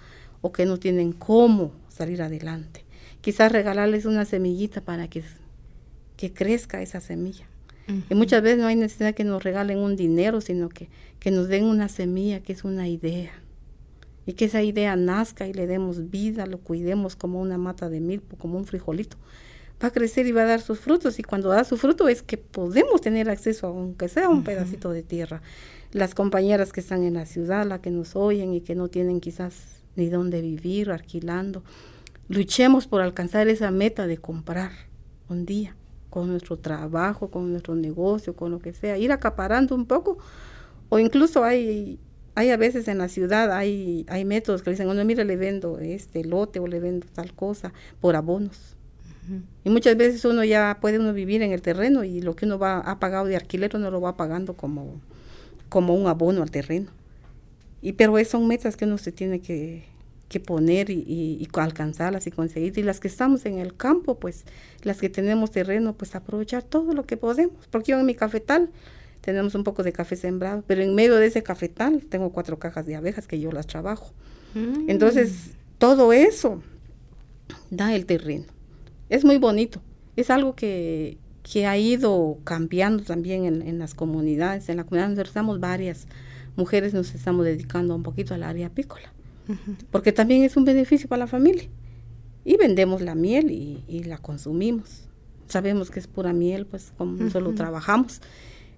o 0.41 0.51
que 0.51 0.65
no 0.65 0.77
tienen 0.77 1.13
cómo 1.13 1.71
salir 1.89 2.21
adelante. 2.21 2.85
Quizás 3.21 3.51
regalarles 3.51 4.05
una 4.05 4.25
semillita 4.25 4.81
para 4.81 5.07
que, 5.07 5.23
que 6.17 6.33
crezca 6.33 6.81
esa 6.81 6.99
semilla. 6.99 7.45
Y 8.09 8.15
muchas 8.15 8.41
veces 8.41 8.59
no 8.59 8.67
hay 8.67 8.77
necesidad 8.77 9.13
que 9.13 9.25
nos 9.25 9.43
regalen 9.43 9.77
un 9.77 9.97
dinero, 9.97 10.39
sino 10.39 10.69
que, 10.69 10.87
que 11.19 11.31
nos 11.31 11.49
den 11.49 11.65
una 11.65 11.89
semilla, 11.89 12.39
que 12.39 12.53
es 12.53 12.63
una 12.63 12.87
idea. 12.87 13.31
Y 14.25 14.33
que 14.33 14.45
esa 14.45 14.61
idea 14.63 14.95
nazca 14.95 15.47
y 15.47 15.53
le 15.53 15.67
demos 15.67 16.09
vida, 16.09 16.45
lo 16.45 16.59
cuidemos 16.59 17.15
como 17.15 17.41
una 17.41 17.57
mata 17.57 17.89
de 17.89 17.99
milpo, 17.99 18.37
como 18.37 18.57
un 18.57 18.65
frijolito. 18.65 19.17
Va 19.83 19.89
a 19.89 19.91
crecer 19.91 20.25
y 20.27 20.31
va 20.31 20.43
a 20.43 20.45
dar 20.45 20.61
sus 20.61 20.79
frutos. 20.79 21.19
Y 21.19 21.23
cuando 21.23 21.49
da 21.49 21.63
su 21.63 21.77
fruto 21.77 22.07
es 22.07 22.21
que 22.21 22.37
podemos 22.37 23.01
tener 23.01 23.29
acceso, 23.29 23.67
aunque 23.67 24.07
sea 24.07 24.29
un 24.29 24.43
pedacito 24.43 24.91
de 24.91 25.03
tierra. 25.03 25.41
Las 25.91 26.15
compañeras 26.15 26.71
que 26.71 26.79
están 26.79 27.03
en 27.03 27.15
la 27.15 27.25
ciudad, 27.25 27.67
las 27.67 27.81
que 27.81 27.91
nos 27.91 28.15
oyen 28.15 28.53
y 28.53 28.61
que 28.61 28.75
no 28.75 28.87
tienen 28.87 29.19
quizás 29.19 29.83
ni 29.95 30.07
dónde 30.09 30.41
vivir, 30.41 30.89
alquilando, 30.89 31.63
luchemos 32.29 32.87
por 32.87 33.01
alcanzar 33.01 33.47
esa 33.47 33.71
meta 33.71 34.07
de 34.07 34.17
comprar 34.17 34.71
un 35.29 35.45
día 35.45 35.75
con 36.09 36.29
nuestro 36.29 36.57
trabajo, 36.57 37.29
con 37.29 37.51
nuestro 37.51 37.75
negocio, 37.75 38.35
con 38.35 38.51
lo 38.51 38.59
que 38.59 38.73
sea, 38.73 38.97
ir 38.97 39.11
acaparando 39.11 39.73
un 39.73 39.87
poco, 39.87 40.19
o 40.89 40.99
incluso 40.99 41.43
hay, 41.43 41.99
hay 42.35 42.49
a 42.49 42.57
veces 42.57 42.87
en 42.87 42.97
la 42.97 43.09
ciudad, 43.09 43.51
hay, 43.51 44.05
hay 44.09 44.25
métodos 44.25 44.63
que 44.63 44.71
dicen, 44.71 44.87
bueno, 44.87 45.05
mire, 45.05 45.23
le 45.25 45.35
vendo 45.35 45.79
este 45.79 46.23
lote 46.23 46.59
o 46.59 46.67
le 46.67 46.79
vendo 46.79 47.07
tal 47.13 47.33
cosa 47.33 47.73
por 48.01 48.15
abonos. 48.15 48.75
Y 49.63 49.69
muchas 49.69 49.95
veces 49.95 50.25
uno 50.25 50.43
ya 50.43 50.79
puede 50.81 50.99
uno 50.99 51.13
vivir 51.13 51.41
en 51.43 51.53
el 51.53 51.61
terreno 51.61 52.03
y 52.03 52.21
lo 52.21 52.35
que 52.35 52.45
uno 52.45 52.59
va 52.59 52.79
ha 52.79 52.99
pagado 52.99 53.25
de 53.25 53.37
alquiler 53.37 53.71
uno 53.73 53.89
lo 53.89 54.01
va 54.01 54.17
pagando 54.17 54.55
como, 54.55 54.99
como 55.69 55.95
un 55.95 56.07
abono 56.07 56.43
al 56.43 56.51
terreno. 56.51 56.91
Y 57.81 57.93
pero 57.93 58.21
son 58.25 58.47
metas 58.47 58.75
que 58.75 58.83
uno 58.85 58.97
se 58.97 59.13
tiene 59.13 59.39
que, 59.39 59.85
que 60.27 60.39
poner 60.39 60.89
y, 60.89 61.05
y, 61.07 61.47
alcanzarlas 61.53 62.27
y 62.27 62.31
conseguir. 62.31 62.77
Y 62.77 62.83
las 62.83 62.99
que 62.99 63.07
estamos 63.07 63.45
en 63.45 63.59
el 63.59 63.75
campo, 63.75 64.19
pues 64.19 64.45
las 64.81 64.99
que 64.99 65.09
tenemos 65.09 65.51
terreno, 65.51 65.93
pues 65.93 66.15
aprovechar 66.15 66.63
todo 66.63 66.93
lo 66.93 67.05
que 67.05 67.15
podemos. 67.15 67.67
Porque 67.69 67.91
yo 67.91 67.99
en 67.99 68.05
mi 68.05 68.15
cafetal 68.15 68.69
tenemos 69.23 69.55
un 69.55 69.63
poco 69.63 69.83
de 69.83 69.93
café 69.93 70.15
sembrado, 70.15 70.63
pero 70.67 70.81
en 70.81 70.93
medio 70.93 71.15
de 71.15 71.27
ese 71.27 71.41
cafetal 71.43 72.05
tengo 72.09 72.31
cuatro 72.31 72.59
cajas 72.59 72.85
de 72.85 72.95
abejas 72.95 73.27
que 73.27 73.39
yo 73.39 73.51
las 73.51 73.67
trabajo. 73.67 74.13
Mm. 74.53 74.89
Entonces, 74.89 75.51
todo 75.77 76.13
eso 76.13 76.61
da 77.71 77.95
el 77.95 78.05
terreno. 78.05 78.45
Es 79.09 79.23
muy 79.25 79.37
bonito. 79.37 79.81
Es 80.15 80.29
algo 80.29 80.55
que, 80.55 81.17
que 81.41 81.65
ha 81.65 81.77
ido 81.77 82.37
cambiando 82.43 83.03
también 83.03 83.45
en, 83.45 83.61
en, 83.61 83.79
las 83.79 83.93
comunidades. 83.93 84.69
En 84.69 84.77
la 84.77 84.83
comunidad 84.83 85.07
donde 85.07 85.23
estamos 85.23 85.59
varias 85.59 86.07
mujeres 86.55 86.93
nos 86.93 87.15
estamos 87.15 87.45
dedicando 87.45 87.95
un 87.95 88.03
poquito 88.03 88.33
al 88.33 88.43
área 88.43 88.67
apícola 88.67 89.13
porque 89.91 90.11
también 90.11 90.43
es 90.43 90.57
un 90.57 90.65
beneficio 90.65 91.09
para 91.09 91.21
la 91.21 91.27
familia. 91.27 91.69
Y 92.45 92.57
vendemos 92.57 93.01
la 93.01 93.15
miel 93.15 93.51
y, 93.51 94.03
la 94.03 94.17
consumimos. 94.17 95.07
Sabemos 95.47 95.91
que 95.91 95.99
es 95.99 96.07
pura 96.07 96.33
miel, 96.33 96.65
pues 96.65 96.91
como 96.97 97.29
solo 97.29 97.53
trabajamos. 97.53 98.21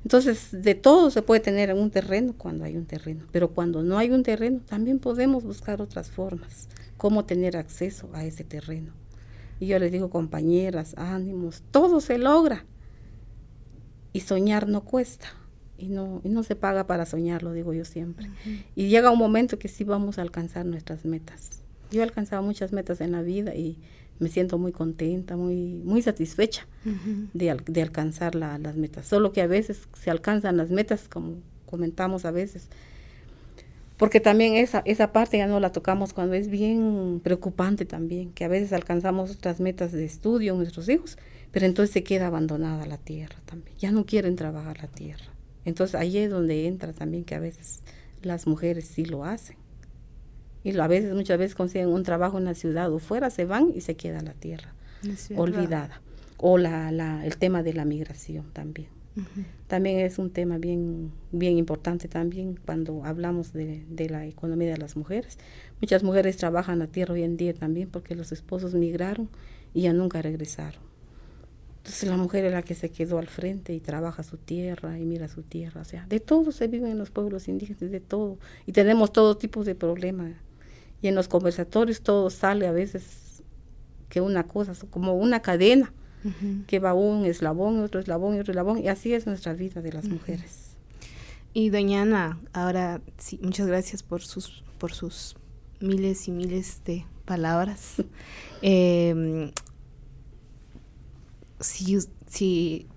Entonces, 0.06 0.50
de 0.52 0.76
todo 0.76 1.10
se 1.10 1.24
puede 1.24 1.42
tener 1.42 1.72
en 1.72 1.80
un 1.80 1.90
terreno 1.90 2.36
cuando 2.38 2.64
hay 2.64 2.78
un 2.78 2.86
terreno, 2.86 3.26
pero 3.32 3.50
cuando 3.50 3.82
no 3.82 3.98
hay 3.98 4.12
un 4.12 4.22
terreno, 4.22 4.62
también 4.64 5.00
podemos 5.00 5.44
buscar 5.44 5.82
otras 5.82 6.12
formas, 6.12 6.70
cómo 6.96 7.26
tener 7.26 7.58
acceso 7.58 8.08
a 8.14 8.24
ese 8.24 8.44
terreno. 8.44 8.94
Y 9.60 9.66
yo 9.66 9.80
les 9.80 9.92
digo, 9.92 10.12
compañeras, 10.12 10.94
ánimos, 10.96 11.64
todo 11.72 12.02
se 12.02 12.20
logra. 12.20 12.66
Y 14.14 14.20
soñar 14.20 14.68
no 14.68 14.86
cuesta 14.86 15.26
y 15.76 15.88
no, 15.88 16.22
y 16.24 16.30
no 16.30 16.44
se 16.44 16.56
paga 16.56 16.86
para 16.86 17.08
soñar, 17.08 17.42
lo 17.42 17.52
digo 17.52 17.74
yo 17.74 17.84
siempre. 17.84 18.30
Y 18.76 18.90
llega 18.90 19.10
un 19.10 19.18
momento 19.18 19.58
que 19.58 19.70
sí 19.70 19.86
vamos 19.86 20.20
a 20.20 20.22
alcanzar 20.22 20.68
nuestras 20.68 21.04
metas. 21.04 21.64
Yo 21.90 22.02
he 22.02 22.04
alcanzado 22.04 22.44
muchas 22.44 22.74
metas 22.74 23.02
en 23.02 23.12
la 23.12 23.24
vida 23.24 23.56
y 23.56 23.80
me 24.20 24.30
siento 24.30 24.58
muy 24.58 24.72
contenta, 24.72 25.36
muy, 25.36 25.82
muy 25.84 26.02
satisfecha 26.02 26.68
de, 27.34 27.58
de, 27.66 27.82
alcanzar 27.82 28.36
las 28.36 28.76
metas. 28.76 29.06
Solo 29.06 29.34
que 29.34 29.42
a 29.42 29.48
veces 29.48 29.88
se 29.94 30.10
alcanzan 30.10 30.58
las 30.58 30.70
metas, 30.70 31.08
como 31.10 31.36
comentamos 31.66 32.26
a 32.26 32.32
veces, 32.32 32.70
porque 33.98 34.20
también 34.20 34.56
esa, 34.56 34.82
esa 34.86 35.12
parte 35.12 35.38
ya 35.38 35.48
no 35.48 35.60
la 35.60 35.72
tocamos 35.72 36.14
cuando 36.14 36.36
es 36.36 36.50
bien 36.50 37.22
preocupante 37.24 37.86
también, 37.86 38.32
que 38.32 38.44
a 38.46 38.50
veces 38.50 38.74
alcanzamos 38.74 39.32
otras 39.32 39.60
metas 39.60 39.92
de 39.92 40.06
estudio 40.06 40.56
nuestros 40.56 40.90
hijos, 40.90 41.18
pero 41.52 41.66
entonces 41.66 41.94
se 41.94 42.04
queda 42.04 42.28
abandonada 42.28 42.86
la 42.86 42.98
tierra 42.98 43.38
también, 43.46 43.78
ya 43.78 43.92
no 43.92 44.06
quieren 44.06 44.36
trabajar 44.36 44.80
la 44.82 44.88
tierra. 44.88 45.26
Entonces 45.64 45.96
ahí 45.96 46.18
es 46.18 46.30
donde 46.30 46.68
entra 46.68 46.94
también 46.94 47.24
que 47.24 47.36
a 47.36 47.40
veces 47.40 47.82
las 48.22 48.48
mujeres 48.48 48.86
sí 48.86 49.06
lo 49.06 49.24
hacen. 49.24 49.58
Y 50.66 50.78
a 50.78 50.88
veces, 50.88 51.14
muchas 51.14 51.38
veces 51.38 51.56
consiguen 51.56 51.90
un 51.90 52.04
trabajo 52.04 52.40
en 52.40 52.46
la 52.46 52.56
ciudad 52.56 52.92
o 52.92 52.98
fuera, 53.00 53.30
se 53.30 53.46
van 53.46 53.72
y 53.74 53.82
se 53.82 53.96
queda 53.96 54.22
la 54.22 54.34
tierra 54.34 54.74
olvidada. 55.38 56.02
O 56.38 56.58
la, 56.58 56.92
la, 56.92 57.26
el 57.26 57.38
tema 57.38 57.64
de 57.64 57.74
la 57.74 57.86
migración 57.86 58.52
también. 58.52 58.90
También 59.68 60.00
es 60.00 60.20
un 60.20 60.30
tema 60.30 60.58
bien, 60.58 61.12
bien 61.32 61.58
importante 61.58 62.10
también 62.10 62.60
cuando 62.66 63.06
hablamos 63.06 63.54
de, 63.54 63.86
de, 63.88 64.10
la 64.10 64.26
economía 64.26 64.72
de 64.72 64.78
las 64.78 64.98
mujeres. 64.98 65.38
Muchas 65.80 66.04
mujeres 66.04 66.36
trabajan 66.36 66.80
la 66.80 66.88
tierra 66.88 67.14
hoy 67.14 67.24
en 67.24 67.38
día 67.38 67.54
también 67.54 67.90
porque 67.90 68.16
los 68.16 68.34
esposos 68.34 68.74
migraron 68.74 69.30
y 69.74 69.84
ya 69.84 69.94
nunca 69.94 70.22
regresaron. 70.22 70.82
Entonces 71.78 72.10
la 72.10 72.18
mujer 72.18 72.44
es 72.46 72.52
la 72.52 72.64
que 72.64 72.74
se 72.74 72.90
quedó 72.90 73.20
al 73.20 73.28
frente 73.28 73.72
y 73.72 73.80
trabaja 73.80 74.24
su 74.24 74.38
tierra 74.38 74.98
y 74.98 75.06
mira 75.06 75.28
su 75.28 75.44
tierra. 75.44 75.82
O 75.82 75.86
sea, 75.86 76.06
de 76.08 76.20
todo 76.20 76.52
se 76.52 76.68
vive 76.68 76.90
en 76.90 76.98
los 76.98 77.12
pueblos 77.12 77.48
indígenas, 77.48 77.80
de 77.80 78.00
todo. 78.00 78.40
Y 78.66 78.72
tenemos 78.72 79.14
todo 79.14 79.38
tipo 79.38 79.64
de 79.64 79.76
problemas. 79.76 80.34
Y 81.06 81.08
en 81.08 81.14
los 81.14 81.28
conversatorios 81.28 82.02
todo 82.02 82.32
sale 82.32 82.66
a 82.66 82.72
veces 82.72 83.44
que 84.10 84.22
una 84.22 84.48
cosa, 84.48 84.74
como 84.90 85.14
una 85.14 85.44
cadena, 85.44 85.94
que 86.66 86.80
va 86.80 86.96
un 86.96 87.26
eslabón, 87.26 87.80
otro 87.84 88.00
eslabón 88.00 88.36
y 88.36 88.40
otro 88.40 88.54
eslabón. 88.54 88.80
Y 88.80 88.88
así 88.88 89.14
es 89.14 89.28
nuestra 89.28 89.54
vida 89.54 89.84
de 89.84 89.94
las 89.94 90.06
mujeres. 90.08 90.76
Y 91.54 91.70
doña 91.70 92.02
Ana, 92.02 92.40
ahora 92.54 93.02
sí, 93.20 93.40
muchas 93.44 93.68
gracias 93.68 94.02
por 94.02 94.24
sus, 94.24 94.64
por 94.80 94.94
sus 94.94 95.36
miles 95.80 96.28
y 96.28 96.32
miles 96.32 96.82
de 96.86 97.06
palabras. 97.26 97.98
eh, 98.64 99.52
si, 101.60 102.00
si 102.26 102.88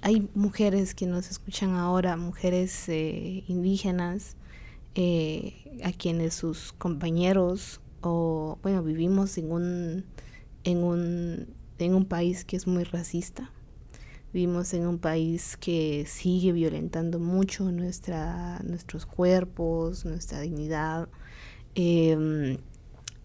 hay 0.00 0.26
mujeres 0.34 0.94
que 0.94 1.04
nos 1.04 1.30
escuchan 1.30 1.74
ahora, 1.74 2.16
mujeres 2.16 2.88
eh, 2.88 3.44
indígenas, 3.46 4.37
eh, 5.00 5.80
a 5.84 5.92
quienes 5.92 6.34
sus 6.34 6.72
compañeros 6.72 7.80
o 8.00 8.58
bueno 8.62 8.82
vivimos 8.82 9.38
en 9.38 9.52
un 9.52 10.04
en 10.64 10.82
un 10.82 11.54
en 11.78 11.94
un 11.94 12.04
país 12.04 12.44
que 12.44 12.56
es 12.56 12.66
muy 12.66 12.82
racista 12.82 13.52
vivimos 14.32 14.74
en 14.74 14.88
un 14.88 14.98
país 14.98 15.56
que 15.56 16.04
sigue 16.06 16.50
violentando 16.50 17.20
mucho 17.20 17.70
nuestra 17.70 18.58
nuestros 18.64 19.06
cuerpos 19.06 20.04
nuestra 20.04 20.40
dignidad 20.40 21.08
eh, 21.76 22.58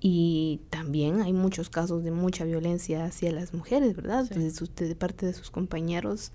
y 0.05 0.59
también 0.69 1.21
hay 1.21 1.32
muchos 1.32 1.69
casos 1.69 2.03
de 2.03 2.11
mucha 2.11 2.43
violencia 2.43 3.05
hacia 3.05 3.32
las 3.32 3.53
mujeres, 3.53 3.95
¿verdad? 3.95 4.30
de 4.30 4.95
parte 4.95 5.26
de 5.26 5.32
sus 5.34 5.49
compañeros, 5.49 6.34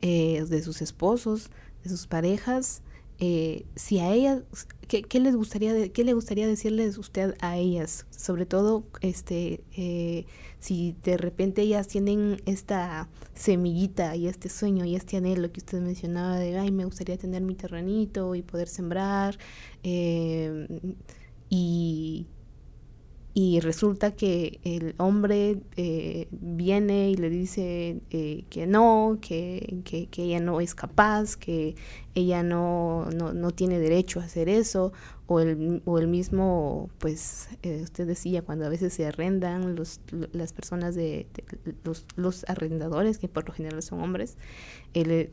eh, 0.00 0.42
de 0.48 0.62
sus 0.62 0.80
esposos, 0.80 1.50
de 1.84 1.90
sus 1.90 2.06
parejas. 2.06 2.80
Eh, 3.24 3.66
si 3.76 4.00
a 4.00 4.12
ellas, 4.12 4.42
¿qué, 4.88 5.04
¿qué, 5.04 5.20
les 5.20 5.36
gustaría, 5.36 5.88
qué 5.90 6.02
le 6.02 6.12
gustaría 6.12 6.44
decirles 6.44 6.98
usted 6.98 7.36
a 7.40 7.56
ellas? 7.56 8.04
Sobre 8.10 8.46
todo, 8.46 8.82
este, 9.00 9.62
eh, 9.76 10.26
si 10.58 10.96
de 11.04 11.16
repente 11.18 11.62
ellas 11.62 11.86
tienen 11.86 12.42
esta 12.46 13.08
semillita 13.32 14.16
y 14.16 14.26
este 14.26 14.48
sueño 14.48 14.84
y 14.84 14.96
este 14.96 15.18
anhelo 15.18 15.52
que 15.52 15.60
usted 15.60 15.80
mencionaba 15.80 16.36
de, 16.36 16.58
ay, 16.58 16.72
me 16.72 16.84
gustaría 16.84 17.16
tener 17.16 17.42
mi 17.42 17.54
terrenito 17.54 18.34
y 18.34 18.42
poder 18.42 18.66
sembrar 18.66 19.38
y 21.48 22.26
y 23.34 23.60
resulta 23.60 24.10
que 24.10 24.60
el 24.62 24.94
hombre 24.98 25.58
eh, 25.76 26.28
viene 26.32 27.08
y 27.10 27.16
le 27.16 27.30
dice 27.30 28.02
eh, 28.10 28.44
que 28.50 28.66
no, 28.66 29.18
que, 29.22 29.80
que, 29.84 30.22
ella 30.22 30.38
no 30.38 30.60
es 30.60 30.74
capaz, 30.74 31.36
que 31.36 31.74
ella 32.14 32.42
no, 32.42 33.08
no, 33.16 33.32
no, 33.32 33.50
tiene 33.52 33.78
derecho 33.78 34.20
a 34.20 34.24
hacer 34.24 34.50
eso, 34.50 34.92
o 35.28 35.40
el, 35.40 35.80
o 35.86 35.98
el 35.98 36.08
mismo, 36.08 36.90
pues 36.98 37.48
eh, 37.62 37.80
usted 37.82 38.06
decía, 38.06 38.42
cuando 38.42 38.66
a 38.66 38.68
veces 38.68 38.92
se 38.92 39.06
arrendan 39.06 39.76
los, 39.76 40.02
las 40.32 40.52
personas 40.52 40.94
de, 40.94 41.26
los, 41.84 42.04
los, 42.16 42.44
arrendadores, 42.48 43.16
que 43.16 43.28
por 43.28 43.48
lo 43.48 43.54
general 43.54 43.82
son 43.82 44.02
hombres, 44.02 44.36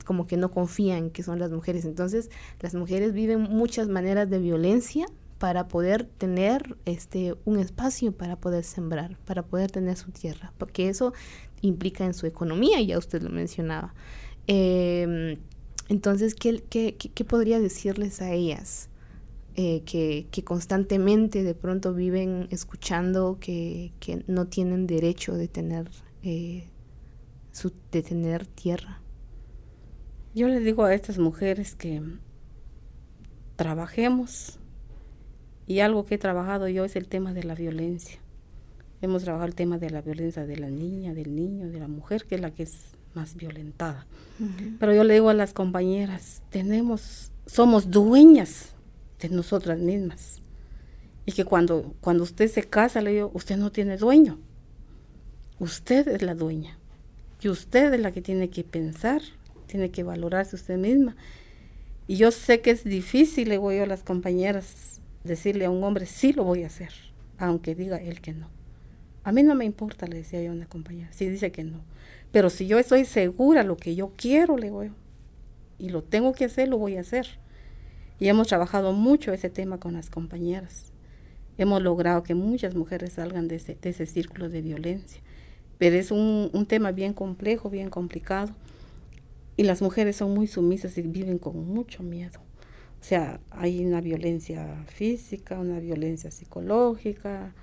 como 0.05 0.25
que 0.25 0.37
no 0.37 0.51
confían 0.51 1.09
que 1.09 1.21
son 1.21 1.37
las 1.37 1.51
mujeres. 1.51 1.83
Entonces, 1.83 2.29
las 2.61 2.75
mujeres 2.75 3.11
viven 3.11 3.41
muchas 3.41 3.89
maneras 3.89 4.29
de 4.29 4.39
violencia 4.39 5.05
para 5.39 5.69
poder 5.69 6.03
tener 6.03 6.77
este 6.85 7.33
un 7.45 7.57
espacio 7.57 8.11
para 8.11 8.35
poder 8.35 8.65
sembrar, 8.65 9.17
para 9.25 9.41
poder 9.43 9.71
tener 9.71 9.95
su 9.95 10.11
tierra, 10.11 10.53
porque 10.57 10.89
eso 10.89 11.13
implica 11.61 12.05
en 12.05 12.13
su 12.13 12.27
economía, 12.27 12.81
ya 12.81 12.97
usted 12.97 13.21
lo 13.23 13.29
mencionaba. 13.29 13.93
Em, 14.47 15.37
entonces, 15.87 16.35
¿qué, 16.35 16.61
¿qué, 16.69 16.95
qué, 16.95 17.25
podría 17.25 17.59
decirles 17.59 18.21
a 18.21 18.31
ellas? 18.33 18.89
Eh, 19.55 19.81
que, 19.85 20.27
que, 20.31 20.43
constantemente 20.43 21.43
de 21.43 21.55
pronto 21.55 21.93
viven 21.93 22.47
escuchando 22.51 23.37
que, 23.41 23.91
que 23.99 24.23
no 24.27 24.47
tienen 24.47 24.87
derecho 24.87 25.33
de 25.33 25.47
tener, 25.47 25.89
eh, 26.23 26.67
su, 27.51 27.73
de 27.91 28.03
tener 28.03 28.45
tierra. 28.45 29.01
Yo 30.35 30.47
les 30.47 30.63
digo 30.63 30.83
a 30.83 30.93
estas 30.93 31.17
mujeres 31.17 31.75
que 31.75 32.01
trabajemos 33.55 34.59
y 35.70 35.82
algo 35.82 36.03
que 36.03 36.15
he 36.15 36.17
trabajado 36.17 36.67
yo 36.67 36.84
es 36.84 36.95
el 36.95 37.07
tema 37.07 37.32
de 37.32 37.43
la 37.43 37.53
violencia. 37.53 38.17
Hemos 39.03 39.22
trabajado 39.22 39.47
el 39.47 39.53
tema 39.53 39.78
de 39.78 39.91
la 39.91 40.01
violencia 40.01 40.47
de 40.47 40.57
la 40.57 40.72
niña, 40.72 41.13
del 41.13 41.36
niño, 41.36 41.70
de 41.70 41.80
la 41.80 41.88
mujer, 41.88 42.26
que 42.26 42.34
es 42.34 42.41
la 42.41 42.49
que 42.49 42.63
es 42.63 42.97
más 43.13 43.36
violentada. 43.36 44.07
Pero 44.80 44.95
yo 44.95 45.03
le 45.03 45.13
digo 45.13 45.30
a 45.30 45.36
las 45.36 45.53
compañeras, 45.53 46.41
tenemos, 46.49 47.32
somos 47.45 47.91
dueñas 47.91 48.74
de 49.20 49.30
nosotras 49.30 49.78
mismas. 49.78 50.41
Y 51.28 51.34
que 51.34 51.45
cuando, 51.45 51.93
cuando 52.01 52.24
usted 52.24 52.49
se 52.49 52.63
casa, 52.63 52.99
le 53.01 53.13
digo, 53.13 53.30
usted 53.36 53.55
no 53.55 53.72
tiene 53.72 53.97
dueño. 53.97 54.39
Usted 55.59 56.07
es 56.07 56.24
la 56.24 56.34
dueña. 56.34 56.80
Y 57.41 57.49
usted 57.49 57.93
es 57.93 57.99
la 57.99 58.11
que 58.11 58.24
tiene 58.24 58.49
que 58.49 58.63
pensar, 58.63 59.22
tiene 59.67 59.91
que 59.91 60.01
valorarse 60.01 60.55
usted 60.55 60.80
misma. 60.80 61.15
Y 62.07 62.15
yo 62.15 62.32
sé 62.32 62.59
que 62.59 62.72
es 62.72 62.84
difícil, 62.84 63.49
le 63.49 63.59
voy 63.59 63.78
a 63.78 63.86
las 63.86 64.01
compañeras, 64.01 64.98
decirle 65.24 65.65
a 65.65 65.70
un 65.70 65.84
hombre, 65.84 66.05
sí 66.05 66.34
lo 66.34 66.43
voy 66.43 66.63
a 66.63 66.67
hacer, 66.67 66.91
aunque 67.38 67.76
diga 67.76 67.97
él 67.97 68.22
que 68.22 68.34
no. 68.34 68.49
A 69.24 69.32
mí 69.32 69.43
no 69.43 69.55
me 69.55 69.65
importa, 69.65 70.07
le 70.07 70.17
decía 70.17 70.41
yo 70.41 70.51
a 70.51 70.55
una 70.55 70.67
compañera, 70.67 71.11
si 71.11 71.28
dice 71.28 71.51
que 71.51 71.63
no. 71.63 71.82
Pero 72.32 72.49
si 72.49 72.67
yo 72.67 72.80
estoy 72.80 73.05
segura 73.05 73.63
lo 73.63 73.78
que 73.78 73.95
yo 73.95 74.13
quiero, 74.15 74.57
le 74.57 74.72
voy, 74.72 74.91
y 75.78 75.89
lo 75.89 76.03
tengo 76.03 76.34
que 76.34 76.45
hacer, 76.45 76.67
lo 76.67 76.78
voy 76.78 76.97
a 76.97 77.01
hacer. 77.01 77.28
Y 78.20 78.28
hemos 78.28 78.47
trabajado 78.47 78.91
mucho 78.91 79.32
ese 79.32 79.49
tema 79.49 79.80
con 79.80 79.93
las 79.93 80.09
compañeras. 80.09 80.91
Hemos 81.57 81.82
logrado 81.82 82.24
que 82.24 82.36
muchas 82.36 82.76
mujeres 82.76 83.13
salgan 83.13 83.47
de 83.47 83.55
ese, 83.55 83.78
de 83.82 83.89
ese 83.89 84.05
círculo 84.05 84.49
de 84.49 84.61
violencia. 84.61 85.22
Pero 85.78 85.95
es 85.95 86.11
un, 86.11 86.49
un 86.53 86.65
tema 86.65 86.91
bien 86.91 87.13
complejo, 87.13 87.70
bien 87.70 87.89
complicado. 87.89 88.53
Y 89.55 89.63
las 89.63 89.82
mujeres 89.82 90.17
son 90.17 90.34
muy 90.34 90.47
sumisas 90.47 90.97
y 90.97 91.01
viven 91.01 91.38
con 91.38 91.65
mucho 91.65 92.03
miedo. 92.03 92.39
O 92.99 93.03
sea, 93.03 93.39
hay 93.51 93.85
una 93.85 94.01
violencia 94.01 94.83
física, 94.87 95.59
una 95.59 95.79
violencia 95.79 96.31
psicológica, 96.31 97.53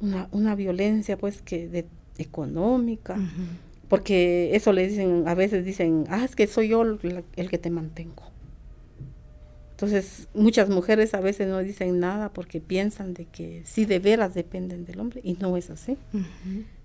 una, 0.00 0.28
una 0.32 0.54
violencia 0.54 1.16
pues 1.16 1.40
que 1.42 1.68
de, 1.68 1.86
económica, 2.18 3.16
porque 3.88 4.54
eso 4.54 4.72
le 4.72 4.86
dicen, 4.86 5.24
a 5.26 5.34
veces 5.34 5.64
dicen, 5.64 6.04
ah, 6.08 6.24
es 6.24 6.36
que 6.36 6.46
soy 6.46 6.68
yo 6.68 6.82
el, 6.82 7.24
el, 7.36 7.50
que 7.50 7.58
te 7.58 7.70
mantengo. 7.70 8.22
Entonces, 9.72 10.28
muchas 10.34 10.68
mujeres 10.68 11.14
a 11.14 11.20
veces 11.20 11.48
no 11.48 11.58
dicen 11.60 11.98
nada 12.00 12.32
porque 12.32 12.60
piensan 12.60 13.14
de 13.14 13.24
que 13.24 13.62
sí 13.64 13.86
de 13.86 13.98
veras 13.98 14.34
dependen 14.34 14.84
del 14.84 15.00
hombre 15.00 15.20
y 15.24 15.34
no 15.34 15.56
es 15.56 15.70
así. 15.70 15.96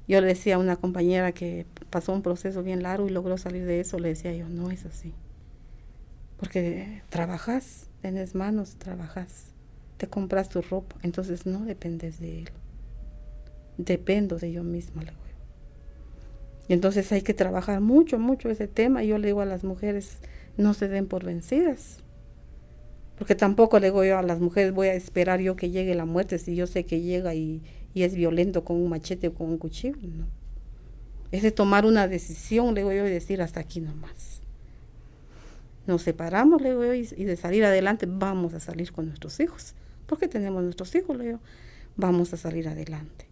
Yo 0.07 0.21
le 0.21 0.27
decía 0.27 0.55
a 0.55 0.59
una 0.59 0.77
compañera 0.77 1.31
que 1.33 1.65
pasó 1.89 2.13
un 2.13 2.21
proceso 2.21 2.63
bien 2.63 2.83
largo 2.83 3.07
y 3.07 3.11
logró 3.11 3.37
salir 3.37 3.65
de 3.65 3.81
eso, 3.81 3.99
le 3.99 4.09
decía 4.09 4.33
yo, 4.33 4.47
no 4.47 4.71
es 4.71 4.85
así. 4.85 5.13
Porque 6.37 7.01
trabajas, 7.09 7.87
tienes 8.01 8.35
manos, 8.35 8.75
trabajas, 8.75 9.47
te 9.97 10.07
compras 10.07 10.49
tu 10.49 10.61
ropa, 10.61 10.95
entonces 11.01 11.45
no 11.45 11.65
dependes 11.65 12.19
de 12.19 12.39
él. 12.39 12.49
Dependo 13.77 14.37
de 14.37 14.51
yo 14.51 14.63
misma, 14.63 15.03
le 15.03 15.11
digo. 15.11 15.21
Y 16.67 16.73
entonces 16.73 17.11
hay 17.11 17.21
que 17.21 17.33
trabajar 17.33 17.79
mucho, 17.79 18.17
mucho 18.17 18.49
ese 18.49 18.67
tema. 18.67 19.03
Y 19.03 19.07
yo 19.07 19.17
le 19.17 19.27
digo 19.27 19.41
a 19.41 19.45
las 19.45 19.63
mujeres, 19.63 20.17
no 20.57 20.73
se 20.73 20.87
den 20.87 21.07
por 21.07 21.23
vencidas. 21.23 21.99
Porque 23.17 23.35
tampoco 23.35 23.79
le 23.79 23.87
digo 23.87 24.03
yo 24.03 24.17
a 24.17 24.23
las 24.23 24.39
mujeres, 24.39 24.73
voy 24.73 24.87
a 24.87 24.93
esperar 24.93 25.39
yo 25.39 25.55
que 25.55 25.69
llegue 25.69 25.93
la 25.93 26.05
muerte 26.05 26.39
si 26.39 26.55
yo 26.55 26.67
sé 26.67 26.85
que 26.85 27.01
llega 27.01 27.35
y, 27.35 27.61
y 27.93 28.03
es 28.03 28.15
violento 28.15 28.65
con 28.65 28.77
un 28.77 28.89
machete 28.89 29.27
o 29.27 29.33
con 29.33 29.49
un 29.49 29.57
cuchillo. 29.57 29.95
No. 30.01 30.25
Es 31.31 31.43
de 31.43 31.51
tomar 31.51 31.85
una 31.85 32.07
decisión, 32.07 32.73
le 32.73 32.81
digo 32.81 32.91
yo, 32.91 33.05
y 33.05 33.11
decir 33.11 33.41
hasta 33.41 33.59
aquí 33.59 33.79
nomás 33.79 34.44
nos 35.87 36.01
separamos, 36.01 36.61
le 36.61 36.69
digo, 36.69 36.93
y, 36.93 37.07
y, 37.15 37.23
de 37.25 37.35
salir 37.35 37.65
adelante 37.65 38.07
vamos 38.09 38.53
a 38.53 38.59
salir 38.59 38.91
con 38.91 39.07
nuestros 39.07 39.39
hijos. 39.39 39.75
Porque 40.07 40.27
tenemos 40.27 40.63
nuestros 40.63 40.93
hijos, 40.95 41.17
le 41.17 41.25
digo, 41.25 41.39
vamos 41.95 42.33
a 42.33 42.37
salir 42.37 42.67
adelante. 42.67 43.25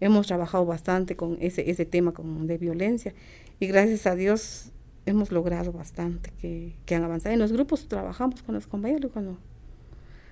Hemos 0.00 0.26
trabajado 0.26 0.66
bastante 0.66 1.16
con 1.16 1.38
ese, 1.40 1.70
ese 1.70 1.86
tema 1.86 2.12
con, 2.12 2.46
de 2.46 2.58
violencia 2.58 3.14
y 3.60 3.66
gracias 3.66 4.06
a 4.06 4.14
Dios 4.14 4.72
hemos 5.06 5.32
logrado 5.32 5.72
bastante 5.72 6.32
que, 6.40 6.74
que 6.84 6.94
han 6.94 7.04
avanzado. 7.04 7.32
En 7.32 7.38
los 7.38 7.52
grupos 7.52 7.88
trabajamos 7.88 8.42
con 8.42 8.54
los 8.54 8.66
compañeros 8.66 9.10
cuando 9.12 9.38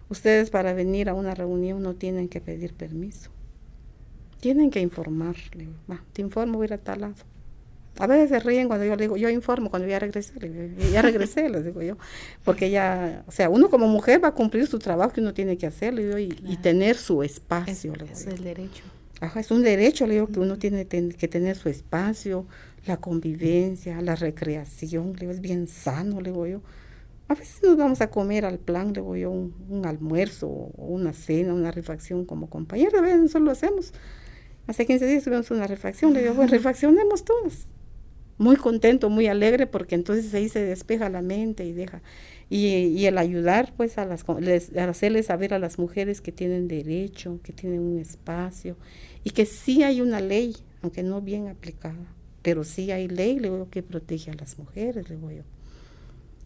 ustedes 0.09 0.51
para 0.51 0.75
venir 0.75 1.09
a 1.09 1.15
una 1.15 1.35
reunión 1.35 1.83
no 1.83 1.95
tienen 1.95 2.29
que 2.29 2.41
pedir 2.41 2.75
permiso. 2.75 3.31
Tienen 4.41 4.71
que 4.71 4.81
informar. 4.81 5.37
Le 5.55 5.69
te 6.13 6.21
informo, 6.21 6.59
voy 6.59 6.65
a 6.65 6.67
ir 6.67 6.73
a 6.75 6.79
tal 6.79 7.15
a 7.99 8.07
veces 8.07 8.31
se 8.31 8.41
ríen 8.41 8.67
cuando 8.67 8.85
yo 8.85 8.97
le 8.97 9.03
digo, 9.03 9.17
yo 9.17 9.29
informo 9.29 9.71
cuando 9.71 9.87
ya 9.87 9.99
regresé, 9.99 10.33
ya 10.93 11.03
regresé, 11.03 11.49
les 11.49 11.65
digo 11.65 11.81
yo, 11.83 11.97
porque 12.45 12.71
ya, 12.71 13.25
o 13.27 13.31
sea, 13.31 13.49
uno 13.49 13.71
como 13.71 13.87
mujer 13.87 14.23
va 14.23 14.29
a 14.29 14.35
cumplir 14.35 14.67
su 14.67 14.79
trabajo 14.79 15.13
que 15.13 15.21
uno 15.21 15.33
tiene 15.33 15.57
que 15.57 15.67
hacer, 15.67 15.95
le 15.95 16.07
digo, 16.07 16.19
y, 16.19 16.37
y 16.45 16.57
tener 16.57 16.97
su 16.97 17.23
espacio. 17.23 17.93
Es, 17.93 17.99
le 17.99 18.05
digo, 18.05 18.19
es 18.19 18.27
el 18.27 18.43
derecho. 18.43 18.85
Ajá, 19.21 19.41
es 19.41 19.51
un 19.51 19.63
derecho, 19.63 20.07
le 20.07 20.15
digo, 20.15 20.27
que 20.27 20.41
uno 20.41 20.59
tiene 20.59 20.85
ten, 20.85 21.13
que 21.13 21.29
tener 21.29 21.57
su 21.57 21.69
espacio, 21.69 22.47
la 22.87 22.97
convivencia, 22.97 24.01
la 24.03 24.17
recreación, 24.17 25.13
le 25.13 25.21
digo, 25.21 25.33
es 25.33 25.41
bien 25.41 25.69
sano, 25.69 26.21
le 26.21 26.31
digo 26.31 26.47
yo. 26.47 26.63
A 27.29 27.35
veces 27.35 27.63
nos 27.63 27.77
vamos 27.77 28.01
a 28.01 28.11
comer 28.11 28.45
al 28.45 28.59
plan, 28.59 28.89
le 28.89 28.95
digo 29.01 29.17
yo, 29.17 29.31
un, 29.31 29.55
un 29.69 29.87
almuerzo, 29.87 30.49
o 30.49 30.87
una 30.87 31.13
cena, 31.13 31.55
una 31.55 31.71
refacción 31.71 32.25
como 32.25 32.51
compañeros, 32.51 32.95
a 32.95 33.03
veces 33.03 33.21
nosotros 33.21 33.45
lo 33.45 33.51
hacemos. 33.53 33.93
Hace 34.67 34.85
15 34.85 35.07
días 35.07 35.25
tuvimos 35.25 35.51
una 35.53 35.69
refacción, 35.69 36.13
le 36.13 36.23
digo, 36.23 36.35
pues 36.35 36.51
refaccionemos 36.51 37.25
todos 37.25 37.69
muy 38.39 38.57
contento, 38.57 39.11
muy 39.11 39.27
alegre, 39.27 39.67
porque 39.67 39.95
entonces 39.95 40.33
ahí 40.35 40.49
se 40.49 40.65
despeja 40.65 41.09
la 41.09 41.23
mente 41.23 41.65
y 41.65 41.73
deja. 41.73 42.03
Y, 42.51 42.67
y 42.67 43.07
el 43.07 43.19
ayudar, 43.19 43.73
pues, 43.77 43.99
a, 43.99 44.05
las, 44.05 44.25
les, 44.41 44.77
a 44.77 44.89
hacerles 44.89 45.27
saber 45.27 45.55
a 45.55 45.59
las 45.59 45.79
mujeres 45.79 46.21
que 46.21 46.33
tienen 46.33 46.69
derecho, 46.69 47.41
que 47.43 47.53
tienen 47.53 47.81
un 47.81 47.99
espacio, 47.99 48.77
y 49.23 49.31
que 49.31 49.47
sí 49.47 49.83
hay 49.83 50.01
una 50.01 50.21
ley, 50.21 50.57
aunque 50.83 51.03
no 51.03 51.21
bien 51.21 51.49
aplicada, 51.49 52.07
pero 52.43 52.65
sí 52.65 52.91
hay 52.91 53.09
ley, 53.09 53.39
luego 53.39 53.71
que 53.71 53.83
protege 53.83 54.31
a 54.31 54.35
las 54.35 54.59
mujeres, 54.59 55.09
le 55.09 55.17
voy 55.17 55.37
yo. 55.37 55.43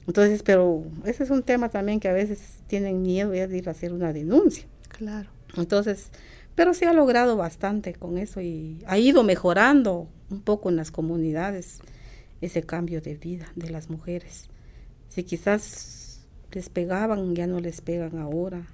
Entonces, 0.07 0.43
pero 0.43 0.85
ese 1.05 1.25
es 1.25 1.31
un 1.31 1.43
tema 1.43 1.69
también 1.69 2.01
que 2.01 2.09
a 2.09 2.15
veces 2.15 2.61
tienen 2.67 3.03
miedo 3.03 3.31
de 3.31 3.59
ir 3.59 3.69
a 3.69 3.73
hacer 3.73 3.93
una 3.93 4.13
denuncia. 4.13 4.65
Claro. 4.89 5.29
Entonces, 5.57 6.11
pero 6.55 6.73
se 6.73 6.87
ha 6.87 6.93
logrado 6.93 7.37
bastante 7.37 7.95
con 7.95 8.17
eso 8.17 8.41
y 8.41 8.79
ha 8.87 8.99
ido 8.99 9.23
mejorando 9.23 10.09
un 10.31 10.41
poco 10.41 10.69
en 10.69 10.77
las 10.77 10.91
comunidades 10.91 11.81
ese 12.41 12.63
cambio 12.63 13.01
de 13.01 13.15
vida 13.15 13.47
de 13.57 13.71
las 13.71 13.91
mujeres. 13.91 14.49
Si 15.09 15.25
quizás 15.25 16.27
les 16.53 16.69
pegaban, 16.69 17.35
ya 17.35 17.47
no 17.47 17.61
les 17.61 17.81
pegan 17.81 18.19
ahora. 18.19 18.67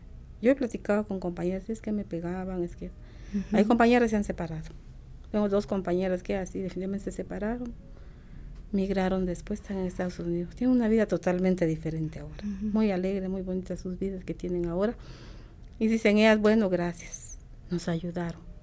Yo 0.43 0.51
he 0.51 0.55
platicado 0.55 1.07
con 1.07 1.21
compañeras, 1.21 1.71
es 1.71 1.81
que 1.81 1.93
me 1.93 2.05
pegaban, 2.05 2.63
es 2.63 2.77
que... 2.77 2.87
Uh 2.87 3.39
-huh. 3.39 3.59
Hay 3.59 3.65
compañeras 3.65 4.07
que 4.07 4.11
se 4.11 4.17
han 4.17 4.25
separado. 4.25 4.71
Tengo 5.31 5.49
dos 5.49 5.67
compañeras 5.67 6.23
que 6.23 6.37
así 6.37 6.61
definitivamente 6.61 7.05
se 7.07 7.13
separaron, 7.13 7.73
migraron 8.71 9.27
después, 9.27 9.61
están 9.61 9.79
en 9.79 9.87
Estados 9.87 10.19
Unidos. 10.19 10.55
Tienen 10.55 10.77
una 10.77 10.89
vida 10.89 11.07
totalmente 11.07 11.67
diferente 11.67 12.21
ahora. 12.21 12.45
Uh 12.45 12.49
-huh. 12.49 12.73
Muy 12.73 12.91
alegre, 12.91 13.29
muy 13.29 13.43
bonita 13.43 13.77
sus 13.77 13.99
vidas 13.99 14.25
que 14.25 14.35
tienen 14.35 14.67
ahora. 14.67 14.95
Y 15.79 15.89
dicen 15.89 16.19
ellas, 16.19 16.39
bueno, 16.39 16.69
gracias, 16.69 17.39
nos 17.71 17.89
ayudaron. 17.89 18.54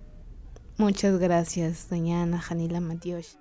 Muchas 0.77 1.19
gracias, 1.19 1.87
doña 1.89 2.23
Ana 2.23 2.39
Janila 2.39 2.79
Matios. 2.79 3.37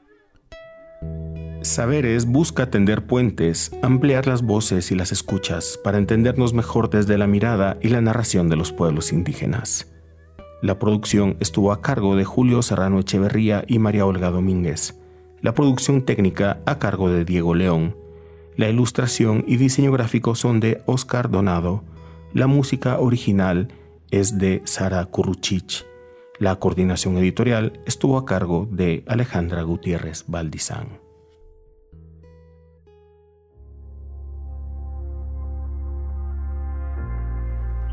Saberes 1.62 2.24
busca 2.24 2.70
tender 2.70 3.06
puentes, 3.06 3.70
ampliar 3.82 4.26
las 4.26 4.42
voces 4.42 4.90
y 4.90 4.94
las 4.94 5.12
escuchas 5.12 5.78
para 5.84 5.98
entendernos 5.98 6.54
mejor 6.54 6.88
desde 6.88 7.18
la 7.18 7.26
mirada 7.26 7.76
y 7.82 7.88
la 7.88 8.00
narración 8.00 8.48
de 8.48 8.56
los 8.56 8.72
pueblos 8.72 9.12
indígenas. 9.12 9.92
La 10.62 10.78
producción 10.78 11.36
estuvo 11.40 11.72
a 11.72 11.82
cargo 11.82 12.16
de 12.16 12.24
Julio 12.24 12.62
Serrano 12.62 13.00
Echeverría 13.00 13.64
y 13.66 13.78
María 13.78 14.06
Olga 14.06 14.30
Domínguez. 14.30 14.98
La 15.42 15.54
producción 15.54 16.02
técnica 16.02 16.60
a 16.66 16.78
cargo 16.78 17.10
de 17.10 17.24
Diego 17.24 17.54
León. 17.54 17.96
La 18.56 18.68
ilustración 18.68 19.44
y 19.46 19.56
diseño 19.56 19.92
gráfico 19.92 20.34
son 20.34 20.60
de 20.60 20.82
Oscar 20.86 21.30
Donado. 21.30 21.82
La 22.34 22.46
música 22.46 22.98
original 22.98 23.68
es 24.10 24.38
de 24.38 24.62
Sara 24.64 25.04
Curruchich. 25.06 25.89
La 26.40 26.56
coordinación 26.56 27.18
editorial 27.18 27.82
estuvo 27.84 28.16
a 28.16 28.24
cargo 28.24 28.66
de 28.70 29.04
Alejandra 29.06 29.60
Gutiérrez 29.60 30.24
Valdizán. 30.26 30.98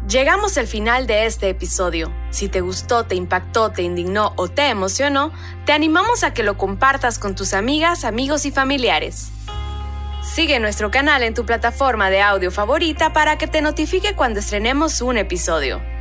Llegamos 0.08 0.58
al 0.58 0.68
final 0.68 1.08
de 1.08 1.26
este 1.26 1.50
episodio. 1.50 2.10
Si 2.30 2.48
te 2.48 2.62
gustó, 2.62 3.04
te 3.04 3.16
impactó, 3.16 3.72
te 3.72 3.82
indignó 3.82 4.32
o 4.38 4.48
te 4.48 4.70
emocionó, 4.70 5.34
te 5.66 5.74
animamos 5.74 6.24
a 6.24 6.34
que 6.34 6.43
lo 6.43 6.58
compartas 6.58 7.20
con 7.20 7.36
tus 7.36 7.54
amigas, 7.54 8.06
amigos 8.06 8.45
y 8.45 8.52
familiares. 8.52 9.30
Sigue 10.24 10.62
nuestro 10.62 10.89
canal 10.89 11.22
en 11.24 11.34
tu 11.34 11.45
plataforma 11.45 12.10
de 12.10 12.22
audio 12.22 12.50
favorita 12.50 13.12
para 13.12 13.38
que 13.38 13.48
te 13.48 13.62
notifique 13.62 14.16
cuando 14.16 14.39
estrenemos 14.39 15.02
un 15.02 15.18
episodio. 15.18 15.97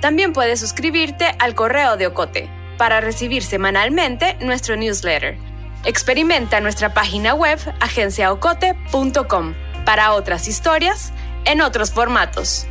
También 0.00 0.32
puedes 0.32 0.60
suscribirte 0.60 1.34
al 1.38 1.54
correo 1.54 1.96
de 1.96 2.06
Ocote 2.06 2.50
para 2.76 3.00
recibir 3.00 3.42
semanalmente 3.42 4.36
nuestro 4.40 4.76
newsletter. 4.76 5.38
Experimenta 5.84 6.60
nuestra 6.60 6.92
página 6.92 7.34
web 7.34 7.58
agenciaocote.com 7.80 9.54
para 9.84 10.12
otras 10.12 10.48
historias 10.48 11.12
en 11.44 11.60
otros 11.60 11.92
formatos. 11.92 12.66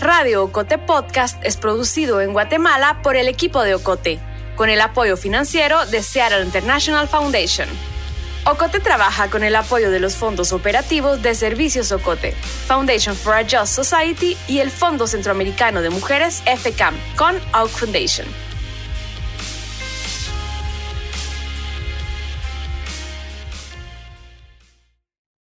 Radio 0.00 0.42
Ocote 0.42 0.78
Podcast 0.78 1.42
es 1.44 1.56
producido 1.56 2.20
en 2.20 2.32
Guatemala 2.32 3.00
por 3.02 3.14
el 3.16 3.28
equipo 3.28 3.62
de 3.62 3.74
Ocote, 3.74 4.18
con 4.56 4.68
el 4.68 4.80
apoyo 4.80 5.16
financiero 5.16 5.86
de 5.86 6.02
Seattle 6.02 6.44
International 6.44 7.06
Foundation. 7.06 7.68
Ocote 8.44 8.80
trabaja 8.80 9.30
con 9.30 9.44
el 9.44 9.54
apoyo 9.54 9.92
de 9.92 10.00
los 10.00 10.16
fondos 10.16 10.52
operativos 10.52 11.22
de 11.22 11.36
Servicios 11.36 11.92
Ocote, 11.92 12.32
Foundation 12.66 13.14
for 13.14 13.34
a 13.34 13.44
Just 13.44 13.74
Society 13.74 14.36
y 14.48 14.58
el 14.58 14.72
Fondo 14.72 15.06
Centroamericano 15.06 15.80
de 15.80 15.90
Mujeres 15.90 16.42
FCAM 16.44 16.96
con 17.16 17.36
Oak 17.54 17.68
Foundation. 17.68 18.26